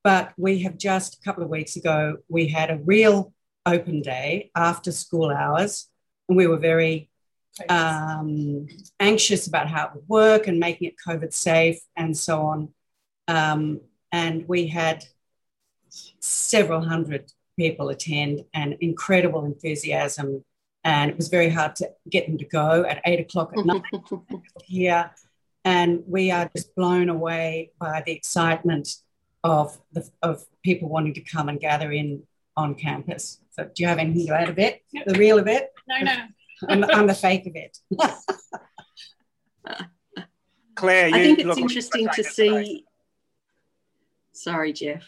But 0.04 0.34
we 0.38 0.60
have 0.64 0.78
just 0.78 1.16
a 1.16 1.22
couple 1.22 1.44
of 1.44 1.50
weeks 1.50 1.76
ago, 1.76 2.18
we 2.30 2.48
had 2.48 2.72
a 2.72 2.78
real 2.78 3.34
open 3.68 4.02
day 4.02 4.50
after 4.56 4.92
school 4.92 5.30
hours, 5.30 5.90
and 6.28 6.38
we 6.38 6.48
were 6.48 6.58
very 6.58 7.10
um, 7.70 8.68
anxious 9.00 9.48
about 9.48 9.68
how 9.68 9.88
it 9.88 9.92
would 9.96 10.10
work 10.10 10.48
and 10.48 10.60
making 10.60 10.88
it 10.90 10.96
COVID 11.06 11.34
safe 11.34 11.80
and 11.96 12.18
so 12.18 12.42
on. 12.42 12.70
Um, 13.28 13.82
and 14.12 14.48
we 14.48 14.68
had 14.68 15.06
several 16.20 16.82
hundred 16.82 17.32
people 17.58 17.90
attend 17.90 18.46
and 18.54 18.78
incredible 18.80 19.46
enthusiasm. 19.46 20.44
And 20.84 21.12
it 21.12 21.18
was 21.18 21.28
very 21.28 21.50
hard 21.50 21.76
to 21.78 21.92
get 22.10 22.28
them 22.28 22.38
to 22.38 22.46
go 22.46 22.86
at 22.86 23.02
eight 23.06 23.20
o'clock 23.20 23.52
at 23.58 23.66
night 23.66 23.84
here. 24.64 25.12
And 25.66 26.04
we 26.08 26.32
are 26.32 26.50
just 26.56 26.74
blown 26.76 27.10
away 27.10 27.72
by 27.80 28.04
the 28.06 28.14
excitement 28.14 28.90
of 29.44 29.78
the, 29.92 30.08
of 30.22 30.46
people 30.64 30.88
wanting 30.88 31.14
to 31.16 31.22
come 31.22 31.50
and 31.50 31.60
gather 31.60 31.92
in 31.92 32.24
on 32.56 32.76
campus. 32.76 33.40
So, 33.58 33.66
do 33.66 33.84
you 33.84 33.88
have 33.88 33.98
anything 33.98 34.28
to 34.28 34.34
add 34.34 34.50
of 34.50 34.60
it? 34.60 34.84
Yep. 34.92 35.06
The 35.08 35.18
real 35.18 35.40
of 35.40 35.48
it? 35.48 35.72
No, 35.88 35.98
no. 36.04 36.14
I'm, 36.70 36.84
I'm 36.86 37.08
the 37.08 37.16
fake 37.16 37.48
of 37.48 37.56
it. 37.56 37.78
Claire, 40.76 41.08
I 41.08 41.12
think 41.12 41.40
it's 41.40 41.58
interesting 41.58 42.08
to 42.14 42.24
see. 42.24 42.86
Sorry, 44.34 44.74
Jeff. 44.74 45.04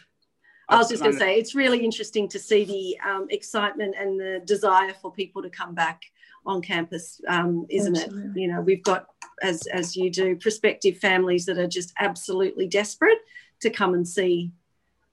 I 0.68 0.78
was 0.78 0.90
just 0.90 1.02
going 1.02 1.14
to 1.14 1.20
say 1.20 1.36
it's 1.36 1.56
really 1.56 1.84
interesting 1.84 2.28
to 2.30 2.40
see 2.40 2.64
the 2.64 3.00
um, 3.08 3.28
excitement 3.30 3.96
and 3.98 4.20
the 4.20 4.42
desire 4.46 4.94
for 4.94 5.12
people 5.12 5.42
to 5.42 5.50
come 5.50 5.74
back 5.74 6.04
on 6.46 6.62
campus, 6.62 7.20
um, 7.28 7.66
isn't 7.70 7.98
absolutely. 7.98 8.42
it? 8.42 8.44
You 8.44 8.54
know, 8.54 8.62
we've 8.62 8.84
got 8.84 9.08
as 9.42 9.66
as 9.68 9.96
you 9.96 10.10
do 10.10 10.36
prospective 10.36 10.98
families 10.98 11.46
that 11.46 11.58
are 11.58 11.68
just 11.68 11.94
absolutely 11.98 12.68
desperate 12.68 13.20
to 13.62 13.70
come 13.70 13.94
and 13.94 14.08
see 14.08 14.52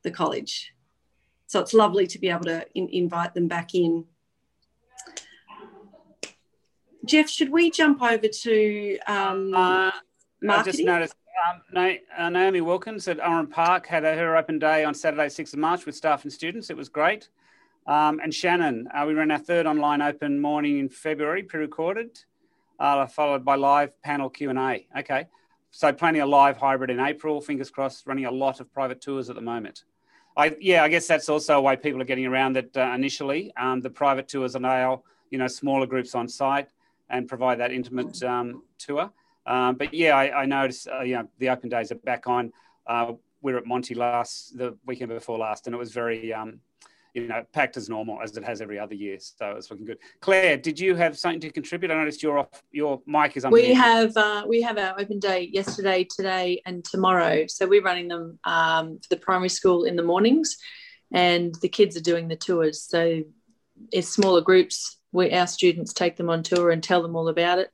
the 0.03 0.11
college. 0.11 0.75
So 1.47 1.61
it's 1.61 1.75
lovely 1.75 2.07
to 2.09 2.19
be 2.19 2.29
able 2.29 2.45
to 2.45 2.67
in, 2.75 2.89
invite 2.89 3.35
them 3.35 3.49
back 3.49 3.75
in. 3.75 4.05
Jeff, 7.05 7.29
should 7.29 7.51
we 7.51 7.71
jump 7.71 8.03
over 8.03 8.27
to 8.27 8.99
um, 9.07 9.55
uh? 9.55 9.93
I 10.49 10.63
just 10.63 10.81
noticed 10.81 11.15
um, 11.75 11.99
uh, 12.19 12.29
Naomi 12.29 12.61
Wilkins 12.61 13.09
at 13.09 13.21
Oran 13.21 13.47
Park 13.47 13.87
had 13.87 14.05
a, 14.05 14.15
her 14.15 14.37
open 14.37 14.59
day 14.59 14.85
on 14.85 14.95
Saturday, 14.95 15.27
6th 15.27 15.53
of 15.53 15.59
March 15.59 15.87
with 15.87 15.95
staff 15.95 16.25
and 16.25 16.33
students. 16.33 16.71
It 16.71 16.77
was 16.77 16.89
great. 16.89 17.29
Um, 17.87 18.21
and 18.23 18.35
Shannon, 18.35 18.89
uh, 18.93 19.05
we 19.07 19.15
ran 19.15 19.31
our 19.31 19.39
third 19.39 19.67
online 19.67 20.03
open 20.03 20.41
morning 20.41 20.79
in 20.79 20.89
February, 20.89 21.43
pre-recorded, 21.43 22.19
uh, 22.81 23.07
followed 23.07 23.45
by 23.45 23.55
live 23.55 24.01
panel 24.03 24.29
Q&A. 24.29 24.87
Okay, 24.99 25.27
so 25.71 25.93
plenty 25.93 26.19
of 26.19 26.29
live 26.29 26.57
hybrid 26.57 26.91
in 26.91 26.99
April, 26.99 27.41
fingers 27.41 27.71
crossed, 27.71 28.07
running 28.07 28.25
a 28.25 28.31
lot 28.31 28.61
of 28.61 28.73
private 28.73 29.01
tours 29.01 29.31
at 29.31 29.37
the 29.37 29.43
moment. 29.43 29.85
I, 30.37 30.55
yeah, 30.61 30.85
I 30.85 30.89
guess 30.89 31.07
that's 31.07 31.29
also 31.29 31.57
a 31.57 31.61
way 31.61 31.77
people 31.77 32.01
are 32.03 32.05
getting 32.05 32.27
around 32.27 32.57
it 32.57 32.77
uh, 32.77 32.93
initially. 32.95 33.53
Um, 33.57 33.81
the 33.81 33.91
private 33.91 34.29
tours 34.29 34.55
are 34.55 34.61
now, 34.61 35.03
you 35.31 35.39
know, 35.39 35.47
smaller 35.47 35.87
groups 35.87 36.15
on 36.15 36.29
site 36.29 36.69
and 37.09 37.27
provide 37.27 37.59
that 37.61 37.73
intimate 37.73 38.23
um, 38.23 38.63
tour. 38.79 39.11
Um, 39.47 39.77
but 39.77 39.95
yeah, 39.95 40.17
I, 40.17 40.43
I 40.43 40.45
noticed, 40.45 40.89
uh, 40.89 41.01
you 41.01 41.15
know, 41.15 41.29
the 41.39 41.49
open 41.49 41.69
days 41.69 41.91
are 41.93 41.97
back 41.97 42.27
on. 42.27 42.53
Uh, 42.87 43.13
we 43.41 43.53
were 43.53 43.59
at 43.59 43.67
Monty 43.67 43.95
last, 43.95 44.59
the 44.59 44.77
weekend 44.87 45.09
before 45.09 45.39
last, 45.39 45.67
and 45.67 45.75
it 45.75 45.79
was 45.79 45.93
very, 45.93 46.33
um, 46.33 46.61
you 47.17 47.27
know, 47.29 47.43
packed 47.55 47.79
as 47.79 47.89
normal 47.89 48.21
as 48.23 48.37
it 48.37 48.45
has 48.45 48.61
every 48.61 48.79
other 48.79 48.95
year. 48.95 49.17
So 49.19 49.55
it's 49.57 49.71
looking 49.71 49.87
good. 49.87 49.99
Claire, 50.21 50.59
did 50.59 50.79
you 50.79 50.95
have 50.95 51.19
something 51.19 51.41
to 51.41 51.51
contribute? 51.51 51.91
I 51.91 51.95
noticed 51.95 52.23
your 52.23 52.39
off, 52.39 52.63
your 52.73 53.01
mic 53.07 53.39
is 53.39 53.45
on. 53.47 53.53
We 53.53 53.73
have 53.73 54.15
uh, 54.19 54.45
we 54.47 54.61
have 54.61 54.77
our 54.77 55.01
open 55.01 55.19
day 55.19 55.49
yesterday, 55.51 56.07
today, 56.15 56.61
and 56.67 56.85
tomorrow. 56.85 57.47
So 57.49 57.67
we're 57.67 57.83
running 57.83 58.09
them 58.09 58.39
um, 58.45 58.99
for 58.99 59.09
the 59.09 59.17
primary 59.17 59.49
school 59.49 59.85
in 59.85 59.97
the 59.97 60.03
mornings, 60.03 60.59
and 61.11 61.55
the 61.63 61.71
kids 61.71 61.97
are 61.97 62.03
doing 62.03 62.29
the 62.29 62.37
tours. 62.37 62.83
So 62.83 63.23
it's 63.91 64.11
smaller 64.11 64.43
groups. 64.43 64.99
We 65.11 65.33
our 65.33 65.47
students 65.47 65.95
take 65.95 66.17
them 66.17 66.29
on 66.29 66.43
tour 66.43 66.71
and 66.71 66.83
tell 66.83 67.01
them 67.01 67.17
all 67.17 67.29
about 67.29 67.59
it 67.59 67.71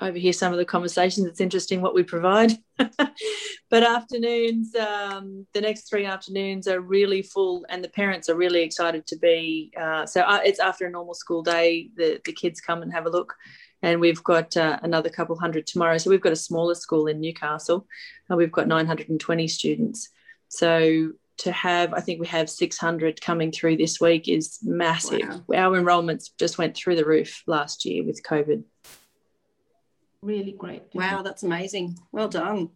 overhear 0.00 0.32
some 0.32 0.52
of 0.52 0.58
the 0.58 0.64
conversations. 0.64 1.26
It's 1.26 1.40
interesting 1.40 1.80
what 1.80 1.94
we 1.94 2.02
provide. 2.02 2.52
but 2.76 3.82
afternoons, 3.82 4.74
um, 4.74 5.46
the 5.52 5.60
next 5.60 5.88
three 5.88 6.04
afternoons 6.04 6.66
are 6.68 6.80
really 6.80 7.22
full, 7.22 7.64
and 7.68 7.82
the 7.82 7.88
parents 7.88 8.28
are 8.28 8.36
really 8.36 8.62
excited 8.62 9.06
to 9.08 9.16
be. 9.16 9.72
Uh, 9.80 10.06
so 10.06 10.22
uh, 10.22 10.40
it's 10.44 10.60
after 10.60 10.86
a 10.86 10.90
normal 10.90 11.14
school 11.14 11.42
day. 11.42 11.90
The 11.96 12.20
the 12.24 12.32
kids 12.32 12.60
come 12.60 12.82
and 12.82 12.92
have 12.92 13.06
a 13.06 13.10
look, 13.10 13.34
and 13.82 14.00
we've 14.00 14.22
got 14.22 14.56
uh, 14.56 14.78
another 14.82 15.10
couple 15.10 15.36
hundred 15.36 15.66
tomorrow. 15.66 15.98
So 15.98 16.10
we've 16.10 16.20
got 16.20 16.32
a 16.32 16.36
smaller 16.36 16.74
school 16.74 17.06
in 17.06 17.20
Newcastle, 17.20 17.86
and 18.28 18.38
we've 18.38 18.52
got 18.52 18.68
920 18.68 19.48
students. 19.48 20.08
So 20.48 21.12
to 21.38 21.52
have, 21.52 21.92
I 21.92 22.00
think 22.00 22.20
we 22.20 22.26
have 22.28 22.48
600 22.48 23.20
coming 23.20 23.50
through 23.50 23.76
this 23.76 24.00
week 24.00 24.28
is 24.28 24.58
massive. 24.62 25.42
Wow. 25.48 25.70
Our 25.70 25.78
enrolments 25.78 26.30
just 26.38 26.58
went 26.58 26.76
through 26.76 26.96
the 26.96 27.04
roof 27.04 27.42
last 27.46 27.84
year 27.84 28.04
with 28.04 28.22
COVID. 28.22 28.62
Really 30.24 30.52
great. 30.52 30.82
Wow, 30.94 31.20
that's 31.20 31.42
amazing. 31.42 31.98
Well 32.10 32.28
done. 32.28 32.70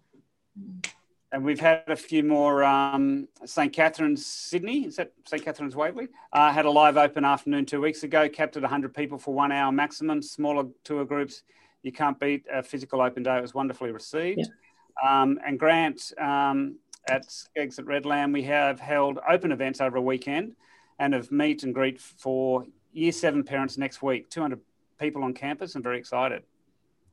And 1.32 1.42
we've 1.42 1.58
had 1.58 1.84
a 1.86 1.96
few 1.96 2.22
more. 2.22 2.62
Um, 2.62 3.26
St. 3.46 3.72
Catherine's 3.72 4.26
Sydney, 4.26 4.84
is 4.84 4.96
that 4.96 5.12
St. 5.26 5.42
Catherine's 5.42 5.74
Waverley? 5.74 6.08
Uh, 6.30 6.52
had 6.52 6.66
a 6.66 6.70
live 6.70 6.98
open 6.98 7.24
afternoon 7.24 7.64
two 7.64 7.80
weeks 7.80 8.02
ago, 8.02 8.28
capped 8.28 8.58
at 8.58 8.62
100 8.62 8.92
people 8.94 9.16
for 9.16 9.32
one 9.32 9.50
hour 9.50 9.72
maximum, 9.72 10.20
smaller 10.20 10.64
tour 10.84 11.06
groups. 11.06 11.42
You 11.82 11.90
can't 11.90 12.20
beat 12.20 12.44
a 12.52 12.62
physical 12.62 13.00
open 13.00 13.22
day. 13.22 13.38
It 13.38 13.42
was 13.42 13.54
wonderfully 13.54 13.92
received. 13.92 14.40
Yeah. 14.40 15.22
Um, 15.22 15.38
and 15.46 15.58
Grant, 15.58 16.12
um, 16.18 16.76
at 17.08 17.24
SCEGGS 17.26 17.78
at 17.78 17.86
Redland, 17.86 18.34
we 18.34 18.42
have 18.42 18.78
held 18.78 19.20
open 19.26 19.52
events 19.52 19.80
over 19.80 19.96
a 19.96 20.02
weekend 20.02 20.54
and 20.98 21.14
have 21.14 21.32
meet 21.32 21.62
and 21.62 21.74
greet 21.74 21.98
for 21.98 22.66
year 22.92 23.12
seven 23.12 23.42
parents 23.42 23.78
next 23.78 24.02
week. 24.02 24.28
200 24.28 24.60
people 25.00 25.24
on 25.24 25.32
campus 25.32 25.76
and 25.76 25.82
very 25.82 25.98
excited. 25.98 26.42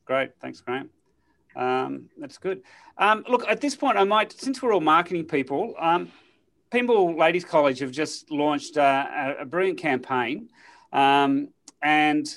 Great. 0.05 0.31
Thanks, 0.39 0.61
Grant. 0.61 0.89
Um, 1.55 2.09
that's 2.17 2.37
good. 2.37 2.61
Um, 2.97 3.23
look, 3.27 3.47
at 3.47 3.61
this 3.61 3.75
point, 3.75 3.97
I 3.97 4.03
might, 4.03 4.31
since 4.31 4.61
we're 4.61 4.73
all 4.73 4.81
marketing 4.81 5.25
people, 5.25 5.73
um, 5.79 6.11
Ladies 6.73 7.45
College 7.45 7.79
have 7.79 7.91
just 7.91 8.29
launched 8.29 8.77
uh, 8.77 9.05
a, 9.09 9.35
a, 9.43 9.45
brilliant 9.45 9.79
campaign. 9.79 10.49
Um, 10.91 11.49
and 11.81 12.27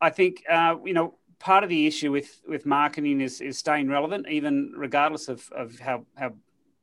I 0.00 0.10
think, 0.10 0.44
uh, 0.48 0.76
you 0.84 0.92
know, 0.92 1.14
part 1.40 1.64
of 1.64 1.70
the 1.70 1.86
issue 1.86 2.12
with, 2.12 2.40
with 2.46 2.66
marketing 2.66 3.20
is, 3.20 3.40
is 3.40 3.58
staying 3.58 3.88
relevant, 3.88 4.28
even 4.28 4.72
regardless 4.76 5.28
of, 5.28 5.50
of 5.50 5.76
how, 5.80 6.06
how 6.14 6.34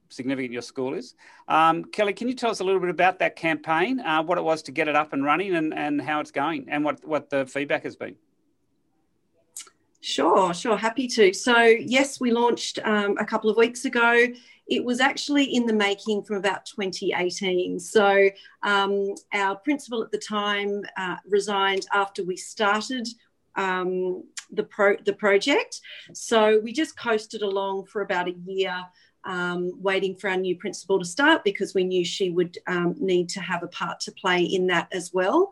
significant 0.09 0.51
your 0.51 0.61
school 0.61 0.93
is. 0.93 1.15
Um, 1.47 1.85
Kelly, 1.85 2.11
can 2.11 2.27
you 2.27 2.33
tell 2.33 2.51
us 2.51 2.59
a 2.59 2.63
little 2.65 2.81
bit 2.81 2.89
about 2.89 3.19
that 3.19 3.37
campaign, 3.37 4.01
uh, 4.01 4.21
what 4.21 4.37
it 4.37 4.43
was 4.43 4.61
to 4.63 4.73
get 4.73 4.89
it 4.89 4.95
up 4.95 5.13
and 5.13 5.23
running, 5.23 5.55
and, 5.55 5.73
and 5.73 6.01
how 6.01 6.19
it's 6.19 6.31
going, 6.31 6.67
and 6.67 6.83
what, 6.83 7.05
what 7.05 7.29
the 7.29 7.45
feedback 7.45 7.83
has 7.83 7.95
been? 7.95 8.15
Sure, 10.01 10.51
sure, 10.53 10.77
happy 10.77 11.07
to. 11.07 11.31
So, 11.31 11.59
yes, 11.61 12.19
we 12.19 12.31
launched 12.31 12.79
um, 12.83 13.17
a 13.19 13.25
couple 13.25 13.51
of 13.51 13.57
weeks 13.57 13.85
ago. 13.85 14.25
It 14.67 14.83
was 14.83 14.99
actually 14.99 15.43
in 15.43 15.67
the 15.67 15.73
making 15.73 16.23
from 16.23 16.37
about 16.37 16.65
2018. 16.65 17.79
So, 17.79 18.29
um, 18.63 19.13
our 19.31 19.55
principal 19.57 20.03
at 20.03 20.11
the 20.11 20.17
time 20.17 20.81
uh, 20.97 21.17
resigned 21.29 21.85
after 21.93 22.23
we 22.23 22.35
started 22.35 23.07
um, 23.55 24.23
the 24.51 24.63
pro 24.63 24.95
the 25.05 25.13
project. 25.13 25.79
So 26.13 26.59
we 26.63 26.73
just 26.73 26.97
coasted 26.97 27.43
along 27.43 27.85
for 27.85 28.01
about 28.01 28.27
a 28.27 28.35
year 28.45 28.75
um, 29.23 29.71
waiting 29.81 30.15
for 30.15 30.29
our 30.29 30.37
new 30.37 30.57
principal 30.57 30.97
to 30.99 31.05
start 31.05 31.43
because 31.43 31.75
we 31.75 31.83
knew 31.83 32.03
she 32.03 32.31
would 32.31 32.57
um, 32.67 32.95
need 32.97 33.29
to 33.29 33.41
have 33.41 33.61
a 33.61 33.67
part 33.67 33.99
to 34.01 34.11
play 34.13 34.41
in 34.41 34.67
that 34.67 34.87
as 34.91 35.11
well. 35.13 35.51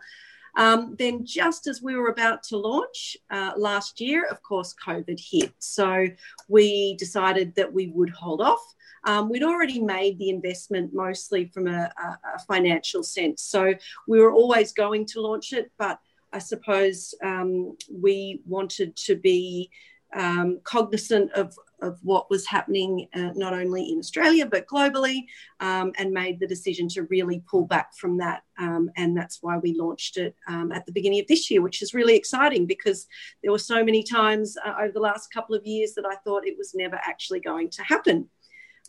Um, 0.55 0.95
then, 0.97 1.25
just 1.25 1.67
as 1.67 1.81
we 1.81 1.95
were 1.95 2.09
about 2.09 2.43
to 2.43 2.57
launch 2.57 3.17
uh, 3.31 3.53
last 3.57 4.01
year, 4.01 4.25
of 4.25 4.41
course, 4.41 4.75
COVID 4.85 5.19
hit. 5.19 5.53
So 5.59 6.07
we 6.47 6.95
decided 6.97 7.55
that 7.55 7.71
we 7.71 7.87
would 7.87 8.09
hold 8.09 8.41
off. 8.41 8.75
Um, 9.05 9.29
we'd 9.29 9.43
already 9.43 9.79
made 9.79 10.19
the 10.19 10.29
investment 10.29 10.93
mostly 10.93 11.45
from 11.45 11.67
a, 11.67 11.91
a, 11.97 12.35
a, 12.35 12.39
financial 12.47 13.01
sense. 13.01 13.41
So 13.41 13.73
we 14.07 14.19
were 14.19 14.33
always 14.33 14.73
going 14.73 15.05
to 15.07 15.21
launch 15.21 15.53
it, 15.53 15.71
but 15.77 15.99
I 16.33 16.39
suppose 16.39 17.13
um, 17.23 17.77
we 17.91 18.41
wanted 18.45 18.95
to 18.97 19.15
be 19.15 19.69
um, 20.13 20.59
cognizant 20.63 21.31
of, 21.31 21.57
of 21.81 21.97
what 22.03 22.29
was 22.29 22.45
happening 22.45 23.07
uh, 23.15 23.31
not 23.35 23.53
only 23.53 23.91
in 23.91 23.99
Australia 23.99 24.45
but 24.45 24.67
globally, 24.67 25.25
um, 25.59 25.91
and 25.97 26.11
made 26.11 26.39
the 26.39 26.47
decision 26.47 26.87
to 26.89 27.03
really 27.03 27.43
pull 27.49 27.65
back 27.65 27.95
from 27.95 28.17
that. 28.17 28.43
Um, 28.57 28.89
and 28.97 29.15
that's 29.15 29.39
why 29.41 29.57
we 29.57 29.73
launched 29.73 30.17
it 30.17 30.35
um, 30.47 30.71
at 30.71 30.85
the 30.85 30.91
beginning 30.91 31.19
of 31.19 31.27
this 31.27 31.49
year, 31.49 31.61
which 31.61 31.81
is 31.81 31.93
really 31.93 32.15
exciting 32.15 32.65
because 32.65 33.07
there 33.41 33.51
were 33.51 33.59
so 33.59 33.83
many 33.83 34.03
times 34.03 34.55
uh, 34.65 34.75
over 34.79 34.91
the 34.91 34.99
last 34.99 35.33
couple 35.33 35.55
of 35.55 35.65
years 35.65 35.93
that 35.95 36.05
I 36.05 36.15
thought 36.23 36.45
it 36.45 36.57
was 36.57 36.73
never 36.75 36.95
actually 36.95 37.39
going 37.39 37.69
to 37.71 37.83
happen. 37.83 38.29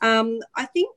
Um, 0.02 0.40
I 0.56 0.66
think 0.66 0.90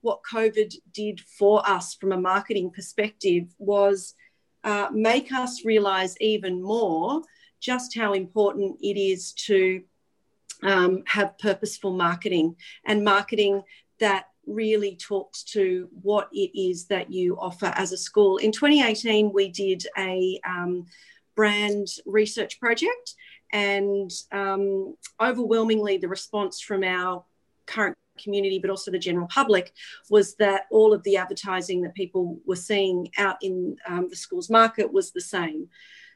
what 0.00 0.20
COVID 0.30 0.74
did 0.92 1.20
for 1.20 1.68
us 1.68 1.94
from 1.94 2.12
a 2.12 2.20
marketing 2.20 2.70
perspective 2.70 3.44
was 3.58 4.14
uh, 4.64 4.88
make 4.92 5.32
us 5.32 5.64
realize 5.64 6.16
even 6.20 6.62
more 6.62 7.22
just 7.60 7.96
how 7.96 8.12
important 8.12 8.76
it 8.80 8.98
is 8.98 9.32
to 9.32 9.82
um, 10.62 11.02
have 11.06 11.38
purposeful 11.38 11.92
marketing 11.92 12.56
and 12.84 13.04
marketing 13.04 13.62
that 14.00 14.26
really 14.46 14.96
talks 14.96 15.42
to 15.42 15.88
what 16.02 16.28
it 16.32 16.58
is 16.58 16.86
that 16.86 17.12
you 17.12 17.36
offer 17.38 17.72
as 17.76 17.92
a 17.92 17.96
school. 17.96 18.38
In 18.38 18.50
2018, 18.50 19.32
we 19.32 19.48
did 19.48 19.84
a 19.96 20.40
um, 20.46 20.86
brand 21.36 21.86
research 22.06 22.58
project, 22.58 23.14
and 23.52 24.10
um, 24.32 24.96
overwhelmingly, 25.20 25.98
the 25.98 26.08
response 26.08 26.60
from 26.60 26.82
our 26.82 27.24
current 27.66 27.96
community, 28.18 28.58
but 28.58 28.70
also 28.70 28.90
the 28.90 28.98
general 28.98 29.28
public, 29.28 29.72
was 30.10 30.34
that 30.36 30.62
all 30.70 30.92
of 30.92 31.02
the 31.04 31.16
advertising 31.16 31.82
that 31.82 31.94
people 31.94 32.38
were 32.46 32.56
seeing 32.56 33.08
out 33.18 33.36
in 33.42 33.76
um, 33.86 34.08
the 34.08 34.16
schools 34.16 34.50
market 34.50 34.92
was 34.92 35.12
the 35.12 35.20
same. 35.20 35.68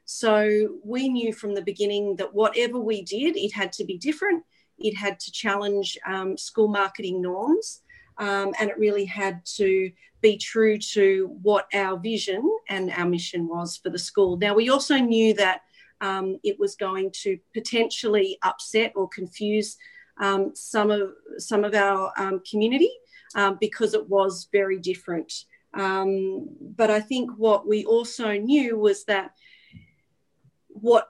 So 0.05 0.79
we 0.85 1.09
knew 1.09 1.33
from 1.33 1.55
the 1.55 1.63
beginning 1.63 2.17
that 2.17 2.35
whatever 2.35 2.79
we 2.79 3.03
did, 3.03 3.37
it 3.37 3.53
had 3.53 3.73
to 3.75 3.85
be 3.85 3.99
different. 3.99 4.45
It 4.79 4.95
had 4.95 5.21
to 5.21 5.33
challenge 5.33 5.99
um, 6.07 6.37
school 6.37 6.69
marketing 6.69 7.23
norms. 7.23 7.83
Um, 8.19 8.53
and 8.61 8.69
it 8.69 8.79
really 8.79 9.07
had 9.07 9.45
to 9.57 9.91
be 10.21 10.37
true 10.37 10.79
to 10.79 11.37
what 11.43 11.67
our 11.75 11.99
vision 11.99 12.43
and 12.69 12.91
our 12.91 13.07
mission 13.07 13.49
was 13.49 13.77
for 13.77 13.91
the 13.91 13.99
school. 13.99 14.37
Now, 14.37 14.55
we 14.55 14.69
also 14.69 14.97
knew 14.97 15.35
that 15.35 15.63
um, 16.01 16.39
it 16.45 16.59
was 16.59 16.75
going 16.75 17.11
to 17.23 17.39
potentially 17.55 18.39
upset 18.43 18.93
or 18.95 19.09
confuse 19.09 19.77
um, 20.21 20.51
some 20.55 20.91
of 20.91 21.13
some 21.39 21.65
of 21.65 21.75
our 21.75 22.13
um, 22.19 22.43
community 22.49 22.91
um, 23.35 23.57
because 23.61 23.95
it 23.95 24.09
was 24.09 24.49
very 24.53 24.79
different. 24.79 25.33
But 25.73 26.91
I 26.91 27.01
think 27.01 27.31
what 27.37 27.67
we 27.67 27.85
also 27.85 28.33
knew 28.33 28.79
was 28.79 29.05
that 29.05 29.33
what 30.83 31.09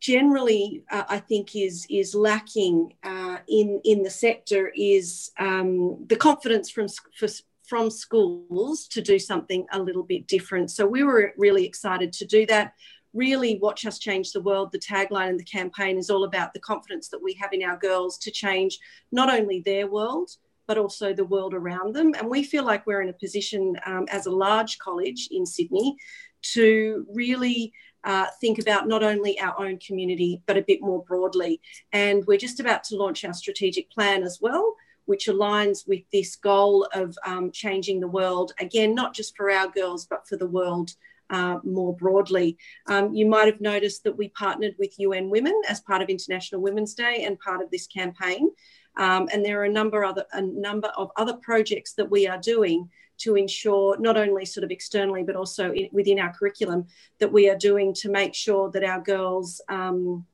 generally 0.00 0.84
uh, 0.90 1.02
I 1.08 1.18
think 1.18 1.56
is 1.56 1.86
is 1.90 2.14
lacking 2.14 2.94
uh, 3.02 3.38
in 3.48 3.80
in 3.84 4.02
the 4.02 4.10
sector 4.10 4.72
is 4.74 5.30
um, 5.38 6.06
the 6.06 6.16
confidence 6.16 6.70
from 6.70 6.86
for, 7.18 7.28
from 7.66 7.90
schools 7.90 8.86
to 8.88 9.02
do 9.02 9.18
something 9.18 9.66
a 9.72 9.78
little 9.78 10.04
bit 10.04 10.26
different. 10.26 10.70
So 10.70 10.86
we 10.86 11.02
were 11.02 11.34
really 11.36 11.66
excited 11.66 12.12
to 12.14 12.24
do 12.24 12.46
that. 12.46 12.72
Really, 13.12 13.58
watch 13.60 13.84
us 13.84 13.98
change 13.98 14.32
the 14.32 14.40
world. 14.40 14.70
The 14.70 14.78
tagline 14.78 15.30
and 15.30 15.40
the 15.40 15.44
campaign 15.44 15.98
is 15.98 16.10
all 16.10 16.24
about 16.24 16.54
the 16.54 16.60
confidence 16.60 17.08
that 17.08 17.22
we 17.22 17.34
have 17.34 17.52
in 17.52 17.62
our 17.62 17.76
girls 17.76 18.18
to 18.18 18.30
change 18.30 18.78
not 19.12 19.28
only 19.28 19.60
their 19.60 19.86
world 19.86 20.30
but 20.68 20.76
also 20.76 21.14
the 21.14 21.24
world 21.24 21.54
around 21.54 21.94
them. 21.94 22.12
And 22.14 22.28
we 22.28 22.42
feel 22.42 22.62
like 22.62 22.86
we're 22.86 23.00
in 23.00 23.08
a 23.08 23.14
position 23.14 23.74
um, 23.86 24.04
as 24.10 24.26
a 24.26 24.30
large 24.30 24.78
college 24.78 25.28
in 25.30 25.46
Sydney 25.46 25.96
to 26.42 27.06
really 27.14 27.72
uh, 28.08 28.26
think 28.40 28.58
about 28.58 28.88
not 28.88 29.02
only 29.02 29.38
our 29.38 29.54
own 29.60 29.78
community, 29.78 30.40
but 30.46 30.56
a 30.56 30.62
bit 30.62 30.80
more 30.80 31.04
broadly. 31.04 31.60
And 31.92 32.26
we're 32.26 32.38
just 32.38 32.58
about 32.58 32.82
to 32.84 32.96
launch 32.96 33.22
our 33.22 33.34
strategic 33.34 33.90
plan 33.90 34.22
as 34.22 34.38
well, 34.40 34.74
which 35.04 35.26
aligns 35.26 35.86
with 35.86 36.00
this 36.10 36.34
goal 36.34 36.88
of 36.94 37.16
um, 37.26 37.50
changing 37.52 38.00
the 38.00 38.08
world, 38.08 38.52
again, 38.60 38.94
not 38.94 39.12
just 39.12 39.36
for 39.36 39.50
our 39.50 39.68
girls, 39.68 40.06
but 40.06 40.26
for 40.26 40.36
the 40.36 40.48
world. 40.48 40.94
Uh, 41.30 41.58
more 41.62 41.94
broadly, 41.94 42.56
um, 42.86 43.12
you 43.12 43.26
might 43.26 43.44
have 43.44 43.60
noticed 43.60 44.02
that 44.02 44.16
we 44.16 44.30
partnered 44.30 44.74
with 44.78 44.98
UN 44.98 45.28
Women 45.28 45.52
as 45.68 45.78
part 45.78 46.00
of 46.00 46.08
International 46.08 46.62
Women's 46.62 46.94
Day 46.94 47.24
and 47.24 47.38
part 47.38 47.60
of 47.60 47.70
this 47.70 47.86
campaign. 47.86 48.50
Um, 48.96 49.28
and 49.30 49.44
there 49.44 49.60
are 49.60 49.64
a 49.64 49.68
number 49.70 50.06
other 50.06 50.24
a 50.32 50.40
number 50.40 50.88
of 50.96 51.10
other 51.16 51.34
projects 51.34 51.92
that 51.98 52.10
we 52.10 52.26
are 52.26 52.38
doing 52.38 52.88
to 53.18 53.36
ensure 53.36 53.98
not 53.98 54.16
only 54.16 54.44
sort 54.44 54.64
of 54.64 54.70
externally 54.70 55.22
but 55.22 55.36
also 55.36 55.72
in, 55.72 55.88
within 55.92 56.18
our 56.18 56.32
curriculum 56.32 56.86
that 57.18 57.32
we 57.32 57.48
are 57.48 57.56
doing 57.56 57.92
to 57.94 58.10
make 58.10 58.34
sure 58.34 58.70
that 58.70 58.84
our 58.84 59.00
girls 59.00 59.60
um, 59.68 60.24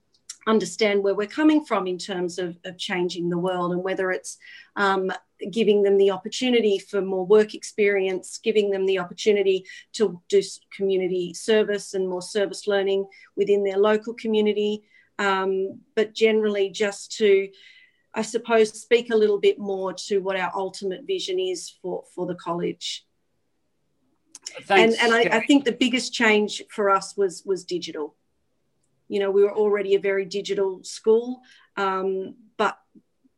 understand 0.47 1.03
where 1.03 1.14
we're 1.14 1.26
coming 1.26 1.64
from 1.64 1.87
in 1.87 1.99
terms 1.99 2.39
of, 2.39 2.57
of 2.64 2.76
changing 2.76 3.28
the 3.28 3.39
world 3.39 3.72
and 3.72 3.82
whether 3.82 4.11
it's 4.11 4.37
um, 4.76 5.11
giving 5.51 5.82
them 5.82 5.97
the 5.97 6.11
opportunity 6.11 6.78
for 6.78 7.01
more 7.01 7.26
work 7.26 7.55
experience, 7.55 8.39
giving 8.43 8.70
them 8.70 8.87
the 8.87 8.99
opportunity 8.99 9.64
to 9.93 10.20
do 10.28 10.43
community 10.76 11.32
service 11.35 11.95
and 11.95 12.09
more 12.09 12.22
service 12.22 12.66
learning 12.66 13.07
within 13.37 13.64
their 13.64 13.78
local 13.78 14.14
community. 14.14 14.82
um, 15.18 15.80
but 15.95 16.12
generally 16.14 16.70
just 16.70 17.12
to, 17.12 17.49
I 18.15 18.23
suppose, 18.23 18.81
speak 18.81 19.11
a 19.11 19.17
little 19.17 19.39
bit 19.39 19.59
more 19.59 19.93
to 20.07 20.19
what 20.19 20.37
our 20.37 20.53
ultimate 20.55 21.05
vision 21.05 21.39
is 21.39 21.69
for, 21.83 22.05
for 22.15 22.27
the 22.27 22.37
college. 22.37 23.05
Thanks. 24.62 24.97
And, 25.01 25.12
and 25.12 25.33
I, 25.33 25.39
I 25.39 25.47
think 25.47 25.65
the 25.65 25.73
biggest 25.73 26.12
change 26.12 26.62
for 26.71 26.91
us 26.91 27.17
was 27.17 27.43
was 27.45 27.65
digital. 27.65 28.15
You 29.09 29.21
know, 29.21 29.31
we 29.31 29.43
were 29.43 29.55
already 29.55 29.95
a 29.95 30.01
very 30.01 30.25
digital 30.25 30.83
school, 30.85 31.41
um, 31.77 32.37
but 32.57 32.79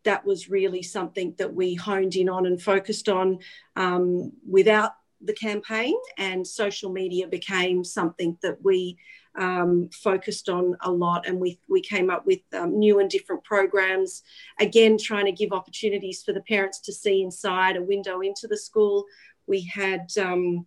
that 0.04 0.24
was 0.24 0.48
really 0.48 0.82
something 0.82 1.34
that 1.38 1.52
we 1.52 1.74
honed 1.74 2.14
in 2.16 2.28
on 2.28 2.46
and 2.46 2.60
focused 2.60 3.08
on 3.08 3.38
um, 3.74 4.32
without 4.48 4.92
the 5.20 5.32
campaign. 5.32 5.96
And 6.18 6.46
social 6.46 6.92
media 6.92 7.26
became 7.26 7.82
something 7.82 8.38
that 8.42 8.58
we 8.62 8.98
um, 9.36 9.88
focused 9.92 10.48
on 10.48 10.76
a 10.80 10.90
lot. 10.90 11.26
And 11.26 11.38
we, 11.38 11.58
we 11.68 11.80
came 11.80 12.10
up 12.10 12.26
with 12.26 12.40
um, 12.54 12.78
new 12.78 13.00
and 13.00 13.10
different 13.10 13.44
programs, 13.44 14.22
again, 14.58 14.96
trying 14.98 15.26
to 15.26 15.32
give 15.32 15.52
opportunities 15.52 16.22
for 16.22 16.32
the 16.32 16.42
parents 16.42 16.80
to 16.80 16.92
see 16.92 17.22
inside 17.22 17.76
a 17.76 17.82
window 17.82 18.20
into 18.20 18.46
the 18.46 18.56
school. 18.56 19.04
We 19.46 19.62
had 19.62 20.10
um, 20.18 20.66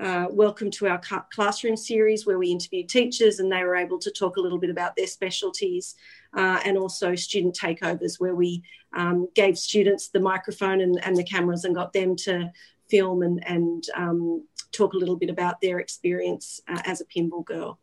uh, 0.00 0.26
welcome 0.30 0.70
to 0.70 0.86
our 0.86 1.00
classroom 1.32 1.76
series 1.76 2.24
where 2.24 2.38
we 2.38 2.48
interviewed 2.48 2.88
teachers 2.88 3.40
and 3.40 3.50
they 3.50 3.64
were 3.64 3.74
able 3.74 3.98
to 3.98 4.10
talk 4.10 4.36
a 4.36 4.40
little 4.40 4.58
bit 4.58 4.70
about 4.70 4.94
their 4.94 5.06
specialties 5.06 5.96
uh, 6.36 6.60
and 6.64 6.78
also 6.78 7.14
student 7.14 7.56
takeovers 7.56 8.20
where 8.20 8.34
we 8.34 8.62
um, 8.96 9.28
gave 9.34 9.58
students 9.58 10.08
the 10.08 10.20
microphone 10.20 10.80
and, 10.80 11.04
and, 11.04 11.16
the 11.16 11.24
cameras 11.24 11.64
and 11.64 11.74
got 11.74 11.92
them 11.92 12.14
to 12.14 12.50
film 12.88 13.22
and, 13.22 13.46
and 13.46 13.84
um, 13.94 14.46
talk 14.72 14.94
a 14.94 14.96
little 14.96 15.16
bit 15.16 15.30
about 15.30 15.60
their 15.60 15.80
experience 15.80 16.60
uh, 16.68 16.80
as 16.84 17.00
a 17.00 17.04
Pymble 17.04 17.44
girl. 17.44 17.78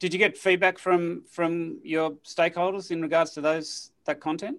Did 0.00 0.14
you 0.14 0.18
get 0.18 0.36
feedback 0.36 0.78
from 0.78 1.24
from 1.30 1.78
your 1.84 2.12
stakeholders 2.24 2.90
in 2.90 3.02
regards 3.02 3.32
to 3.32 3.40
those 3.40 3.92
that 4.06 4.18
content? 4.18 4.58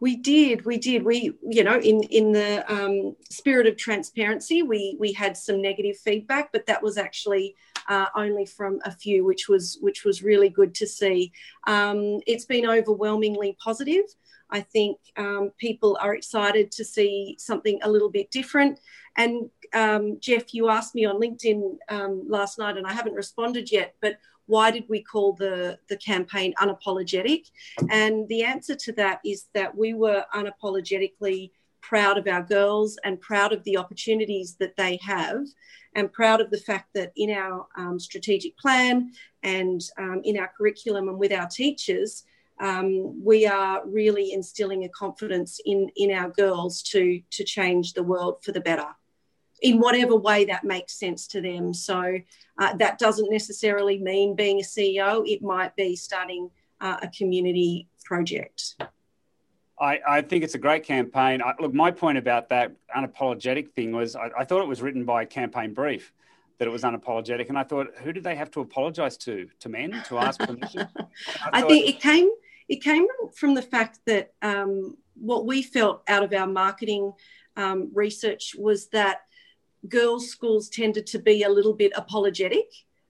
We 0.00 0.16
did, 0.16 0.64
we 0.64 0.78
did. 0.78 1.04
We, 1.04 1.34
you 1.42 1.62
know, 1.62 1.78
in 1.78 2.02
in 2.04 2.32
the 2.32 2.64
um, 2.72 3.16
spirit 3.30 3.66
of 3.66 3.76
transparency, 3.76 4.62
we 4.62 4.96
we 4.98 5.12
had 5.12 5.36
some 5.36 5.62
negative 5.62 5.96
feedback, 5.98 6.50
but 6.52 6.66
that 6.66 6.82
was 6.82 6.98
actually 6.98 7.54
uh, 7.88 8.06
only 8.16 8.46
from 8.46 8.80
a 8.84 8.90
few, 8.90 9.24
which 9.24 9.48
was 9.48 9.78
which 9.80 10.04
was 10.04 10.22
really 10.22 10.48
good 10.48 10.74
to 10.76 10.86
see. 10.86 11.32
Um, 11.66 12.20
it's 12.26 12.46
been 12.46 12.66
overwhelmingly 12.66 13.56
positive. 13.62 14.04
I 14.50 14.60
think 14.60 14.98
um, 15.16 15.52
people 15.58 15.98
are 16.00 16.14
excited 16.14 16.70
to 16.72 16.84
see 16.84 17.36
something 17.38 17.78
a 17.82 17.90
little 17.90 18.10
bit 18.10 18.30
different. 18.30 18.78
And 19.16 19.50
um, 19.74 20.18
Jeff, 20.20 20.54
you 20.54 20.68
asked 20.68 20.94
me 20.94 21.04
on 21.04 21.20
LinkedIn 21.20 21.76
um, 21.88 22.24
last 22.28 22.58
night, 22.58 22.76
and 22.76 22.86
I 22.86 22.92
haven't 22.92 23.14
responded 23.14 23.70
yet, 23.70 23.94
but 24.00 24.18
why 24.46 24.70
did 24.70 24.84
we 24.88 25.02
call 25.02 25.34
the, 25.34 25.78
the 25.88 25.96
campaign 25.96 26.52
unapologetic? 26.60 27.50
And 27.88 28.28
the 28.28 28.42
answer 28.42 28.74
to 28.74 28.92
that 28.94 29.20
is 29.24 29.46
that 29.54 29.76
we 29.76 29.94
were 29.94 30.24
unapologetically 30.34 31.52
proud 31.80 32.18
of 32.18 32.26
our 32.26 32.42
girls 32.42 32.98
and 33.04 33.20
proud 33.20 33.52
of 33.52 33.62
the 33.64 33.76
opportunities 33.76 34.56
that 34.56 34.76
they 34.76 34.98
have 35.02 35.44
and 35.94 36.12
proud 36.12 36.40
of 36.40 36.50
the 36.50 36.58
fact 36.58 36.88
that 36.94 37.12
in 37.16 37.30
our 37.30 37.66
um, 37.76 37.98
strategic 37.98 38.56
plan 38.58 39.12
and 39.42 39.82
um, 39.98 40.20
in 40.24 40.38
our 40.38 40.50
curriculum 40.56 41.08
and 41.08 41.18
with 41.18 41.32
our 41.32 41.46
teachers, 41.46 42.24
um, 42.60 43.24
we 43.24 43.46
are 43.46 43.82
really 43.86 44.32
instilling 44.32 44.84
a 44.84 44.88
confidence 44.90 45.60
in, 45.64 45.90
in 45.96 46.10
our 46.12 46.28
girls 46.28 46.82
to, 46.82 47.20
to 47.30 47.44
change 47.44 47.94
the 47.94 48.02
world 48.02 48.44
for 48.44 48.52
the 48.52 48.60
better 48.60 48.86
in 49.62 49.78
whatever 49.78 50.16
way 50.16 50.44
that 50.46 50.64
makes 50.64 50.98
sense 50.98 51.26
to 51.28 51.40
them. 51.40 51.74
So 51.74 52.18
uh, 52.58 52.76
that 52.76 52.98
doesn't 52.98 53.30
necessarily 53.30 53.98
mean 53.98 54.34
being 54.34 54.60
a 54.60 54.62
CEO, 54.62 55.26
it 55.26 55.42
might 55.42 55.74
be 55.76 55.96
starting 55.96 56.50
uh, 56.80 56.98
a 57.02 57.08
community 57.08 57.88
project. 58.04 58.76
I, 59.78 60.00
I, 60.06 60.22
think 60.22 60.44
it's 60.44 60.54
a 60.54 60.58
great 60.58 60.84
campaign. 60.84 61.40
I, 61.42 61.54
look, 61.58 61.72
my 61.72 61.90
point 61.90 62.18
about 62.18 62.50
that 62.50 62.72
unapologetic 62.94 63.72
thing 63.72 63.92
was 63.92 64.14
I, 64.14 64.30
I, 64.38 64.44
thought 64.44 64.62
it 64.62 64.68
was 64.68 64.82
written 64.82 65.04
by 65.04 65.24
Campaign 65.24 65.72
Brief 65.72 66.12
that 66.58 66.68
it 66.68 66.70
was 66.70 66.82
unapologetic, 66.82 67.48
and 67.48 67.58
I 67.58 67.62
thought, 67.62 67.86
who 68.02 68.12
did 68.12 68.22
they 68.22 68.34
have 68.34 68.50
to 68.50 68.60
apologise 68.60 69.16
to? 69.18 69.48
To 69.60 69.68
men 69.70 70.02
to 70.08 70.18
ask 70.18 70.38
permission? 70.38 70.86
I, 70.98 71.60
I 71.60 71.62
think 71.62 71.88
it 71.88 72.00
came 72.00 72.28
it 72.70 72.82
came 72.82 73.06
from 73.34 73.54
the 73.54 73.62
fact 73.62 73.98
that 74.06 74.32
um, 74.42 74.96
what 75.14 75.44
we 75.44 75.60
felt 75.60 76.02
out 76.06 76.22
of 76.22 76.32
our 76.32 76.46
marketing 76.46 77.12
um, 77.56 77.90
research 77.92 78.54
was 78.56 78.86
that 78.90 79.22
girls' 79.88 80.28
schools 80.28 80.68
tended 80.68 81.04
to 81.08 81.18
be 81.18 81.42
a 81.42 81.48
little 81.48 81.74
bit 81.74 81.92
apologetic 81.96 82.66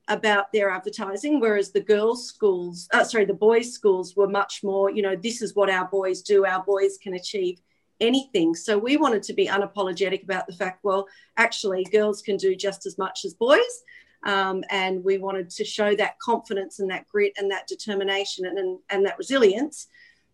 about 0.08 0.50
their 0.50 0.70
advertising, 0.70 1.40
whereas 1.40 1.72
the 1.72 1.80
girls' 1.80 2.26
schools, 2.26 2.88
uh, 2.94 3.04
sorry, 3.04 3.26
the 3.26 3.34
boys' 3.34 3.72
schools 3.72 4.16
were 4.16 4.26
much 4.26 4.64
more, 4.64 4.90
you 4.90 5.02
know, 5.02 5.14
this 5.14 5.42
is 5.42 5.54
what 5.54 5.68
our 5.68 5.86
boys 5.88 6.22
do, 6.22 6.46
our 6.46 6.64
boys 6.64 6.96
can 6.96 7.12
achieve 7.12 7.60
anything. 8.00 8.54
So 8.54 8.78
we 8.78 8.96
wanted 8.96 9.22
to 9.24 9.34
be 9.34 9.46
unapologetic 9.46 10.24
about 10.24 10.46
the 10.46 10.54
fact, 10.54 10.82
well, 10.82 11.06
actually, 11.36 11.84
girls 11.84 12.22
can 12.22 12.38
do 12.38 12.56
just 12.56 12.86
as 12.86 12.96
much 12.96 13.26
as 13.26 13.34
boys. 13.34 13.84
Um, 14.24 14.62
and 14.70 15.02
we 15.02 15.18
wanted 15.18 15.50
to 15.50 15.64
show 15.64 15.94
that 15.96 16.18
confidence 16.18 16.78
and 16.78 16.90
that 16.90 17.08
grit 17.08 17.32
and 17.38 17.50
that 17.50 17.66
determination 17.66 18.46
and, 18.46 18.58
and, 18.58 18.78
and 18.90 19.06
that 19.06 19.18
resilience 19.18 19.86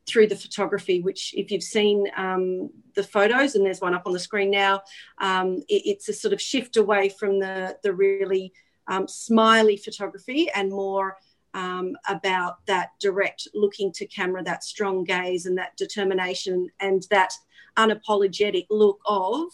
through 0.07 0.29
the 0.29 0.37
photography, 0.37 1.01
which, 1.01 1.35
if 1.37 1.51
you've 1.51 1.63
seen 1.63 2.07
um, 2.17 2.71
the 2.95 3.03
photos, 3.03 3.55
and 3.55 3.65
there's 3.65 3.81
one 3.81 3.95
up 3.95 4.07
on 4.07 4.13
the 4.13 4.19
screen 4.19 4.51
now, 4.51 4.81
um, 5.21 5.63
it, 5.69 5.83
it's 5.85 6.09
a 6.09 6.13
sort 6.13 6.33
of 6.33 6.41
shift 6.41 6.77
away 6.77 7.09
from 7.09 7.41
the, 7.41 7.77
the 7.83 7.93
really 7.93 8.53
um, 8.89 9.09
smiley 9.09 9.77
photography 9.77 10.49
and 10.55 10.71
more 10.71 11.17
um, 11.55 11.97
about 12.09 12.65
that 12.67 12.91
direct 13.01 13.49
looking 13.55 13.91
to 13.93 14.07
camera, 14.07 14.43
that 14.43 14.63
strong 14.63 15.05
gaze, 15.05 15.47
and 15.47 15.59
that 15.59 15.77
determination, 15.77 16.69
and 16.81 17.07
that 17.11 17.33
unapologetic 17.77 18.67
look 18.71 19.01
of 19.07 19.49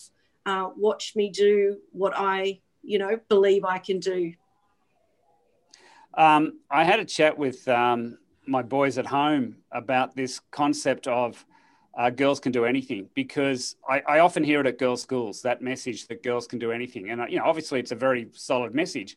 uh, 0.47 0.69
watch 0.77 1.15
me 1.15 1.31
do 1.31 1.79
what 1.93 2.13
I, 2.17 2.61
you 2.83 2.99
know, 2.99 3.19
believe 3.29 3.65
I 3.65 3.79
can 3.79 4.01
do. 4.01 4.35
Um, 6.15 6.59
I 6.71 6.85
had 6.85 7.01
a 7.01 7.05
chat 7.05 7.39
with 7.39 7.67
um, 7.69 8.19
my 8.47 8.63
boys 8.63 8.99
at 8.99 9.07
home 9.07 9.57
about 9.71 10.15
this 10.15 10.41
concept 10.51 11.07
of 11.07 11.45
uh, 11.97 12.11
girls 12.11 12.41
can 12.41 12.53
do 12.53 12.65
anything 12.65 13.09
because 13.15 13.77
I, 13.89 14.03
I, 14.09 14.19
often 14.21 14.43
hear 14.43 14.61
it 14.61 14.67
at 14.67 14.79
girls' 14.79 15.03
schools 15.03 15.43
that 15.43 15.61
message 15.61 16.07
that 16.09 16.23
girls 16.23 16.47
can 16.47 16.59
do 16.59 16.73
anything, 16.73 17.11
and 17.11 17.21
uh, 17.21 17.27
you 17.27 17.39
know 17.39 17.45
obviously 17.45 17.81
it's 17.81 17.93
a 17.93 17.97
very 17.97 18.29
solid 18.33 18.75
message. 18.75 19.17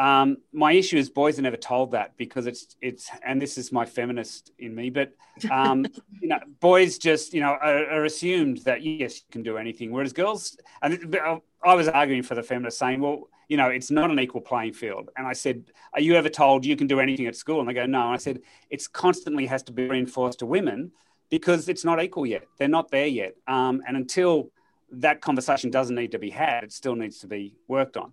Um, 0.00 0.38
my 0.52 0.72
issue 0.72 0.96
is 0.96 1.10
boys 1.10 1.38
are 1.38 1.42
never 1.42 1.58
told 1.58 1.90
that 1.92 2.16
because 2.16 2.46
it's 2.46 2.74
it's 2.80 3.10
and 3.22 3.40
this 3.40 3.58
is 3.58 3.70
my 3.70 3.84
feminist 3.84 4.50
in 4.58 4.74
me, 4.74 4.88
but 4.88 5.12
um, 5.50 5.84
you 6.20 6.28
know 6.28 6.38
boys 6.60 6.96
just 6.96 7.34
you 7.34 7.40
know 7.40 7.58
are, 7.60 7.86
are, 7.90 8.04
assumed 8.04 8.58
that 8.64 8.82
yes 8.82 9.18
you 9.18 9.26
can 9.30 9.42
do 9.42 9.58
anything, 9.58 9.92
whereas 9.92 10.14
girls 10.14 10.56
and 10.82 11.16
I 11.62 11.74
was 11.74 11.86
arguing 11.88 12.22
for 12.22 12.34
the 12.34 12.42
feminist 12.42 12.78
saying 12.78 13.00
well 13.00 13.28
you 13.50 13.56
know, 13.56 13.66
it's 13.66 13.90
not 13.90 14.12
an 14.12 14.20
equal 14.20 14.40
playing 14.40 14.74
field. 14.74 15.10
And 15.16 15.26
I 15.26 15.32
said, 15.32 15.64
Are 15.92 16.00
you 16.00 16.14
ever 16.14 16.28
told 16.28 16.64
you 16.64 16.76
can 16.76 16.86
do 16.86 17.00
anything 17.00 17.26
at 17.26 17.34
school? 17.34 17.58
And 17.58 17.68
they 17.68 17.74
go, 17.74 17.84
No. 17.84 18.02
And 18.02 18.14
I 18.14 18.16
said, 18.16 18.40
It's 18.70 18.86
constantly 18.86 19.44
has 19.46 19.64
to 19.64 19.72
be 19.72 19.88
reinforced 19.88 20.38
to 20.38 20.46
women 20.46 20.92
because 21.30 21.68
it's 21.68 21.84
not 21.84 22.00
equal 22.00 22.24
yet. 22.24 22.44
They're 22.58 22.68
not 22.68 22.92
there 22.92 23.08
yet. 23.08 23.34
Um, 23.48 23.82
and 23.88 23.96
until 23.96 24.52
that 24.92 25.20
conversation 25.20 25.68
doesn't 25.68 25.96
need 25.96 26.12
to 26.12 26.20
be 26.20 26.30
had, 26.30 26.62
it 26.62 26.72
still 26.72 26.94
needs 26.94 27.18
to 27.18 27.26
be 27.26 27.56
worked 27.66 27.96
on. 27.96 28.12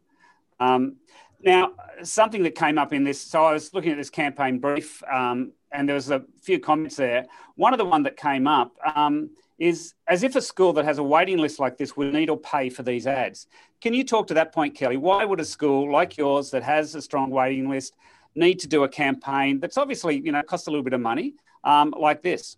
Now, 1.42 1.74
something 2.04 2.44
that 2.44 2.56
came 2.56 2.78
up 2.78 2.94
in 2.94 3.04
this, 3.04 3.22
so 3.22 3.46
I 3.46 3.54
was 3.54 3.74
looking 3.74 3.92
at 3.92 3.98
this 3.98 4.10
campaign 4.10 4.60
brief, 4.60 5.04
um, 5.04 5.52
and 5.72 5.88
there 5.88 5.96
was 5.96 6.10
a 6.10 6.24
few 6.42 6.60
comments 6.60 6.96
there. 6.96 7.26
One 7.56 7.74
of 7.74 7.78
the 7.78 7.86
one 7.86 8.04
that 8.04 8.18
came 8.18 8.48
up 8.48 8.76
um, 8.96 9.30
is 9.60 9.94
as 10.08 10.24
if 10.24 10.36
a 10.36 10.42
school 10.42 10.74
that 10.74 10.86
has 10.86 10.98
a 10.98 11.04
waiting 11.04 11.38
list 11.38 11.60
like 11.60 11.78
this 11.78 11.96
would 11.96 12.14
need 12.14 12.30
or 12.30 12.38
pay 12.38 12.70
for 12.70 12.84
these 12.84 13.06
ads. 13.06 13.48
Can 13.82 13.94
you 13.94 14.04
talk 14.04 14.28
to 14.28 14.34
that 14.36 14.54
point, 14.54 14.76
Kelly? 14.76 14.98
Why 14.98 15.26
would 15.26 15.40
a 15.40 15.46
school 15.46 15.92
like 15.92 16.18
yours 16.18 16.50
that 16.52 16.64
has 16.64 16.96
a 16.96 17.02
strong 17.02 17.30
waiting 17.30 17.70
list 17.70 17.96
need 18.36 18.60
to 18.60 18.68
do 18.68 18.84
a 18.84 18.90
campaign 18.90 19.60
that's 19.60 19.78
obviously, 19.78 20.20
you 20.20 20.32
know, 20.32 20.42
costs 20.42 20.68
a 20.68 20.72
little 20.72 20.84
bit 20.84 20.94
of 20.94 21.02
money 21.02 21.36
um, 21.64 21.94
like 21.98 22.24
this? 22.24 22.58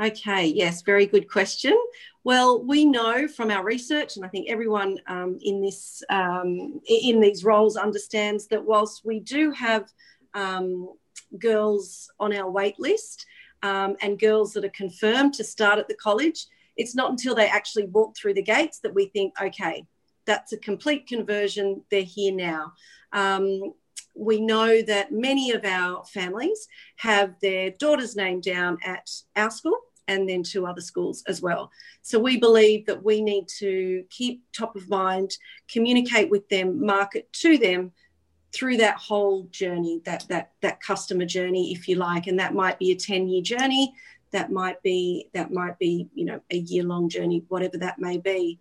Okay, 0.00 0.46
yes, 0.46 0.82
very 0.82 1.06
good 1.06 1.30
question. 1.30 1.78
Well, 2.24 2.64
we 2.64 2.84
know 2.84 3.28
from 3.28 3.50
our 3.50 3.62
research, 3.62 4.16
and 4.16 4.24
I 4.24 4.28
think 4.28 4.50
everyone 4.50 4.98
um, 5.06 5.38
in 5.42 5.62
this 5.62 6.02
um, 6.10 6.80
in 6.88 7.20
these 7.20 7.44
roles 7.44 7.76
understands 7.76 8.48
that 8.48 8.64
whilst 8.64 9.04
we 9.04 9.20
do 9.20 9.52
have 9.52 9.92
um, 10.34 10.94
girls 11.38 12.10
on 12.18 12.34
our 12.34 12.50
wait 12.50 12.80
list, 12.80 13.24
um, 13.62 13.96
and 14.02 14.18
girls 14.18 14.52
that 14.52 14.64
are 14.64 14.70
confirmed 14.70 15.32
to 15.34 15.44
start 15.44 15.78
at 15.78 15.88
the 15.88 15.94
college, 15.94 16.46
it's 16.76 16.94
not 16.94 17.10
until 17.10 17.34
they 17.34 17.48
actually 17.48 17.86
walk 17.86 18.16
through 18.16 18.34
the 18.34 18.42
gates 18.42 18.80
that 18.80 18.94
we 18.94 19.06
think, 19.06 19.32
okay, 19.40 19.86
that's 20.26 20.52
a 20.52 20.58
complete 20.58 21.06
conversion, 21.06 21.82
they're 21.90 22.02
here 22.02 22.34
now. 22.34 22.72
Um, 23.12 23.72
we 24.14 24.40
know 24.40 24.82
that 24.82 25.12
many 25.12 25.50
of 25.50 25.64
our 25.64 26.04
families 26.04 26.68
have 26.96 27.34
their 27.40 27.70
daughter's 27.70 28.16
name 28.16 28.40
down 28.40 28.78
at 28.84 29.10
our 29.36 29.50
school 29.50 29.78
and 30.08 30.28
then 30.28 30.42
two 30.42 30.66
other 30.66 30.80
schools 30.80 31.22
as 31.26 31.40
well. 31.40 31.70
So 32.02 32.18
we 32.18 32.36
believe 32.36 32.86
that 32.86 33.02
we 33.02 33.22
need 33.22 33.48
to 33.58 34.04
keep 34.10 34.42
top 34.52 34.76
of 34.76 34.88
mind, 34.88 35.36
communicate 35.68 36.30
with 36.30 36.48
them, 36.48 36.84
market 36.84 37.32
to 37.34 37.56
them 37.58 37.92
through 38.52 38.76
that 38.76 38.96
whole 38.96 39.44
journey, 39.44 40.00
that 40.04 40.24
that 40.28 40.52
that 40.60 40.80
customer 40.80 41.24
journey, 41.24 41.72
if 41.72 41.88
you 41.88 41.96
like, 41.96 42.26
and 42.26 42.38
that 42.38 42.54
might 42.54 42.78
be 42.78 42.92
a 42.92 42.96
10 42.96 43.28
year 43.28 43.42
journey, 43.42 43.92
that 44.30 44.52
might 44.52 44.82
be 44.82 45.30
that 45.32 45.52
might 45.52 45.78
be 45.78 46.08
you 46.14 46.24
know 46.24 46.40
a 46.50 46.58
year 46.58 46.84
long 46.84 47.08
journey, 47.08 47.44
whatever 47.48 47.78
that 47.78 47.98
may 47.98 48.18
be. 48.18 48.60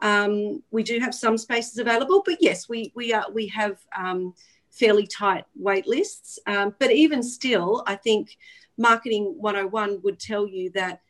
Um, 0.00 0.62
we 0.70 0.82
do 0.82 0.98
have 1.00 1.14
some 1.14 1.38
spaces 1.38 1.78
available, 1.78 2.22
but 2.24 2.38
yes, 2.40 2.68
we 2.68 2.92
we 2.94 3.12
are 3.12 3.26
we 3.32 3.48
have 3.48 3.78
um, 3.96 4.34
fairly 4.74 5.06
tight 5.06 5.44
wait 5.56 5.86
lists. 5.86 6.38
Um, 6.46 6.74
but 6.78 6.90
even 6.90 7.22
still, 7.22 7.82
I 7.86 7.96
think 7.96 8.36
marketing 8.76 9.34
101 9.38 10.00
would 10.02 10.18
tell 10.18 10.46
you 10.46 10.70
that 10.70 11.00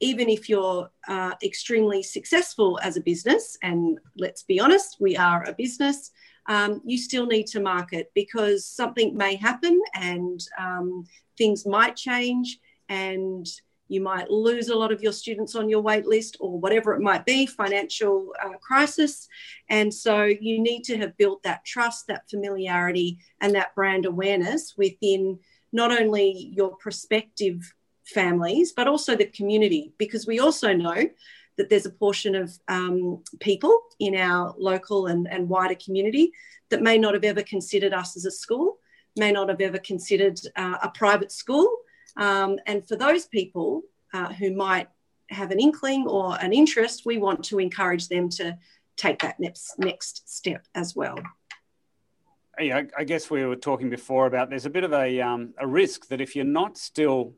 even 0.00 0.28
if 0.28 0.48
you're 0.48 0.90
uh, 1.08 1.32
extremely 1.42 2.02
successful 2.02 2.78
as 2.82 2.96
a 2.96 3.00
business, 3.00 3.56
and 3.62 3.98
let's 4.18 4.42
be 4.42 4.60
honest, 4.60 4.96
we 5.00 5.16
are 5.16 5.44
a 5.44 5.54
business, 5.54 6.10
um, 6.46 6.82
you 6.84 6.98
still 6.98 7.26
need 7.26 7.46
to 7.46 7.60
market 7.60 8.10
because 8.14 8.66
something 8.66 9.16
may 9.16 9.36
happen 9.36 9.80
and 9.94 10.40
um, 10.58 11.04
things 11.38 11.64
might 11.64 11.96
change 11.96 12.58
and 12.88 13.46
you 13.88 14.00
might 14.00 14.30
lose 14.30 14.68
a 14.68 14.74
lot 14.74 14.92
of 14.92 15.02
your 15.02 15.12
students 15.12 15.54
on 15.54 15.68
your 15.68 15.80
wait 15.80 16.06
list 16.06 16.36
or 16.40 16.58
whatever 16.58 16.94
it 16.94 17.00
might 17.00 17.26
be 17.26 17.46
financial 17.46 18.32
uh, 18.42 18.56
crisis. 18.60 19.28
And 19.68 19.92
so 19.92 20.24
you 20.24 20.60
need 20.60 20.84
to 20.84 20.96
have 20.98 21.16
built 21.16 21.42
that 21.42 21.64
trust 21.64 22.06
that 22.06 22.28
familiarity 22.28 23.18
and 23.40 23.54
that 23.54 23.74
brand 23.74 24.06
awareness 24.06 24.74
within 24.76 25.38
not 25.72 25.92
only 25.92 26.52
your 26.54 26.76
prospective 26.76 27.74
families 28.04 28.72
but 28.72 28.88
also 28.88 29.16
the 29.16 29.26
community. 29.26 29.92
Because 29.98 30.26
we 30.26 30.40
also 30.40 30.72
know 30.72 31.08
that 31.56 31.68
there's 31.68 31.86
a 31.86 31.90
portion 31.90 32.34
of 32.34 32.52
um, 32.68 33.22
people 33.40 33.78
in 34.00 34.16
our 34.16 34.54
local 34.58 35.06
and, 35.06 35.28
and 35.30 35.48
wider 35.48 35.76
community 35.76 36.32
that 36.70 36.82
may 36.82 36.98
not 36.98 37.14
have 37.14 37.24
ever 37.24 37.42
considered 37.42 37.92
us 37.92 38.16
as 38.16 38.24
a 38.24 38.30
school 38.30 38.78
may 39.16 39.30
not 39.30 39.48
have 39.48 39.60
ever 39.60 39.78
considered 39.78 40.38
uh, 40.56 40.76
a 40.82 40.88
private 40.88 41.30
school 41.30 41.70
um, 42.16 42.58
and 42.66 42.86
for 42.86 42.96
those 42.96 43.26
people 43.26 43.82
uh, 44.12 44.32
who 44.32 44.54
might 44.54 44.88
have 45.30 45.50
an 45.50 45.60
inkling 45.60 46.06
or 46.06 46.36
an 46.40 46.52
interest, 46.52 47.02
we 47.04 47.18
want 47.18 47.44
to 47.44 47.58
encourage 47.58 48.08
them 48.08 48.28
to 48.28 48.56
take 48.96 49.20
that 49.20 49.40
next, 49.40 49.78
next 49.78 50.28
step 50.32 50.66
as 50.74 50.94
well. 50.94 51.18
Yeah, 52.60 52.82
I 52.96 53.02
guess 53.02 53.30
we 53.30 53.44
were 53.44 53.56
talking 53.56 53.90
before 53.90 54.26
about 54.26 54.48
there's 54.48 54.66
a 54.66 54.70
bit 54.70 54.84
of 54.84 54.92
a, 54.92 55.20
um, 55.20 55.54
a 55.58 55.66
risk 55.66 56.06
that 56.08 56.20
if 56.20 56.36
you're 56.36 56.44
not 56.44 56.78
still 56.78 57.34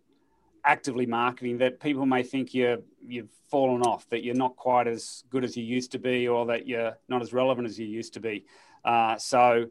actively 0.67 1.07
marketing, 1.07 1.59
that 1.59 1.81
people 1.81 2.05
may 2.05 2.23
think 2.23 2.53
you're 2.53 2.79
you've 3.07 3.31
fallen 3.51 3.83
off, 3.83 4.07
that 4.11 4.25
you're 4.25 4.35
not 4.35 4.57
quite 4.57 4.87
as 4.87 5.23
good 5.31 5.45
as 5.45 5.57
you 5.57 5.65
used 5.65 5.93
to 5.93 5.99
be, 5.99 6.29
or 6.29 6.47
that 6.47 6.67
you're 6.67 6.99
not 7.09 7.23
as 7.23 7.33
relevant 7.33 7.67
as 7.67 7.79
you 7.79 7.87
used 7.87 8.13
to 8.15 8.21
be. 8.21 8.45
Uh, 8.85 9.17
so, 9.17 9.67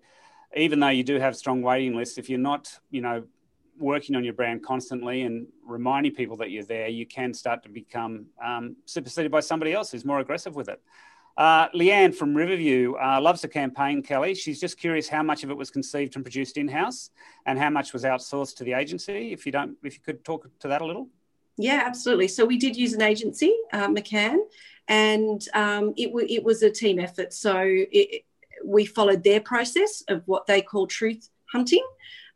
even 0.56 0.80
though 0.80 0.90
you 0.90 1.04
do 1.04 1.20
have 1.20 1.36
strong 1.36 1.62
waiting 1.62 1.96
lists, 1.96 2.18
if 2.18 2.30
you're 2.30 2.40
not, 2.40 2.80
you 2.90 3.02
know, 3.02 3.24
working 3.78 4.16
on 4.16 4.24
your 4.24 4.34
brand 4.34 4.64
constantly 4.64 5.24
and 5.24 5.48
reminding 5.66 6.14
people 6.14 6.38
that 6.38 6.52
you're 6.52 6.64
there, 6.64 6.88
you 6.88 7.06
can 7.06 7.34
start 7.34 7.64
to 7.64 7.70
become 7.70 8.26
um, 8.44 8.76
superseded 8.86 9.32
by 9.32 9.40
somebody 9.40 9.74
else 9.74 9.92
who's 9.92 10.06
more 10.06 10.20
aggressive 10.20 10.56
with 10.56 10.70
it. 10.70 10.82
Uh, 11.38 11.68
Leanne 11.70 12.16
from 12.16 12.34
Riverview 12.34 12.94
uh, 12.96 13.20
loves 13.20 13.42
the 13.42 13.48
campaign, 13.48 14.02
Kelly. 14.02 14.34
She's 14.36 14.60
just 14.60 14.78
curious 14.78 15.10
how 15.10 15.22
much 15.22 15.44
of 15.44 15.50
it 15.50 15.58
was 15.58 15.70
conceived 15.70 16.16
and 16.16 16.24
produced 16.24 16.58
in 16.58 16.68
house, 16.70 17.10
and 17.46 17.60
how 17.60 17.70
much 17.70 17.92
was 17.92 18.04
outsourced 18.04 18.56
to 18.58 18.64
the 18.64 18.72
agency. 18.74 19.34
If 19.34 19.46
you 19.46 19.52
don't, 19.52 19.76
if 19.84 19.96
you 19.96 20.00
could 20.02 20.24
talk 20.24 20.48
to 20.60 20.68
that 20.70 20.82
a 20.82 20.86
little. 20.86 21.10
Yeah, 21.58 21.84
absolutely. 21.86 22.30
So 22.30 22.46
we 22.46 22.58
did 22.58 22.78
use 22.78 22.94
an 22.94 23.02
agency, 23.02 23.54
uh, 23.74 23.88
McCann, 23.88 24.38
and 24.88 25.46
um, 25.54 25.94
it, 25.98 26.08
w- 26.08 26.28
it 26.30 26.44
was 26.44 26.64
a 26.64 26.70
team 26.70 27.00
effort. 27.00 27.34
So 27.34 27.54
it, 27.62 28.24
we 28.64 28.86
followed 28.86 29.24
their 29.24 29.42
process 29.42 30.04
of 30.08 30.22
what 30.28 30.48
they 30.48 30.62
call 30.62 30.88
truth 30.88 31.30
hunting. 31.52 31.86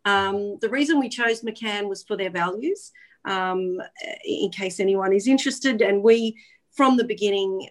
Um, 0.06 0.58
the 0.60 0.70
reason 0.70 1.00
we 1.00 1.10
chose 1.10 1.42
McCann 1.42 1.88
was 1.88 2.04
for 2.04 2.16
their 2.16 2.30
values, 2.30 2.92
um, 3.26 3.78
in 4.26 4.50
case 4.50 4.80
anyone 4.80 5.14
is 5.14 5.28
interested. 5.28 5.82
And 5.82 6.04
we, 6.04 6.38
from 6.72 6.98
the 6.98 7.04
beginning, 7.04 7.70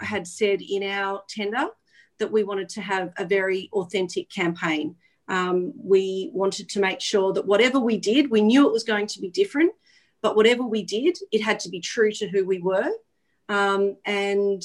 had 0.00 0.26
said 0.26 0.60
in 0.62 0.82
our 0.82 1.22
tender 1.28 1.68
that 2.18 2.32
we 2.32 2.44
wanted 2.44 2.68
to 2.70 2.80
have 2.80 3.12
a 3.18 3.24
very 3.24 3.68
authentic 3.72 4.30
campaign. 4.30 4.96
Um, 5.28 5.72
we 5.76 6.30
wanted 6.32 6.68
to 6.70 6.80
make 6.80 7.00
sure 7.00 7.32
that 7.32 7.46
whatever 7.46 7.78
we 7.78 7.96
did, 7.96 8.30
we 8.30 8.42
knew 8.42 8.66
it 8.66 8.72
was 8.72 8.84
going 8.84 9.06
to 9.08 9.20
be 9.20 9.30
different, 9.30 9.72
but 10.20 10.36
whatever 10.36 10.62
we 10.64 10.82
did, 10.82 11.16
it 11.30 11.42
had 11.42 11.60
to 11.60 11.68
be 11.68 11.80
true 11.80 12.12
to 12.12 12.28
who 12.28 12.44
we 12.44 12.60
were. 12.60 12.90
Um, 13.48 13.96
and 14.04 14.62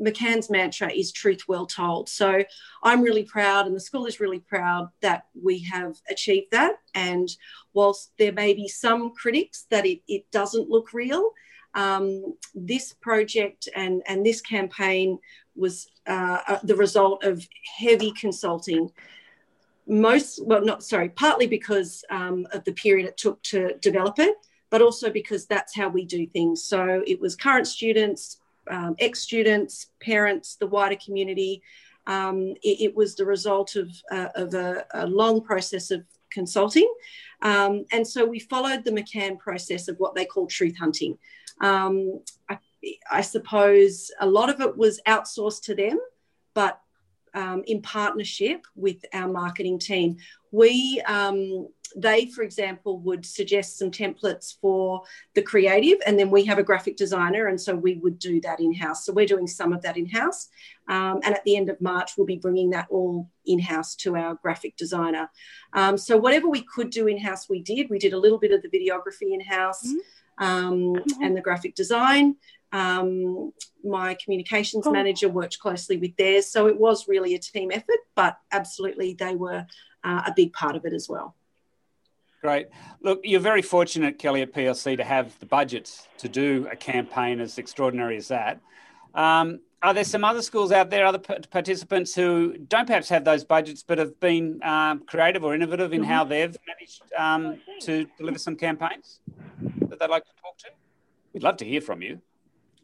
McCann's 0.00 0.50
mantra 0.50 0.90
is 0.92 1.12
truth 1.12 1.42
well 1.46 1.66
told. 1.66 2.08
So 2.08 2.44
I'm 2.82 3.02
really 3.02 3.24
proud, 3.24 3.66
and 3.66 3.74
the 3.74 3.80
school 3.80 4.06
is 4.06 4.20
really 4.20 4.40
proud 4.40 4.88
that 5.00 5.26
we 5.40 5.60
have 5.60 6.00
achieved 6.10 6.48
that. 6.50 6.76
And 6.94 7.28
whilst 7.72 8.12
there 8.18 8.32
may 8.32 8.54
be 8.54 8.68
some 8.68 9.14
critics 9.14 9.66
that 9.70 9.86
it, 9.86 10.00
it 10.08 10.30
doesn't 10.30 10.68
look 10.68 10.92
real, 10.92 11.30
um, 11.74 12.34
this 12.54 12.92
project 12.92 13.68
and, 13.74 14.02
and 14.06 14.24
this 14.24 14.40
campaign 14.40 15.18
was 15.56 15.88
uh, 16.06 16.38
uh 16.46 16.58
the 16.62 16.76
result 16.76 17.24
of 17.24 17.46
heavy 17.78 18.12
consulting. 18.12 18.90
Most, 19.86 20.44
well, 20.44 20.64
not 20.64 20.82
sorry, 20.82 21.10
partly 21.10 21.46
because 21.46 22.04
um, 22.10 22.46
of 22.52 22.64
the 22.64 22.72
period 22.72 23.06
it 23.06 23.16
took 23.16 23.42
to 23.44 23.74
develop 23.80 24.18
it, 24.18 24.34
but 24.70 24.82
also 24.82 25.10
because 25.10 25.46
that's 25.46 25.76
how 25.76 25.88
we 25.88 26.04
do 26.04 26.26
things. 26.26 26.64
So 26.64 27.02
it 27.06 27.20
was 27.20 27.36
current 27.36 27.66
students, 27.66 28.38
um, 28.70 28.96
ex 28.98 29.20
students, 29.20 29.86
parents, 30.00 30.56
the 30.56 30.66
wider 30.66 30.96
community. 30.96 31.62
Um, 32.06 32.54
it, 32.62 32.80
it, 32.80 32.96
was 32.96 33.14
the 33.14 33.24
result 33.24 33.76
of, 33.76 33.90
uh, 34.10 34.28
of 34.34 34.52
a, 34.52 34.84
a, 34.92 35.06
long 35.06 35.40
process 35.40 35.90
of 35.90 36.04
consulting. 36.30 36.92
Um, 37.40 37.86
and 37.92 38.06
so 38.06 38.26
we 38.26 38.40
followed 38.40 38.84
the 38.84 38.90
McCann 38.90 39.38
process 39.38 39.88
of 39.88 39.96
what 39.96 40.14
they 40.14 40.26
call 40.26 40.46
truth 40.46 40.76
hunting. 40.76 41.16
Um, 41.62 42.20
I, 42.50 42.58
I, 43.10 43.20
suppose 43.22 44.10
a 44.20 44.26
lot 44.26 44.50
of 44.50 44.60
it 44.60 44.76
was 44.76 45.00
outsourced 45.06 45.62
to 45.62 45.74
them, 45.74 45.98
but 46.52 46.78
um, 47.34 47.62
in 47.66 47.82
partnership 47.82 48.66
with 48.74 49.04
our 49.12 49.28
marketing 49.28 49.78
team. 49.78 50.16
We 50.52 51.02
um, 51.06 51.68
they, 51.96 52.26
for 52.26 52.42
example, 52.42 52.98
would 53.00 53.24
suggest 53.24 53.78
some 53.78 53.90
templates 53.90 54.58
for 54.60 55.02
the 55.34 55.42
creative, 55.42 55.98
and 56.06 56.18
then 56.18 56.30
we 56.30 56.44
have 56.44 56.58
a 56.58 56.62
graphic 56.62 56.96
designer, 56.96 57.46
and 57.46 57.60
so 57.60 57.74
we 57.74 57.94
would 57.96 58.18
do 58.18 58.40
that 58.40 58.60
in 58.60 58.74
house. 58.74 59.04
So 59.04 59.12
we're 59.12 59.26
doing 59.26 59.46
some 59.46 59.72
of 59.72 59.82
that 59.82 59.96
in 59.96 60.06
house, 60.06 60.48
um, 60.88 61.20
and 61.24 61.34
at 61.34 61.44
the 61.44 61.56
end 61.56 61.68
of 61.68 61.80
March, 61.80 62.12
we'll 62.16 62.26
be 62.26 62.36
bringing 62.36 62.70
that 62.70 62.86
all 62.90 63.30
in 63.46 63.58
house 63.58 63.94
to 63.96 64.16
our 64.16 64.34
graphic 64.36 64.76
designer. 64.76 65.30
Um, 65.72 65.96
so 65.96 66.16
whatever 66.16 66.48
we 66.48 66.62
could 66.62 66.90
do 66.90 67.06
in 67.06 67.18
house, 67.18 67.48
we 67.48 67.62
did. 67.62 67.90
We 67.90 67.98
did 67.98 68.12
a 68.12 68.18
little 68.18 68.38
bit 68.38 68.52
of 68.52 68.62
the 68.62 68.68
videography 68.68 69.32
in 69.32 69.40
house. 69.40 69.86
Mm-hmm. 69.86 69.98
Um, 70.36 70.94
mm-hmm. 70.94 71.22
and 71.22 71.36
the 71.36 71.40
graphic 71.40 71.76
design. 71.76 72.34
Um, 72.74 73.52
my 73.84 74.14
communications 74.14 74.86
oh. 74.86 74.90
manager 74.90 75.28
worked 75.28 75.60
closely 75.60 75.96
with 75.96 76.16
theirs. 76.16 76.48
So 76.48 76.66
it 76.66 76.78
was 76.78 77.06
really 77.06 77.34
a 77.34 77.38
team 77.38 77.70
effort, 77.72 78.00
but 78.16 78.36
absolutely 78.50 79.14
they 79.14 79.36
were 79.36 79.64
uh, 80.02 80.22
a 80.26 80.32
big 80.34 80.52
part 80.52 80.74
of 80.74 80.84
it 80.84 80.92
as 80.92 81.08
well. 81.08 81.36
Great. 82.42 82.68
Look, 83.00 83.20
you're 83.22 83.40
very 83.40 83.62
fortunate, 83.62 84.18
Kelly, 84.18 84.42
at 84.42 84.52
PLC 84.52 84.96
to 84.96 85.04
have 85.04 85.38
the 85.38 85.46
budgets 85.46 86.08
to 86.18 86.28
do 86.28 86.68
a 86.70 86.76
campaign 86.76 87.40
as 87.40 87.56
extraordinary 87.58 88.16
as 88.16 88.28
that. 88.28 88.60
Um, 89.14 89.60
are 89.80 89.94
there 89.94 90.04
some 90.04 90.24
other 90.24 90.42
schools 90.42 90.72
out 90.72 90.90
there, 90.90 91.06
other 91.06 91.18
participants 91.18 92.14
who 92.14 92.56
don't 92.58 92.86
perhaps 92.86 93.08
have 93.10 93.24
those 93.24 93.44
budgets 93.44 93.82
but 93.82 93.98
have 93.98 94.18
been 94.18 94.60
um, 94.64 95.04
creative 95.06 95.44
or 95.44 95.54
innovative 95.54 95.92
in 95.92 96.00
mm-hmm. 96.00 96.10
how 96.10 96.24
they've 96.24 96.56
managed 96.66 97.02
um, 97.16 97.60
to 97.82 98.06
deliver 98.18 98.38
some 98.38 98.56
campaigns 98.56 99.20
that 99.88 100.00
they'd 100.00 100.10
like 100.10 100.24
to 100.24 100.32
talk 100.42 100.58
to? 100.58 100.68
We'd 101.32 101.42
love 101.42 101.58
to 101.58 101.64
hear 101.64 101.80
from 101.80 102.02
you. 102.02 102.20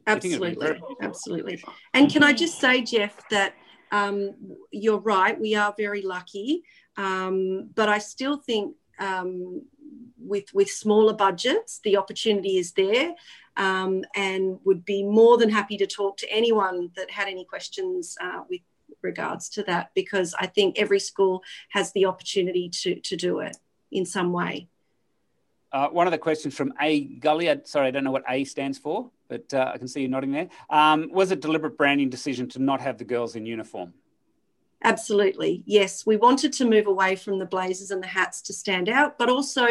Absolutely. 0.06 0.80
Absolutely. 1.00 1.62
And 1.94 2.10
can 2.10 2.22
I 2.22 2.32
just 2.32 2.58
say, 2.58 2.82
Jeff, 2.82 3.28
that 3.30 3.54
um, 3.92 4.34
you're 4.70 4.98
right, 4.98 5.38
we 5.38 5.54
are 5.54 5.74
very 5.76 6.02
lucky. 6.02 6.62
Um, 6.96 7.70
but 7.74 7.88
I 7.88 7.98
still 7.98 8.36
think 8.36 8.74
um, 8.98 9.62
with 10.18 10.52
with 10.52 10.70
smaller 10.70 11.14
budgets, 11.14 11.80
the 11.82 11.96
opportunity 11.96 12.58
is 12.58 12.72
there, 12.72 13.14
um, 13.56 14.04
and 14.14 14.58
would 14.64 14.84
be 14.84 15.02
more 15.02 15.38
than 15.38 15.50
happy 15.50 15.76
to 15.78 15.86
talk 15.86 16.16
to 16.18 16.30
anyone 16.30 16.90
that 16.96 17.10
had 17.10 17.28
any 17.28 17.44
questions 17.44 18.16
uh, 18.20 18.42
with 18.48 18.60
regards 19.02 19.48
to 19.48 19.62
that 19.62 19.90
because 19.94 20.34
I 20.38 20.46
think 20.46 20.78
every 20.78 21.00
school 21.00 21.42
has 21.70 21.92
the 21.92 22.06
opportunity 22.06 22.68
to 22.82 23.00
to 23.00 23.16
do 23.16 23.40
it 23.40 23.56
in 23.90 24.04
some 24.04 24.32
way. 24.32 24.68
Uh, 25.72 25.88
one 25.88 26.06
of 26.06 26.10
the 26.10 26.18
questions 26.18 26.54
from 26.54 26.72
A 26.80 27.04
Gully, 27.04 27.48
sorry, 27.64 27.86
I 27.86 27.90
don't 27.92 28.02
know 28.02 28.10
what 28.10 28.24
A 28.28 28.42
stands 28.44 28.76
for, 28.76 29.10
but 29.30 29.54
uh, 29.54 29.70
I 29.72 29.78
can 29.78 29.88
see 29.88 30.02
you 30.02 30.08
nodding 30.08 30.32
there. 30.32 30.48
Um, 30.68 31.08
was 31.12 31.30
it 31.30 31.40
deliberate 31.40 31.78
branding 31.78 32.10
decision 32.10 32.48
to 32.50 32.58
not 32.58 32.80
have 32.80 32.98
the 32.98 33.04
girls 33.04 33.36
in 33.36 33.46
uniform? 33.46 33.94
Absolutely. 34.82 35.62
Yes. 35.66 36.04
We 36.04 36.16
wanted 36.16 36.52
to 36.54 36.64
move 36.64 36.86
away 36.86 37.14
from 37.14 37.38
the 37.38 37.46
blazers 37.46 37.90
and 37.90 38.02
the 38.02 38.08
hats 38.08 38.42
to 38.42 38.52
stand 38.52 38.88
out, 38.88 39.16
but 39.18 39.28
also 39.28 39.66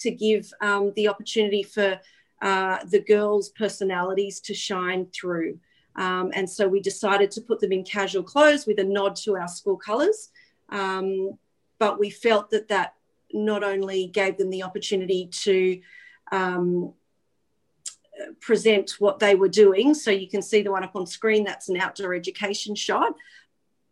to 0.00 0.10
give 0.10 0.52
um, 0.60 0.92
the 0.96 1.08
opportunity 1.08 1.62
for 1.62 2.00
uh, 2.42 2.78
the 2.84 3.00
girls' 3.00 3.50
personalities 3.50 4.40
to 4.40 4.54
shine 4.54 5.06
through. 5.14 5.58
Um, 5.96 6.32
and 6.34 6.48
so 6.50 6.66
we 6.66 6.80
decided 6.80 7.30
to 7.32 7.40
put 7.40 7.60
them 7.60 7.72
in 7.72 7.84
casual 7.84 8.24
clothes 8.24 8.66
with 8.66 8.80
a 8.80 8.84
nod 8.84 9.16
to 9.16 9.36
our 9.36 9.48
school 9.48 9.76
colours. 9.76 10.30
Um, 10.70 11.38
but 11.78 12.00
we 12.00 12.10
felt 12.10 12.50
that 12.50 12.68
that 12.68 12.94
not 13.32 13.62
only 13.62 14.08
gave 14.08 14.38
them 14.38 14.50
the 14.50 14.62
opportunity 14.62 15.28
to 15.44 15.80
um, 16.32 16.94
present 18.40 18.92
what 18.98 19.18
they 19.18 19.34
were 19.34 19.48
doing. 19.48 19.94
So 19.94 20.10
you 20.10 20.28
can 20.28 20.42
see 20.42 20.62
the 20.62 20.70
one 20.70 20.84
up 20.84 20.96
on 20.96 21.06
screen, 21.06 21.44
that's 21.44 21.68
an 21.68 21.76
outdoor 21.76 22.14
education 22.14 22.74
shot. 22.74 23.14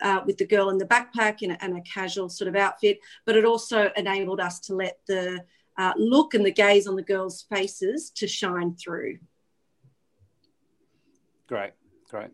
Uh, 0.00 0.20
with 0.26 0.36
the 0.36 0.44
girl 0.44 0.68
in 0.70 0.78
the 0.78 0.84
backpack 0.84 1.42
and 1.42 1.52
a, 1.52 1.64
and 1.64 1.78
a, 1.78 1.80
casual 1.82 2.28
sort 2.28 2.48
of 2.48 2.56
outfit, 2.56 2.98
but 3.24 3.36
it 3.36 3.44
also 3.44 3.88
enabled 3.96 4.40
us 4.40 4.58
to 4.58 4.74
let 4.74 4.98
the 5.06 5.38
uh, 5.78 5.92
look 5.96 6.34
and 6.34 6.44
the 6.44 6.50
gaze 6.50 6.88
on 6.88 6.96
the 6.96 7.02
girls' 7.02 7.46
faces 7.48 8.10
to 8.10 8.26
shine 8.26 8.74
through. 8.74 9.16
Great, 11.46 11.72
great. 12.10 12.30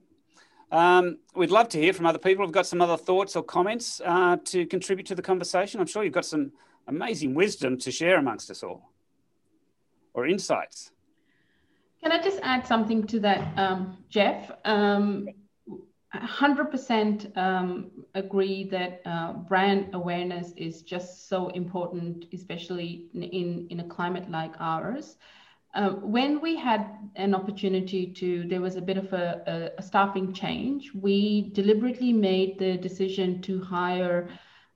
Um, 0.70 1.18
we'd 1.34 1.50
love 1.50 1.68
to 1.70 1.78
hear 1.78 1.92
from 1.92 2.06
other 2.06 2.18
people 2.18 2.44
who've 2.44 2.52
got 2.52 2.66
some 2.66 2.80
other 2.80 2.96
thoughts 2.96 3.36
or 3.36 3.42
comments 3.42 4.00
uh, 4.04 4.38
to 4.46 4.64
contribute 4.64 5.06
to 5.06 5.14
the 5.14 5.22
conversation. 5.22 5.80
I'm 5.80 5.86
sure 5.86 6.04
you've 6.04 6.12
got 6.12 6.24
some 6.24 6.52
amazing 6.86 7.34
wisdom 7.34 7.78
to 7.78 7.90
share 7.90 8.18
amongst 8.18 8.50
us 8.50 8.62
all 8.62 8.92
or 10.14 10.26
insights. 10.26 10.90
Can 12.02 12.12
I 12.12 12.22
just 12.22 12.38
add 12.42 12.66
something 12.66 13.06
to 13.08 13.20
that, 13.20 13.58
um, 13.58 13.98
Jeff? 14.08 14.50
Um, 14.64 15.28
100% 16.14 17.36
um, 17.36 17.90
agree 18.14 18.64
that 18.64 19.02
uh, 19.04 19.32
brand 19.32 19.94
awareness 19.94 20.52
is 20.56 20.82
just 20.82 21.28
so 21.28 21.48
important, 21.48 22.26
especially 22.32 23.08
in, 23.14 23.66
in 23.68 23.80
a 23.80 23.84
climate 23.84 24.30
like 24.30 24.54
ours. 24.58 25.16
Uh, 25.74 25.90
when 25.90 26.40
we 26.40 26.56
had 26.56 27.10
an 27.16 27.34
opportunity 27.34 28.06
to, 28.06 28.48
there 28.48 28.62
was 28.62 28.76
a 28.76 28.80
bit 28.80 28.96
of 28.96 29.12
a, 29.12 29.42
a, 29.76 29.80
a, 29.80 29.82
staffing 29.82 30.32
change, 30.32 30.90
we 30.94 31.50
deliberately 31.52 32.10
made 32.10 32.58
the 32.58 32.78
decision 32.78 33.42
to 33.42 33.62
hire 33.62 34.30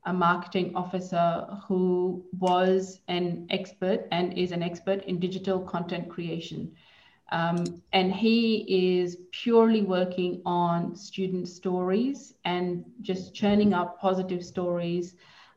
a 0.04 0.12
marketing 0.12 0.72
officer 0.76 1.46
who 1.66 2.22
was 2.38 3.00
an 3.08 3.46
expert 3.48 4.06
and 4.12 4.36
is 4.36 4.52
an 4.52 4.62
expert 4.62 5.02
in 5.04 5.18
digital 5.18 5.60
content 5.60 6.10
creation. 6.10 6.70
Um, 7.32 7.82
and 7.94 8.12
he 8.12 8.98
is 9.00 9.16
purely 9.32 9.80
working 9.80 10.42
on 10.44 10.94
student 10.94 11.48
stories 11.48 12.34
and 12.44 12.84
just 13.00 13.34
churning 13.34 13.72
up 13.72 13.98
positive 13.98 14.44
stories 14.44 15.14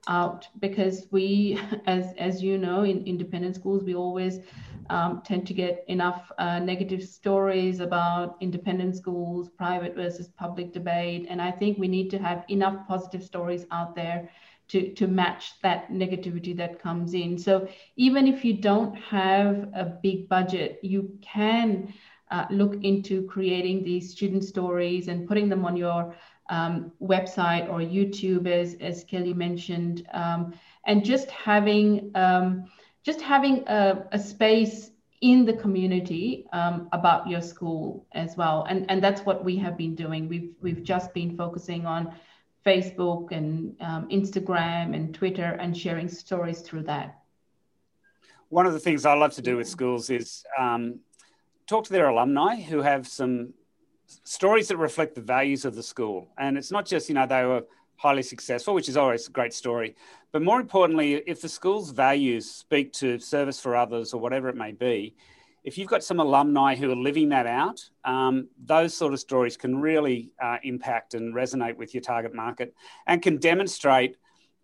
out 0.08 0.48
because 0.60 1.08
we, 1.12 1.60
as, 1.86 2.14
as 2.18 2.42
you 2.42 2.58
know, 2.58 2.84
in 2.84 3.04
independent 3.06 3.56
schools, 3.56 3.84
we 3.84 3.94
always 3.94 4.40
um, 4.90 5.22
tend 5.26 5.46
to 5.48 5.54
get 5.54 5.84
enough 5.90 6.32
uh, 6.38 6.60
negative 6.60 7.04
stories 7.04 7.82
about 7.82 8.38
independent 8.40 8.96
schools, 8.96 9.50
private 9.50 9.96
versus 9.96 10.30
public 10.30 10.72
debate. 10.72 11.28
And 11.30 11.42
I 11.42 11.52
think 11.52 11.78
we 11.78 11.90
need 11.90 12.10
to 12.12 12.20
have 12.20 12.46
enough 12.48 12.88
positive 12.88 13.24
stories 13.24 13.66
out 13.72 13.96
there 13.96 14.30
to, 14.70 14.94
to 14.94 15.08
match 15.08 15.54
that 15.62 15.92
negativity 15.92 16.56
that 16.58 16.82
comes 16.82 17.14
in. 17.14 17.38
So 17.38 17.68
even 17.96 18.28
if 18.28 18.44
you 18.44 18.54
don't 18.54 18.96
have 18.96 19.70
a 19.76 19.98
big 20.02 20.28
budget, 20.28 20.80
you 20.82 21.18
can 21.22 21.94
uh, 22.32 22.46
look 22.50 22.76
into 22.84 23.24
creating 23.28 23.84
these 23.84 24.12
student 24.12 24.44
stories 24.44 25.08
and 25.08 25.28
putting 25.28 25.50
them 25.50 25.66
on 25.66 25.78
your 25.78 26.16
um, 26.50 26.92
website 27.02 27.70
or 27.70 27.80
YouTube, 27.80 28.48
as, 28.48 28.76
as 28.82 29.04
Kelly 29.04 29.34
mentioned, 29.34 30.08
um, 30.14 30.54
and 30.86 31.04
just 31.04 31.30
having 31.32 32.12
um, 32.16 32.66
just 33.04 33.22
having 33.22 33.64
a, 33.68 34.04
a, 34.12 34.20
space 34.20 34.90
in 35.22 35.46
the 35.46 35.54
community 35.54 36.46
um, 36.54 36.90
about 36.92 37.30
your 37.30 37.42
school 37.42 38.06
as 38.14 38.36
well. 38.36 38.66
And, 38.68 38.90
and 38.90 39.04
that's 39.04 39.22
what 39.22 39.46
we 39.46 39.58
have 39.58 39.78
been 39.78 39.94
doing. 39.94 40.28
We've, 40.28 40.54
we've 40.60 40.84
just 40.84 41.14
been 41.14 41.38
focusing 41.38 41.86
on 41.86 42.16
Facebook 42.66 43.32
and 43.32 43.76
um, 43.82 44.08
Instagram 44.10 44.96
and 44.96 45.14
Twitter 45.14 45.58
and 45.60 45.78
sharing 45.78 46.08
stories 46.08 46.62
through 46.62 46.84
that. 46.84 47.20
One 48.50 48.66
of 48.66 48.74
the 48.74 48.80
things 48.80 49.06
I 49.06 49.14
love 49.14 49.34
to 49.34 49.42
do 49.42 49.58
with 49.58 49.68
schools 49.68 50.10
is 50.10 50.44
um, 50.58 51.00
talk 51.68 51.86
to 51.86 51.94
their 51.94 52.08
alumni 52.08 52.62
who 52.62 52.82
have 52.82 53.08
some 53.08 53.54
stories 54.24 54.68
that 54.68 54.78
reflect 54.78 55.16
the 55.16 55.22
values 55.22 55.66
of 55.66 55.76
the 55.76 55.84
school. 55.84 56.28
And 56.38 56.58
it's 56.58 56.72
not 56.72 56.86
just, 56.86 57.10
you 57.10 57.16
know, 57.16 57.26
they 57.26 57.44
were 57.44 57.64
highly 57.98 58.24
successful, 58.24 58.74
which 58.74 58.90
is 58.90 58.98
always 58.98 59.28
a 59.28 59.32
great 59.32 59.54
story. 59.54 59.96
But 60.32 60.42
more 60.42 60.60
importantly, 60.60 61.16
if 61.28 61.42
the 61.42 61.50
school's 61.50 61.92
values 61.92 62.50
speak 62.50 62.94
to 62.94 63.20
service 63.20 63.60
for 63.60 63.76
others 63.76 64.14
or 64.14 64.20
whatever 64.20 64.50
it 64.50 64.56
may 64.56 64.72
be, 64.72 65.16
if 65.66 65.80
you've 65.80 65.90
got 65.90 66.04
some 66.04 66.20
alumni 66.20 66.76
who 66.76 66.92
are 66.92 66.96
living 66.96 67.30
that 67.30 67.48
out, 67.48 67.84
um, 68.04 68.48
those 68.64 68.94
sort 68.94 69.14
of 69.14 69.20
stories 69.20 69.58
can 69.58 69.82
really 69.82 70.32
uh, 70.40 70.58
impact 70.62 71.16
and 71.16 71.34
resonate 71.34 71.76
with 71.76 71.96
your 71.96 72.02
target 72.02 72.36
market 72.36 72.76
and 73.08 73.20
can 73.20 73.38
demonstrate 73.38 74.16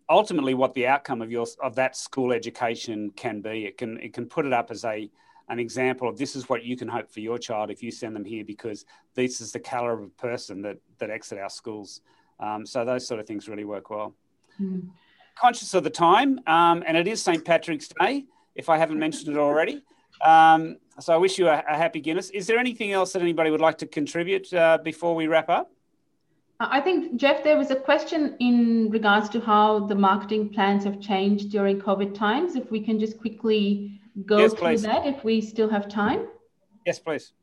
ultimately 0.08 0.54
what 0.54 0.76
the 0.76 0.86
outcome 0.86 1.24
of 1.24 1.32
your 1.32 1.48
of 1.64 1.74
that 1.74 1.98
school 1.98 2.32
education 2.32 3.10
can 3.16 3.42
be. 3.42 3.66
It 3.66 3.80
can 3.80 4.00
it 4.00 4.14
can 4.14 4.28
put 4.28 4.46
it 4.46 4.54
up 4.54 4.70
as 4.70 4.86
a 4.86 5.10
an 5.50 5.58
example 5.60 6.08
of 6.08 6.20
this 6.20 6.36
is 6.36 6.48
what 6.48 6.64
you 6.64 6.78
can 6.78 6.88
hope 6.88 7.12
for 7.12 7.20
your 7.20 7.40
child 7.40 7.72
if 7.72 7.82
you 7.82 7.90
send 7.90 8.16
them 8.16 8.24
here 8.24 8.46
because 8.46 8.86
this 9.16 9.42
is 9.42 9.52
the 9.52 9.60
caliber 9.60 10.04
of 10.04 10.16
person 10.18 10.62
that 10.62 10.78
that 11.00 11.10
exit 11.10 11.40
our 11.40 11.50
schools. 11.50 12.02
Um, 12.40 12.64
so 12.64 12.86
those 12.86 13.08
sort 13.08 13.20
of 13.20 13.26
things 13.26 13.50
really 13.50 13.66
work 13.66 13.90
well. 13.90 14.14
Mm. 14.62 14.90
Conscious 15.36 15.74
of 15.74 15.84
the 15.84 15.90
time, 15.90 16.40
um, 16.46 16.84
and 16.86 16.96
it 16.96 17.08
is 17.08 17.24
St. 17.24 17.44
Patrick's 17.44 17.88
Day, 17.88 18.26
if 18.54 18.70
I 18.70 18.78
haven't 18.78 19.00
mentioned 19.00 19.36
it 19.36 19.40
already. 19.40 19.82
Um, 20.24 20.78
so 21.00 21.14
I 21.14 21.18
wish 21.18 21.38
you 21.38 21.48
a, 21.48 21.64
a, 21.68 21.78
happy 21.78 22.02
Guinness. 22.02 22.30
Is 22.32 22.48
there 22.48 22.58
anything 22.58 22.92
else 22.92 23.14
that 23.14 23.22
anybody 23.22 23.50
would 23.52 23.62
like 23.62 23.78
to 23.80 23.88
contribute 23.88 24.54
uh, 24.54 24.78
before 24.84 25.16
we 25.16 25.28
wrap 25.28 25.50
up? 25.50 25.72
I 26.60 26.80
think, 26.80 27.16
Jeff, 27.16 27.44
there 27.44 27.58
was 27.58 27.72
a 27.72 27.76
question 27.76 28.36
in 28.40 28.90
regards 28.92 29.30
to 29.30 29.40
how 29.40 29.88
the 29.88 29.96
marketing 29.96 30.50
plans 30.50 30.84
have 30.84 31.02
changed 31.02 31.50
during 31.50 31.82
COVID 31.82 32.14
times. 32.14 32.56
If 32.56 32.70
we 32.70 32.82
can 32.82 33.00
just 33.00 33.20
quickly 33.20 34.00
go 34.26 34.38
yes, 34.38 34.52
through 34.54 34.68
please. 34.68 34.82
that, 34.84 35.08
if 35.08 35.24
we 35.24 35.42
still 35.42 35.70
have 35.70 35.88
time. 35.88 36.28
Yes, 36.86 37.00
please. 37.00 37.34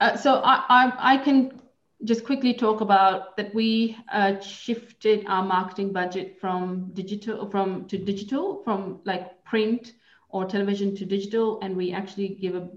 Uh, 0.00 0.16
so 0.16 0.42
I, 0.44 0.62
I, 0.68 1.14
I, 1.14 1.16
can 1.16 1.60
just 2.04 2.24
quickly 2.24 2.52
talk 2.52 2.82
about 2.82 3.36
that 3.36 3.54
we 3.54 3.96
uh, 4.12 4.38
shifted 4.40 5.24
our 5.26 5.42
marketing 5.42 5.92
budget 5.92 6.38
from 6.38 6.90
digital 6.92 7.50
from 7.50 7.86
to 7.86 7.96
digital 7.96 8.62
from 8.62 9.00
like 9.04 9.42
print 9.44 9.94
or 10.36 10.44
television 10.44 10.94
to 10.96 11.04
digital, 11.16 11.58
and 11.62 11.76
we 11.76 11.86
actually 12.00 12.28
give 12.42 12.54
a 12.62 12.68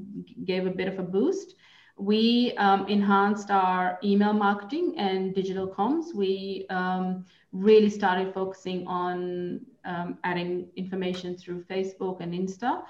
gave 0.51 0.65
a 0.65 0.75
bit 0.79 0.87
of 0.87 0.97
a 0.99 1.07
boost. 1.15 1.55
We 1.97 2.53
um, 2.65 2.87
enhanced 2.87 3.51
our 3.51 3.99
email 4.01 4.31
marketing 4.31 4.87
and 4.97 5.35
digital 5.35 5.67
comms. 5.67 6.15
We 6.15 6.65
um, 6.69 7.25
really 7.51 7.89
started 7.89 8.33
focusing 8.33 8.87
on 8.87 9.59
um, 9.83 10.17
adding 10.23 10.69
information 10.77 11.35
through 11.35 11.63
Facebook 11.63 12.21
and 12.21 12.33
Insta. 12.33 12.83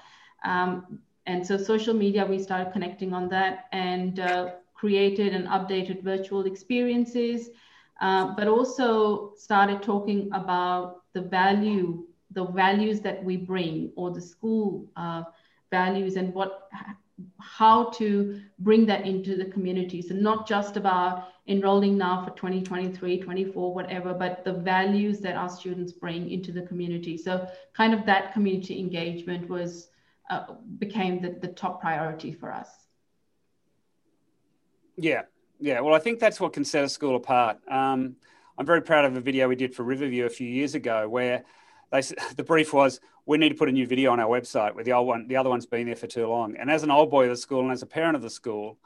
Um, 0.44 1.00
and 1.26 1.44
so 1.44 1.56
social 1.56 1.94
media, 2.04 2.24
we 2.24 2.38
started 2.38 2.72
connecting 2.72 3.12
on 3.12 3.28
that 3.30 3.66
and 3.72 4.20
uh, 4.20 4.50
created 4.74 5.34
and 5.34 5.46
updated 5.48 6.02
virtual 6.02 6.46
experiences, 6.46 7.50
uh, 8.00 8.34
but 8.36 8.46
also 8.46 9.32
started 9.36 9.82
talking 9.82 10.30
about 10.32 11.02
the 11.14 11.22
value 11.22 12.06
the 12.32 12.46
values 12.46 13.00
that 13.00 13.22
we 13.22 13.36
bring 13.36 13.90
or 13.96 14.10
the 14.10 14.20
school 14.20 14.90
uh, 14.96 15.22
values 15.70 16.16
and 16.16 16.32
what 16.34 16.68
how 17.38 17.90
to 17.90 18.40
bring 18.58 18.86
that 18.86 19.06
into 19.06 19.36
the 19.36 19.44
community. 19.44 20.00
So 20.02 20.14
not 20.14 20.48
just 20.48 20.76
about 20.76 21.28
enrolling 21.46 21.98
now 21.98 22.24
for 22.24 22.30
2023 22.30 23.18
24 23.20 23.74
whatever 23.74 24.14
but 24.14 24.44
the 24.44 24.52
values 24.52 25.18
that 25.20 25.36
our 25.36 25.48
students 25.48 25.92
bring 25.92 26.30
into 26.30 26.52
the 26.52 26.62
community. 26.62 27.16
So 27.16 27.48
kind 27.74 27.92
of 27.92 28.06
that 28.06 28.32
community 28.32 28.78
engagement 28.78 29.48
was 29.48 29.88
uh, 30.30 30.54
became 30.78 31.20
the, 31.20 31.30
the 31.40 31.48
top 31.48 31.80
priority 31.80 32.32
for 32.32 32.52
us. 32.52 32.68
Yeah. 34.96 35.22
Yeah. 35.58 35.80
Well 35.80 35.94
i 35.94 35.98
think 35.98 36.20
that's 36.20 36.40
what 36.40 36.52
can 36.52 36.64
set 36.64 36.84
a 36.84 36.88
school 36.88 37.16
apart. 37.16 37.58
Um, 37.68 38.16
i'm 38.58 38.66
very 38.66 38.82
proud 38.82 39.04
of 39.04 39.16
a 39.16 39.20
video 39.20 39.48
we 39.48 39.56
did 39.56 39.74
for 39.74 39.82
riverview 39.82 40.26
a 40.26 40.30
few 40.30 40.48
years 40.48 40.74
ago 40.74 41.08
where 41.08 41.44
they 41.90 42.00
the 42.36 42.44
brief 42.44 42.72
was 42.72 43.00
we 43.26 43.38
need 43.38 43.50
to 43.50 43.54
put 43.54 43.68
a 43.68 43.72
new 43.72 43.86
video 43.86 44.12
on 44.12 44.20
our 44.20 44.28
website 44.28 44.74
where 44.74 44.84
the 44.84 44.92
old 44.92 45.06
one 45.06 45.28
the 45.28 45.36
other 45.36 45.50
one's 45.50 45.66
been 45.66 45.86
there 45.86 45.96
for 45.96 46.06
too 46.06 46.26
long. 46.26 46.56
And 46.56 46.70
as 46.70 46.82
an 46.82 46.90
old 46.90 47.10
boy 47.10 47.24
of 47.24 47.30
the 47.30 47.36
school 47.36 47.60
and 47.60 47.72
as 47.72 47.82
a 47.82 47.86
parent 47.86 48.16
of 48.16 48.22
the 48.22 48.30
school 48.30 48.78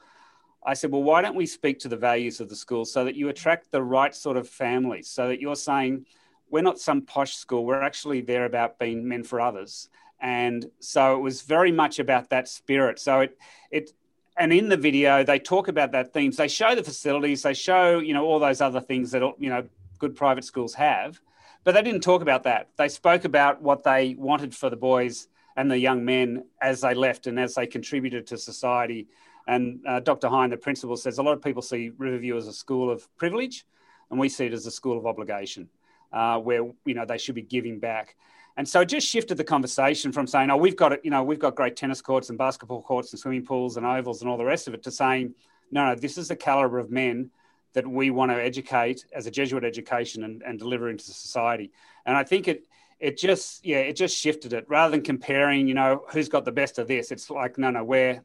i 0.66 0.72
said 0.72 0.90
well 0.90 1.02
why 1.02 1.20
don't 1.20 1.36
we 1.36 1.44
speak 1.46 1.78
to 1.78 1.88
the 1.88 1.96
values 1.96 2.40
of 2.40 2.48
the 2.48 2.56
school 2.56 2.86
so 2.86 3.04
that 3.04 3.14
you 3.14 3.28
attract 3.28 3.70
the 3.70 3.82
right 3.82 4.14
sort 4.14 4.36
of 4.36 4.48
families 4.48 5.08
so 5.08 5.28
that 5.28 5.38
you're 5.38 5.54
saying 5.56 6.06
we're 6.48 6.62
not 6.62 6.78
some 6.78 7.02
posh 7.02 7.34
school 7.34 7.66
we're 7.66 7.82
actually 7.82 8.22
there 8.22 8.46
about 8.46 8.78
being 8.78 9.06
men 9.06 9.22
for 9.22 9.42
others 9.42 9.90
and 10.24 10.70
so 10.80 11.16
it 11.16 11.20
was 11.20 11.42
very 11.42 11.70
much 11.70 11.98
about 11.98 12.30
that 12.30 12.48
spirit. 12.48 12.98
So 12.98 13.20
it 13.20 13.38
it 13.70 13.92
and 14.38 14.52
in 14.52 14.70
the 14.70 14.76
video 14.76 15.22
they 15.22 15.38
talk 15.38 15.68
about 15.68 15.92
that 15.92 16.14
themes. 16.14 16.38
They 16.38 16.48
show 16.48 16.74
the 16.74 16.82
facilities 16.82 17.42
they 17.42 17.54
show 17.54 17.98
you 17.98 18.14
know 18.14 18.24
all 18.24 18.38
those 18.38 18.62
other 18.62 18.80
things 18.80 19.10
that 19.10 19.22
you 19.38 19.50
know 19.50 19.64
good 19.98 20.16
private 20.16 20.44
schools 20.44 20.74
have 20.74 21.20
but 21.64 21.74
they 21.74 21.82
didn't 21.82 22.02
talk 22.02 22.22
about 22.22 22.44
that. 22.44 22.68
They 22.76 22.88
spoke 22.88 23.24
about 23.24 23.62
what 23.62 23.82
they 23.82 24.14
wanted 24.18 24.54
for 24.54 24.70
the 24.70 24.76
boys 24.76 25.28
and 25.56 25.70
the 25.70 25.78
young 25.78 26.04
men 26.04 26.44
as 26.60 26.82
they 26.82 26.94
left 26.94 27.26
and 27.26 27.38
as 27.40 27.54
they 27.54 27.66
contributed 27.66 28.26
to 28.28 28.38
society. 28.38 29.08
And 29.46 29.80
uh, 29.86 30.00
Dr. 30.00 30.28
Hine, 30.28 30.50
the 30.50 30.56
principal, 30.56 30.96
says 30.96 31.18
a 31.18 31.22
lot 31.22 31.32
of 31.32 31.42
people 31.42 31.62
see 31.62 31.90
Riverview 31.96 32.36
as 32.36 32.46
a 32.46 32.52
school 32.52 32.90
of 32.90 33.08
privilege, 33.16 33.66
and 34.10 34.20
we 34.20 34.28
see 34.28 34.46
it 34.46 34.52
as 34.52 34.66
a 34.66 34.70
school 34.70 34.96
of 34.98 35.06
obligation. 35.06 35.68
uh, 36.14 36.38
where 36.38 36.62
you 36.84 36.94
know 36.94 37.04
they 37.04 37.18
should 37.18 37.34
be 37.34 37.42
giving 37.42 37.78
back. 37.78 38.16
And 38.56 38.68
so 38.68 38.82
it 38.82 38.86
just 38.86 39.08
shifted 39.08 39.36
the 39.36 39.44
conversation 39.44 40.12
from 40.12 40.26
saying, 40.26 40.50
"Oh, 40.50 40.56
we've 40.56 40.76
got 40.76 40.92
it, 40.92 41.00
you 41.02 41.10
know, 41.10 41.24
we've 41.24 41.40
got 41.40 41.56
great 41.56 41.76
tennis 41.76 42.00
courts 42.00 42.28
and 42.28 42.38
basketball 42.38 42.82
courts 42.82 43.12
and 43.12 43.18
swimming 43.18 43.44
pools 43.44 43.76
and 43.76 43.84
ovals 43.84 44.22
and 44.22 44.30
all 44.30 44.38
the 44.38 44.44
rest 44.44 44.68
of 44.68 44.74
it," 44.74 44.82
to 44.84 44.90
saying, 44.90 45.34
"No, 45.70 45.86
no, 45.86 45.94
this 45.96 46.16
is 46.16 46.28
the 46.28 46.36
caliber 46.36 46.78
of 46.78 46.90
men 46.90 47.30
that 47.74 47.86
we 47.86 48.10
want 48.10 48.32
to 48.32 48.42
educate 48.42 49.04
as 49.12 49.26
a 49.26 49.30
Jesuit 49.30 49.64
education 49.64 50.24
and, 50.24 50.42
and 50.42 50.58
deliver 50.58 50.88
into 50.88 51.04
society." 51.04 51.70
And 52.06 52.16
I 52.16 52.24
think 52.24 52.48
it 52.48 52.66
it 52.98 53.18
just 53.18 53.64
yeah 53.64 53.78
it 53.78 53.94
just 53.94 54.16
shifted 54.16 54.52
it 54.52 54.64
rather 54.68 54.92
than 54.92 55.02
comparing, 55.02 55.68
you 55.68 55.74
know, 55.74 56.04
who's 56.10 56.28
got 56.28 56.44
the 56.44 56.52
best 56.52 56.78
of 56.78 56.88
this. 56.88 57.12
It's 57.12 57.30
like, 57.30 57.58
no, 57.58 57.70
no, 57.70 57.84
we're 57.84 58.22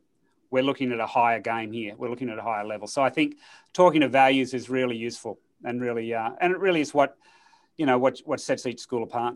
we're 0.51 0.63
looking 0.63 0.91
at 0.91 0.99
a 0.99 1.05
higher 1.05 1.39
game 1.39 1.71
here. 1.71 1.95
We're 1.97 2.09
looking 2.09 2.29
at 2.29 2.39
a 2.39 2.41
higher 2.41 2.65
level. 2.65 2.87
So 2.87 3.01
I 3.01 3.09
think 3.09 3.37
talking 3.73 4.03
of 4.03 4.11
values 4.11 4.53
is 4.53 4.69
really 4.69 4.97
useful 4.97 5.39
and 5.63 5.81
really 5.81 6.13
uh, 6.13 6.31
and 6.39 6.53
it 6.53 6.59
really 6.59 6.81
is 6.81 6.93
what 6.93 7.17
you 7.77 7.85
know 7.85 7.97
what 7.97 8.19
what 8.25 8.39
sets 8.41 8.65
each 8.65 8.79
school 8.79 9.03
apart. 9.03 9.35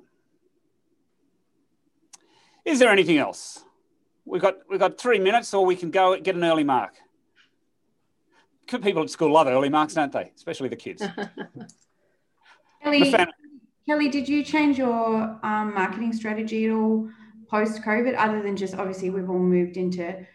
Is 2.66 2.80
there 2.80 2.90
anything 2.90 3.18
else? 3.18 3.64
We've 4.26 4.42
got 4.42 4.58
we've 4.70 4.80
got 4.80 4.98
three 4.98 5.20
minutes, 5.20 5.54
or 5.54 5.66
we 5.66 5.76
can 5.76 5.92
go 5.92 6.18
get 6.18 6.36
an 6.36 6.44
early 6.44 6.64
mark. 6.64 6.96
People 8.68 9.04
at 9.04 9.10
school 9.10 9.32
love 9.32 9.48
early 9.48 9.70
marks, 9.70 9.94
don't 9.94 10.12
they? 10.12 10.32
Especially 10.36 10.70
the 10.70 10.76
kids. 10.76 11.04
Kelly, 12.84 13.16
Kelly, 13.86 14.10
did 14.10 14.28
you 14.28 14.44
change 14.44 14.78
your 14.78 15.40
um, 15.44 15.74
marketing 15.74 16.14
strategy 16.14 16.66
at 16.66 16.72
all 16.72 17.10
post 17.50 17.82
COVID, 17.82 18.16
other 18.18 18.42
than 18.42 18.56
just 18.58 18.76
obviously 18.76 19.10
we've 19.10 19.30
all 19.30 19.40
moved 19.40 19.78
into 19.78 20.26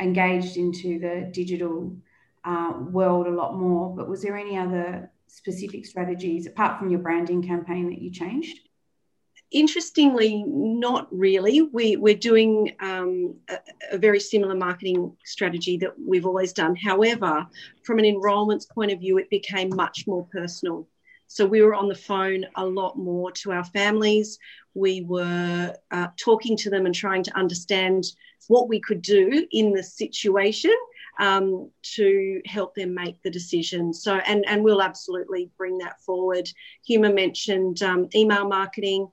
engaged 0.00 0.56
into 0.56 0.98
the 0.98 1.28
digital 1.32 1.96
uh, 2.44 2.74
world 2.90 3.26
a 3.26 3.30
lot 3.30 3.56
more? 3.56 3.94
But 3.94 4.08
was 4.08 4.22
there 4.22 4.36
any 4.36 4.56
other 4.56 5.10
specific 5.26 5.86
strategies 5.86 6.46
apart 6.46 6.78
from 6.78 6.90
your 6.90 7.00
branding 7.00 7.42
campaign 7.42 7.90
that 7.90 8.00
you 8.00 8.10
changed? 8.10 8.67
Interestingly, 9.50 10.44
not 10.46 11.08
really. 11.10 11.62
We, 11.62 11.96
we're 11.96 12.14
doing 12.14 12.74
um, 12.80 13.34
a, 13.48 13.58
a, 13.92 13.98
very 13.98 14.20
similar 14.20 14.54
marketing 14.54 15.16
strategy 15.24 15.78
that 15.78 15.94
we've 15.98 16.26
always 16.26 16.52
done. 16.52 16.76
However, 16.76 17.46
from 17.82 17.98
an 17.98 18.04
enrolments 18.04 18.66
point 18.66 18.92
of 18.92 19.00
view, 19.00 19.16
it 19.16 19.30
became 19.30 19.74
much 19.74 20.06
more 20.06 20.26
personal. 20.30 20.86
So 21.28 21.46
we 21.46 21.62
were 21.62 21.74
on 21.74 21.88
the 21.88 21.94
phone 21.94 22.44
a 22.56 22.66
lot 22.66 22.98
more 22.98 23.30
to 23.32 23.52
our 23.52 23.64
families. 23.64 24.38
We 24.74 25.02
were 25.02 25.74
uh, 25.90 26.08
talking 26.18 26.56
to 26.58 26.70
them 26.70 26.84
and 26.84 26.94
trying 26.94 27.22
to 27.24 27.36
understand 27.36 28.04
what 28.48 28.68
we 28.68 28.80
could 28.80 29.00
do 29.00 29.46
in 29.50 29.72
the 29.72 29.82
situation 29.82 30.74
um, 31.18 31.70
to 31.94 32.40
help 32.46 32.74
them 32.74 32.94
make 32.94 33.22
the 33.22 33.30
decision. 33.30 33.92
So, 33.92 34.16
and, 34.16 34.44
and 34.46 34.62
we'll 34.62 34.82
absolutely 34.82 35.50
bring 35.56 35.78
that 35.78 36.00
forward. 36.02 36.48
Huma 36.88 37.14
mentioned 37.14 37.82
um, 37.82 38.08
email 38.14 38.46
marketing. 38.46 39.08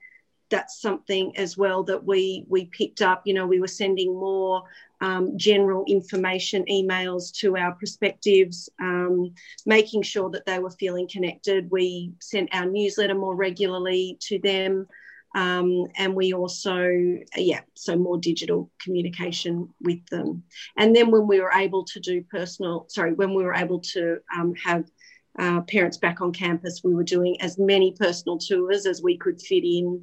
That's 0.50 0.80
something 0.80 1.36
as 1.36 1.56
well 1.56 1.82
that 1.84 2.04
we 2.04 2.44
we 2.48 2.66
picked 2.66 3.02
up. 3.02 3.22
You 3.24 3.34
know, 3.34 3.46
we 3.46 3.60
were 3.60 3.66
sending 3.66 4.14
more 4.14 4.62
um, 5.00 5.36
general 5.36 5.84
information 5.86 6.64
emails 6.70 7.32
to 7.40 7.56
our 7.56 7.72
prospectives, 7.72 8.68
um, 8.80 9.34
making 9.66 10.02
sure 10.02 10.30
that 10.30 10.46
they 10.46 10.58
were 10.58 10.70
feeling 10.70 11.08
connected. 11.08 11.70
We 11.70 12.12
sent 12.20 12.54
our 12.54 12.66
newsletter 12.66 13.14
more 13.14 13.34
regularly 13.34 14.18
to 14.22 14.38
them. 14.38 14.86
Um, 15.34 15.86
and 15.98 16.14
we 16.14 16.32
also, 16.32 16.88
yeah, 17.36 17.60
so 17.74 17.94
more 17.94 18.16
digital 18.16 18.70
communication 18.82 19.68
with 19.82 20.06
them. 20.06 20.44
And 20.78 20.96
then 20.96 21.10
when 21.10 21.26
we 21.26 21.40
were 21.40 21.52
able 21.52 21.84
to 21.84 22.00
do 22.00 22.22
personal, 22.22 22.86
sorry, 22.88 23.12
when 23.12 23.34
we 23.34 23.44
were 23.44 23.52
able 23.54 23.80
to 23.80 24.18
um, 24.34 24.54
have 24.54 24.90
uh, 25.38 25.60
parents 25.62 25.98
back 25.98 26.22
on 26.22 26.32
campus, 26.32 26.80
we 26.82 26.94
were 26.94 27.04
doing 27.04 27.38
as 27.42 27.58
many 27.58 27.92
personal 27.92 28.38
tours 28.38 28.86
as 28.86 29.02
we 29.02 29.18
could 29.18 29.38
fit 29.42 29.64
in 29.64 30.02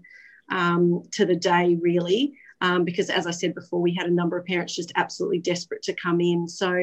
um, 0.50 1.04
to 1.12 1.26
the 1.26 1.36
day, 1.36 1.78
really. 1.80 2.38
Um, 2.62 2.86
because 2.86 3.10
as 3.10 3.28
I 3.28 3.32
said 3.32 3.54
before, 3.56 3.82
we 3.82 3.94
had 3.94 4.08
a 4.08 4.14
number 4.14 4.38
of 4.38 4.46
parents 4.46 4.74
just 4.74 4.94
absolutely 4.96 5.40
desperate 5.40 5.82
to 5.84 5.94
come 5.94 6.22
in. 6.22 6.48
So 6.48 6.82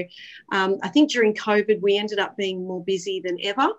um, 0.52 0.76
I 0.82 0.88
think 0.88 1.10
during 1.10 1.32
COVID, 1.34 1.80
we 1.80 1.96
ended 1.96 2.18
up 2.18 2.36
being 2.36 2.66
more 2.66 2.84
busy 2.84 3.22
than 3.24 3.38
ever 3.42 3.70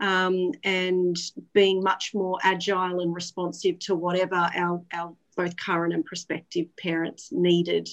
um, 0.00 0.52
and 0.64 1.16
being 1.54 1.82
much 1.82 2.12
more 2.14 2.38
agile 2.42 3.00
and 3.00 3.14
responsive 3.14 3.78
to 3.80 3.94
whatever 3.94 4.34
our, 4.34 4.82
our 4.92 5.16
both 5.36 5.56
current 5.56 5.94
and 5.94 6.04
prospective 6.04 6.66
parents 6.76 7.30
needed. 7.32 7.88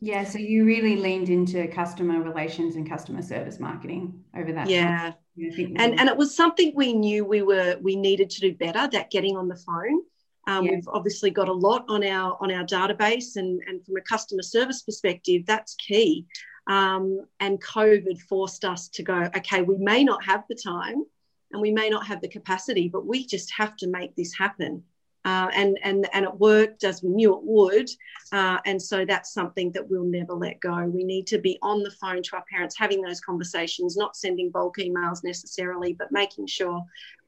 Yeah, 0.00 0.24
so 0.24 0.38
you 0.38 0.64
really 0.64 0.96
leaned 0.96 1.30
into 1.30 1.66
customer 1.68 2.20
relations 2.20 2.76
and 2.76 2.88
customer 2.88 3.22
service 3.22 3.58
marketing 3.58 4.24
over 4.36 4.52
that. 4.52 4.68
Yeah, 4.68 5.12
and 5.38 6.00
and 6.00 6.08
it 6.08 6.16
was 6.16 6.34
something 6.34 6.72
we 6.74 6.92
knew 6.92 7.24
we 7.24 7.42
were 7.42 7.76
we 7.82 7.96
needed 7.96 8.30
to 8.30 8.40
do 8.40 8.54
better. 8.54 8.88
That 8.88 9.10
getting 9.10 9.36
on 9.36 9.48
the 9.48 9.56
phone. 9.56 10.02
Um, 10.48 10.64
yeah. 10.64 10.72
We've 10.72 10.88
obviously 10.88 11.30
got 11.30 11.48
a 11.48 11.52
lot 11.52 11.84
on 11.88 12.04
our 12.04 12.36
on 12.40 12.50
our 12.52 12.64
database, 12.64 13.36
and 13.36 13.60
and 13.66 13.84
from 13.84 13.96
a 13.96 14.00
customer 14.00 14.42
service 14.42 14.82
perspective, 14.82 15.44
that's 15.46 15.74
key. 15.74 16.26
Um, 16.68 17.20
and 17.38 17.62
COVID 17.62 18.20
forced 18.22 18.64
us 18.64 18.88
to 18.88 19.02
go, 19.02 19.30
okay, 19.36 19.62
we 19.62 19.76
may 19.78 20.02
not 20.02 20.24
have 20.24 20.44
the 20.48 20.56
time 20.56 21.04
and 21.52 21.62
we 21.62 21.70
may 21.70 21.88
not 21.88 22.06
have 22.06 22.20
the 22.20 22.28
capacity, 22.28 22.88
but 22.88 23.06
we 23.06 23.24
just 23.24 23.52
have 23.56 23.76
to 23.76 23.86
make 23.86 24.16
this 24.16 24.34
happen. 24.34 24.82
Uh, 25.26 25.48
and, 25.54 25.76
and, 25.82 26.08
and 26.12 26.24
it 26.24 26.34
worked 26.38 26.84
as 26.84 27.02
we 27.02 27.08
knew 27.08 27.34
it 27.34 27.42
would. 27.42 27.90
Uh, 28.30 28.58
and 28.64 28.80
so 28.80 29.04
that's 29.04 29.34
something 29.34 29.72
that 29.72 29.90
we'll 29.90 30.04
never 30.04 30.32
let 30.34 30.60
go. 30.60 30.84
We 30.86 31.02
need 31.02 31.26
to 31.26 31.38
be 31.38 31.58
on 31.62 31.82
the 31.82 31.90
phone 31.90 32.22
to 32.22 32.36
our 32.36 32.44
parents, 32.48 32.78
having 32.78 33.02
those 33.02 33.20
conversations, 33.20 33.96
not 33.96 34.14
sending 34.14 34.50
bulk 34.50 34.76
emails 34.78 35.24
necessarily, 35.24 35.94
but 35.94 36.12
making 36.12 36.46
sure 36.46 36.80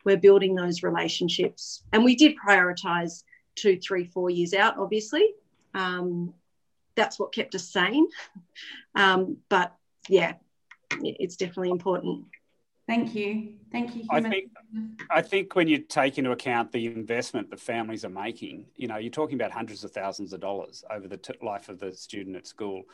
we're 0.05 0.17
building 0.17 0.55
those 0.55 0.85
relationships. 0.85 1.83
And 1.93 2.05
we 2.05 2.15
did 2.15 2.37
prioritize 2.37 3.25
two, 3.57 3.81
three, 3.81 4.05
four 4.05 4.31
years 4.31 4.55
out, 4.55 4.79
obviously. 4.79 5.35
Um, 5.75 6.33
that's 6.95 7.19
what 7.19 7.35
kept 7.35 7.55
us 7.57 7.69
sane. 7.69 8.07
Um, 8.95 9.37
but 9.49 9.77
yeah, 10.09 10.33
it's 11.03 11.37
definitely 11.37 11.71
important. 11.71 12.25
Thank 12.89 13.15
you. 13.15 13.53
Thank 13.71 13.95
you. 13.95 14.05
I 14.11 14.23
think, 14.23 14.51
I 15.11 15.21
think 15.21 15.55
when 15.55 15.69
you 15.69 15.77
take 15.77 16.17
into 16.17 16.31
account 16.31 16.73
the 16.73 16.87
investment 16.87 17.51
that 17.51 17.61
families 17.61 18.03
are 18.03 18.09
making, 18.09 18.65
you 18.77 18.89
know, 18.89 18.97
you're 18.97 19.11
talking 19.11 19.35
about 19.35 19.53
hundreds 19.53 19.85
of 19.85 19.93
thousands 19.93 20.33
of 20.33 20.41
dollars 20.41 20.83
over 20.91 21.07
the 21.07 21.19
t- 21.19 21.35
life 21.43 21.69
of 21.69 21.79
the 21.79 21.93
student 21.93 22.35
at 22.35 22.47
school. 22.47 22.85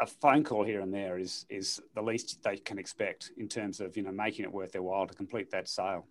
A 0.00 0.06
phone 0.06 0.42
call 0.42 0.64
here 0.64 0.80
and 0.80 0.92
there 0.92 1.18
is 1.18 1.46
is 1.48 1.80
the 1.94 2.02
least 2.02 2.42
they 2.42 2.56
can 2.56 2.78
expect 2.78 3.30
in 3.36 3.48
terms 3.48 3.80
of 3.80 3.96
you 3.96 4.02
know 4.02 4.12
making 4.12 4.44
it 4.44 4.52
worth 4.52 4.72
their 4.72 4.82
while 4.82 5.06
to 5.06 5.14
complete 5.14 5.50
that 5.50 5.68
sale 5.68 6.06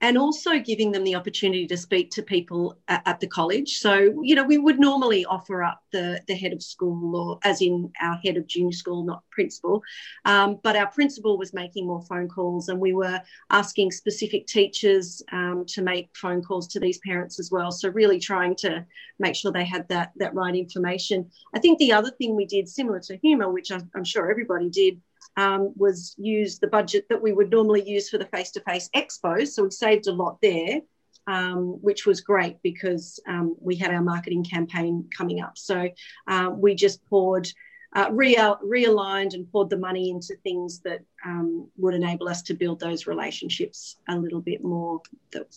and 0.00 0.18
also 0.18 0.58
giving 0.58 0.92
them 0.92 1.04
the 1.04 1.14
opportunity 1.14 1.66
to 1.66 1.76
speak 1.76 2.10
to 2.10 2.22
people 2.22 2.78
at, 2.88 3.02
at, 3.06 3.20
the 3.20 3.26
college. 3.26 3.78
So, 3.78 4.20
you 4.22 4.34
know, 4.34 4.44
we 4.44 4.58
would 4.58 4.78
normally 4.78 5.24
offer 5.24 5.62
up 5.62 5.80
the, 5.92 6.20
the 6.26 6.34
head 6.34 6.52
of 6.52 6.62
school, 6.62 7.16
or 7.16 7.38
as 7.44 7.62
in 7.62 7.90
our 8.02 8.16
head 8.24 8.36
of 8.36 8.46
junior 8.46 8.72
school, 8.72 9.04
not 9.04 9.22
principal. 9.30 9.82
Um, 10.24 10.58
but 10.62 10.76
our 10.76 10.88
principal 10.88 11.38
was 11.38 11.54
making 11.54 11.86
more 11.86 12.02
phone 12.02 12.28
calls, 12.28 12.68
and 12.68 12.80
we 12.80 12.92
were 12.92 13.20
asking 13.50 13.92
specific 13.92 14.46
teachers 14.46 15.22
um, 15.32 15.64
to 15.68 15.82
make 15.82 16.10
phone 16.16 16.42
calls 16.42 16.68
to 16.68 16.80
these 16.80 16.98
parents 16.98 17.38
as 17.38 17.50
well. 17.50 17.70
So, 17.70 17.88
really 17.88 18.18
trying 18.18 18.56
to 18.56 18.84
make 19.18 19.36
sure 19.36 19.52
they 19.52 19.64
had 19.64 19.88
that, 19.88 20.12
that 20.16 20.34
right 20.34 20.54
information. 20.54 21.30
I 21.54 21.60
think 21.60 21.78
the 21.78 21.92
other 21.92 22.10
thing 22.10 22.34
we 22.34 22.46
did, 22.46 22.68
similar 22.68 23.00
to 23.00 23.18
Huma, 23.18 23.52
which 23.52 23.70
I'm, 23.70 23.90
I'm 23.94 24.04
sure 24.04 24.30
everybody 24.30 24.68
did, 24.70 25.00
um, 25.36 25.72
was 25.76 26.14
use 26.18 26.58
the 26.58 26.66
budget 26.66 27.06
that 27.08 27.20
we 27.20 27.32
would 27.32 27.50
normally 27.50 27.88
use 27.88 28.08
for 28.08 28.18
the 28.18 28.26
face 28.26 28.50
to 28.52 28.60
face 28.60 28.88
expos. 28.94 29.48
So 29.48 29.64
we 29.64 29.70
saved 29.70 30.06
a 30.06 30.12
lot 30.12 30.38
there, 30.40 30.80
um, 31.26 31.78
which 31.82 32.06
was 32.06 32.20
great 32.20 32.62
because 32.62 33.20
um, 33.26 33.56
we 33.60 33.76
had 33.76 33.92
our 33.92 34.02
marketing 34.02 34.44
campaign 34.44 35.08
coming 35.16 35.40
up. 35.40 35.58
So 35.58 35.88
uh, 36.28 36.50
we 36.54 36.74
just 36.74 37.04
poured. 37.06 37.48
Uh, 37.96 38.08
real, 38.10 38.58
realigned 38.64 39.34
and 39.34 39.48
poured 39.52 39.70
the 39.70 39.76
money 39.76 40.10
into 40.10 40.34
things 40.42 40.80
that 40.80 41.00
um, 41.24 41.70
would 41.76 41.94
enable 41.94 42.28
us 42.28 42.42
to 42.42 42.52
build 42.52 42.80
those 42.80 43.06
relationships 43.06 43.98
a 44.08 44.18
little 44.18 44.40
bit 44.40 44.64
more 44.64 45.00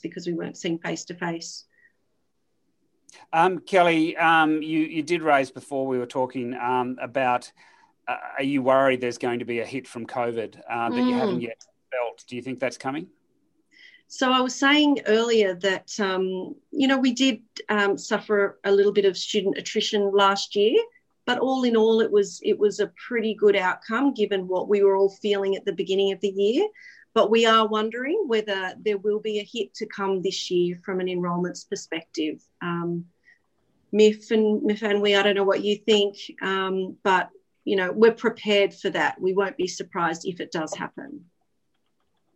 because 0.04 0.28
we 0.28 0.34
weren't 0.34 0.56
seeing 0.56 0.78
face 0.78 1.04
to 1.04 1.16
face. 1.16 1.66
Kelly, 3.62 4.16
um, 4.18 4.62
you, 4.62 4.82
you 4.82 5.02
did 5.02 5.24
raise 5.24 5.50
before 5.50 5.88
we 5.88 5.98
were 5.98 6.06
talking 6.06 6.54
um, 6.54 6.98
about 7.02 7.52
are 8.08 8.44
you 8.44 8.62
worried 8.62 9.02
there's 9.02 9.18
going 9.18 9.40
to 9.40 9.46
be 9.46 9.60
a 9.60 9.66
hit 9.66 9.88
from 9.88 10.06
COVID 10.06 10.60
uh, 10.70 10.90
that 10.90 10.96
mm. 10.96 11.10
you 11.10 11.16
haven't 11.16 11.42
yet 11.42 11.66
felt? 11.92 12.24
Do 12.28 12.36
you 12.36 12.42
think 12.42 12.60
that's 12.60 12.78
coming? 12.78 13.08
So 14.08 14.32
I 14.32 14.40
was 14.40 14.56
saying 14.56 15.02
earlier 15.06 15.54
that 15.56 16.00
um, 16.00 16.56
you 16.72 16.88
know 16.88 16.98
we 16.98 17.14
did 17.14 17.42
um, 17.70 17.98
suffer 17.98 18.60
a 18.64 18.72
little 18.72 18.94
bit 18.94 19.06
of 19.06 19.18
student 19.18 19.58
attrition 19.58 20.12
last 20.14 20.56
year, 20.56 20.82
but 21.26 21.40
all 21.40 21.64
in 21.66 21.76
all, 21.76 22.00
it 22.00 22.10
was 22.10 22.40
it 22.44 22.58
was 22.58 22.80
a 22.80 22.92
pretty 23.08 23.34
good 23.34 23.56
outcome 23.56 24.14
given 24.14 24.48
what 24.48 24.70
we 24.70 24.82
were 24.82 24.96
all 24.96 25.10
feeling 25.10 25.56
at 25.56 25.66
the 25.66 25.74
beginning 25.74 26.14
of 26.14 26.22
the 26.22 26.30
year. 26.30 26.68
But 27.14 27.30
we 27.32 27.46
are 27.46 27.68
wondering 27.68 28.26
whether 28.28 28.76
there 28.80 28.98
will 29.00 29.20
be 29.20 29.40
a 29.40 29.50
hit 29.52 29.74
to 29.76 29.88
come 29.88 30.22
this 30.22 30.50
year 30.50 30.80
from 30.86 31.00
an 31.00 31.10
enrolments 31.10 31.66
perspective. 31.66 32.42
Um, 32.62 33.06
Miff 33.92 34.32
and 34.32 34.64
Miff 34.64 34.84
and 34.84 35.02
we, 35.02 35.16
I 35.16 35.24
don't 35.24 35.36
know 35.36 35.44
what 35.44 35.64
you 35.64 35.78
think, 35.78 36.16
um, 36.42 36.96
but 37.04 37.30
you 37.68 37.76
know, 37.76 37.92
we're 37.92 38.14
prepared 38.14 38.74
for 38.74 38.90
that. 38.90 39.20
We 39.20 39.34
won't 39.34 39.58
be 39.58 39.68
surprised 39.68 40.26
if 40.26 40.40
it 40.40 40.54
does 40.54 40.74
happen. 40.74 41.26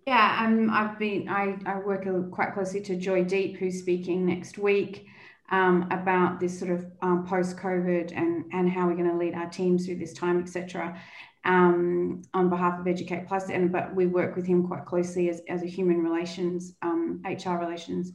Yeah, 0.05 0.43
um, 0.45 0.69
I've 0.69 0.99
been. 0.99 1.29
I, 1.29 1.57
I 1.65 1.79
work 1.79 2.05
quite 2.31 2.53
closely 2.53 2.81
to 2.81 2.97
Joydeep, 2.97 3.55
who's 3.55 3.79
speaking 3.79 4.25
next 4.25 4.57
week 4.57 5.05
um, 5.49 5.87
about 5.89 6.41
this 6.41 6.59
sort 6.59 6.71
of 6.71 6.85
um, 7.01 7.25
post-COVID 7.25 8.11
and 8.13 8.43
and 8.51 8.69
how 8.69 8.87
we're 8.87 8.95
going 8.95 9.09
to 9.09 9.15
lead 9.15 9.33
our 9.33 9.49
teams 9.49 9.85
through 9.85 9.99
this 9.99 10.11
time, 10.11 10.41
etc. 10.41 10.99
Um, 11.45 12.23
on 12.33 12.49
behalf 12.49 12.77
of 12.77 12.85
Educate 12.85 13.25
Plus, 13.25 13.49
and 13.49 13.71
but 13.71 13.95
we 13.95 14.07
work 14.07 14.35
with 14.35 14.45
him 14.45 14.67
quite 14.67 14.85
closely 14.85 15.29
as, 15.29 15.41
as 15.47 15.63
a 15.63 15.67
human 15.67 16.03
relations, 16.03 16.73
HR 16.83 17.51
um, 17.51 17.59
relations 17.59 18.11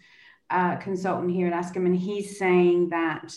uh, 0.50 0.76
consultant 0.76 1.30
here 1.30 1.46
at 1.46 1.54
ASCM, 1.54 1.86
and 1.86 1.96
he's 1.96 2.38
saying 2.38 2.90
that 2.90 3.32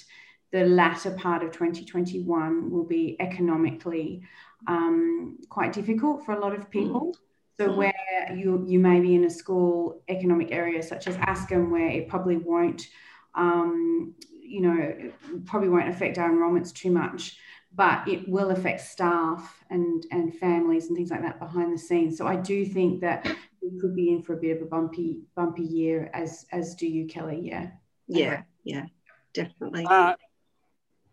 the 0.52 0.66
latter 0.66 1.12
part 1.12 1.43
of 1.43 1.52
2021 1.52 2.72
will 2.72 2.86
be 2.86 3.16
economically 3.20 4.22
um, 4.68 5.38
quite 5.50 5.74
difficult 5.74 6.26
for 6.26 6.34
a 6.34 6.39
lot 6.39 6.54
of 6.54 6.70
people. 6.70 7.16
So 7.60 7.68
mm-hmm. 7.68 7.78
where 7.78 8.34
you 8.36 8.66
you 8.68 8.80
may 8.80 9.00
be 9.00 9.16
in 9.16 9.26
a 9.26 9.30
school 9.30 10.02
economic 10.08 10.52
area 10.52 10.82
such 10.82 11.08
as 11.08 11.18
Askham, 11.18 11.70
where 11.70 11.89
it 11.89 12.08
probably 12.08 12.38
won't, 12.38 12.88
um, 13.36 14.16
you 14.41 14.62
know, 14.62 15.12
probably 15.45 15.70
won't 15.70 15.89
affect 15.89 16.18
our 16.18 16.32
enrolments 16.32 16.72
too 16.72 16.91
much, 16.91 17.38
but 17.76 18.08
it 18.08 18.28
will 18.30 18.52
affect 18.52 18.82
staff 18.82 19.64
and 19.70 20.06
and 20.12 20.34
families 20.36 20.88
and 20.88 20.95
things 20.95 21.12
like 21.12 21.22
that 21.22 21.38
behind 21.38 21.74
the 21.74 21.78
scenes. 21.78 22.18
So 22.18 22.26
I 22.26 22.38
do 22.38 22.66
think 22.66 23.02
that 23.02 23.30
we 23.62 23.78
could 23.80 23.93
be 23.93 24.14
in 24.14 24.24
for 24.24 24.34
a 24.34 24.38
bit 24.38 24.56
of 24.56 24.64
a 24.64 24.66
bumpy 24.66 25.20
bumpy 25.36 25.64
year, 25.64 26.10
as 26.14 26.45
as 26.54 26.76
do 26.76 26.88
you, 26.88 27.08
Kelly? 27.08 27.41
Yeah. 27.43 27.72
Yeah. 28.08 28.41
Yeah. 28.64 28.86
Definitely. 29.34 29.86
Uh, 29.86 30.16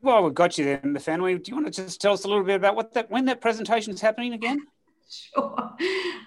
well, 0.07 0.23
we've 0.23 0.35
got 0.35 0.57
you 0.57 0.65
there, 0.65 0.79
Mafenwi. 0.79 1.43
Do 1.43 1.51
you 1.51 1.57
want 1.57 1.73
to 1.73 1.83
just 1.83 2.01
tell 2.01 2.13
us 2.13 2.25
a 2.25 2.29
little 2.29 2.45
bit 2.45 2.55
about 2.55 2.77
what 2.77 2.95
that 2.95 3.11
when 3.11 3.25
that 3.25 3.41
presentation 3.41 3.93
is 3.93 4.01
happening 4.01 4.33
again? 4.33 4.67
Sure. 5.09 5.77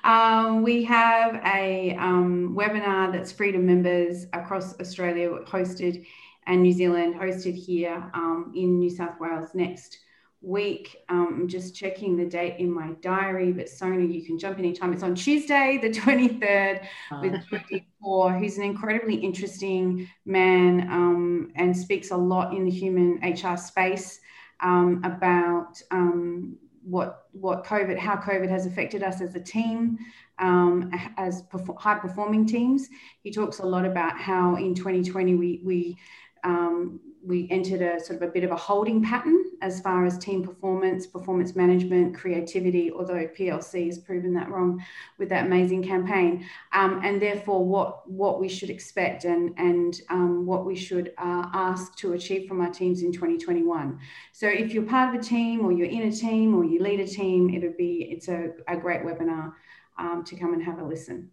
Um, 0.06 0.64
we 0.64 0.86
have 0.86 1.36
a 1.46 1.98
um, 2.00 2.56
webinar 2.58 3.12
that's 3.12 3.30
free 3.30 3.52
to 3.52 3.58
members 3.58 4.26
across 4.32 4.80
Australia, 4.80 5.32
hosted 5.46 6.06
and 6.48 6.64
New 6.64 6.72
Zealand, 6.72 7.16
hosted 7.16 7.56
here 7.56 8.10
um, 8.14 8.54
in 8.56 8.80
New 8.80 8.90
South 8.90 9.20
Wales 9.20 9.50
next 9.54 10.00
week. 10.42 11.04
Um, 11.10 11.40
I'm 11.42 11.48
just 11.48 11.76
checking 11.76 12.16
the 12.16 12.26
date 12.26 12.56
in 12.60 12.72
my 12.72 12.92
diary, 13.02 13.52
but 13.52 13.68
Sona, 13.68 14.06
you 14.06 14.24
can 14.24 14.38
jump 14.38 14.58
anytime. 14.58 14.94
It's 14.94 15.04
on 15.04 15.16
Tuesday, 15.16 15.80
the 15.82 15.90
23rd, 15.90 16.86
with 17.22 17.34
Joydeep 17.34 17.86
Hor, 18.02 18.34
who's 18.34 18.58
an 18.58 18.64
incredibly 18.64 19.16
interesting 19.16 20.10
man 20.26 20.90
um, 20.90 21.52
and 21.56 21.76
speaks 21.76 22.12
a 22.12 22.18
lot 22.18 22.54
in 22.54 22.64
the 22.64 22.72
human 22.72 23.20
HR 23.22 23.58
space 23.58 24.22
um, 24.62 25.02
about 25.04 25.82
um, 25.92 26.58
what 26.84 27.26
what 27.34 27.66
COVID, 27.66 27.98
how 27.98 28.16
COVID 28.16 28.50
has 28.50 28.66
affected 28.66 29.04
us 29.04 29.22
as 29.22 29.36
a 29.36 29.40
team, 29.40 29.98
um, 30.40 30.90
as 31.18 31.44
perfor- 31.44 31.78
high 31.78 32.00
performing 32.00 32.46
teams. 32.46 32.88
He 33.22 33.32
talks 33.32 33.60
a 33.60 33.66
lot 33.66 33.86
about 33.86 34.18
how 34.18 34.56
in 34.56 34.74
2020 34.74 35.36
we 35.36 35.62
we 35.64 35.98
um, 36.46 37.00
we 37.24 37.48
entered 37.52 37.82
a 37.82 38.00
sort 38.00 38.22
of 38.22 38.30
a 38.30 38.32
bit 38.32 38.44
of 38.44 38.52
a 38.52 38.56
holding 38.56 39.04
pattern 39.04 39.46
as 39.62 39.82
far 39.82 40.06
as 40.06 40.18
team 40.18 40.44
performance, 40.44 41.06
performance 41.06 41.56
management, 41.56 42.16
creativity, 42.16 42.92
although 42.92 43.28
PLC 43.28 43.88
has 43.88 43.98
proven 43.98 44.34
that 44.34 44.50
wrong 44.50 44.84
with 45.18 45.30
that 45.30 45.46
amazing 45.46 45.84
campaign. 45.84 46.46
Um, 46.72 47.02
and 47.04 47.22
therefore, 47.22 47.66
what, 47.66 48.10
what 48.10 48.40
we 48.40 48.48
should 48.48 48.70
expect 48.70 49.26
and, 49.26 49.54
and 49.58 50.02
um, 50.10 50.46
what 50.46 50.66
we 50.66 50.76
should 50.76 51.10
uh, 51.18 51.50
ask 51.54 51.96
to 51.98 52.14
achieve 52.14 52.48
from 52.48 52.62
our 52.62 52.72
teams 52.72 53.04
in 53.04 53.12
2021. 53.12 54.00
So 54.32 54.48
if 54.48 54.74
you're 54.74 54.84
part 54.84 55.14
of 55.14 55.20
a 55.20 55.24
team 55.24 55.66
or 55.66 55.72
you're 55.72 55.88
in 55.88 56.04
a 56.04 56.12
team 56.12 56.56
or 56.56 56.64
you 56.64 56.82
lead 56.82 57.02
a 57.02 57.08
team, 57.08 57.54
it'll 57.54 57.74
be, 57.78 58.08
it's 58.12 58.30
a, 58.30 58.52
a 58.68 58.78
great 58.78 59.02
webinar 59.02 59.54
um, 59.98 60.24
to 60.24 60.36
come 60.36 60.54
and 60.54 60.64
have 60.64 60.80
a 60.80 60.84
listen. 60.84 61.30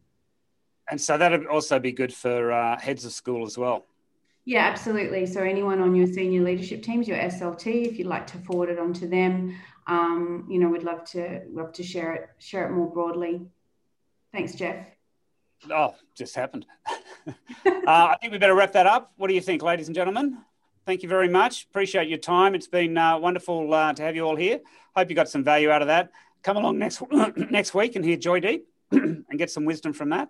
And 0.90 1.00
so 1.00 1.18
that'd 1.18 1.46
also 1.46 1.78
be 1.78 1.92
good 1.92 2.14
for 2.14 2.52
uh, 2.52 2.78
heads 2.78 3.04
of 3.04 3.12
school 3.12 3.44
as 3.46 3.58
well. 3.58 3.86
Yeah, 4.46 4.60
absolutely. 4.60 5.26
So 5.26 5.42
anyone 5.42 5.80
on 5.80 5.96
your 5.96 6.06
senior 6.06 6.42
leadership 6.42 6.84
teams, 6.84 7.08
your 7.08 7.18
SLT, 7.18 7.88
if 7.88 7.98
you'd 7.98 8.06
like 8.06 8.28
to 8.28 8.38
forward 8.38 8.68
it 8.68 8.78
on 8.78 8.92
to 8.94 9.08
them, 9.08 9.56
um, 9.88 10.46
you 10.48 10.60
know, 10.60 10.68
we'd 10.68 10.84
love 10.84 11.04
to 11.10 11.42
love 11.50 11.72
to 11.72 11.82
share 11.82 12.14
it 12.14 12.28
share 12.38 12.66
it 12.66 12.72
more 12.72 12.88
broadly. 12.88 13.42
Thanks, 14.32 14.54
Jeff. 14.54 14.86
Oh, 15.68 15.96
just 16.14 16.36
happened. 16.36 16.64
uh, 17.26 17.32
I 17.86 18.16
think 18.20 18.32
we 18.32 18.38
better 18.38 18.54
wrap 18.54 18.72
that 18.72 18.86
up. 18.86 19.12
What 19.16 19.26
do 19.26 19.34
you 19.34 19.40
think, 19.40 19.62
ladies 19.62 19.88
and 19.88 19.96
gentlemen? 19.96 20.38
Thank 20.86 21.02
you 21.02 21.08
very 21.08 21.28
much. 21.28 21.66
Appreciate 21.68 22.08
your 22.08 22.18
time. 22.18 22.54
It's 22.54 22.68
been 22.68 22.96
uh, 22.96 23.18
wonderful 23.18 23.74
uh, 23.74 23.94
to 23.94 24.02
have 24.02 24.14
you 24.14 24.22
all 24.22 24.36
here. 24.36 24.60
Hope 24.94 25.10
you 25.10 25.16
got 25.16 25.28
some 25.28 25.42
value 25.42 25.70
out 25.70 25.82
of 25.82 25.88
that. 25.88 26.12
Come 26.44 26.56
along 26.56 26.78
next 26.78 27.02
next 27.50 27.74
week 27.74 27.96
and 27.96 28.04
hear 28.04 28.16
Joydeep 28.16 28.62
and 28.92 29.38
get 29.38 29.50
some 29.50 29.64
wisdom 29.64 29.92
from 29.92 30.10
that. 30.10 30.24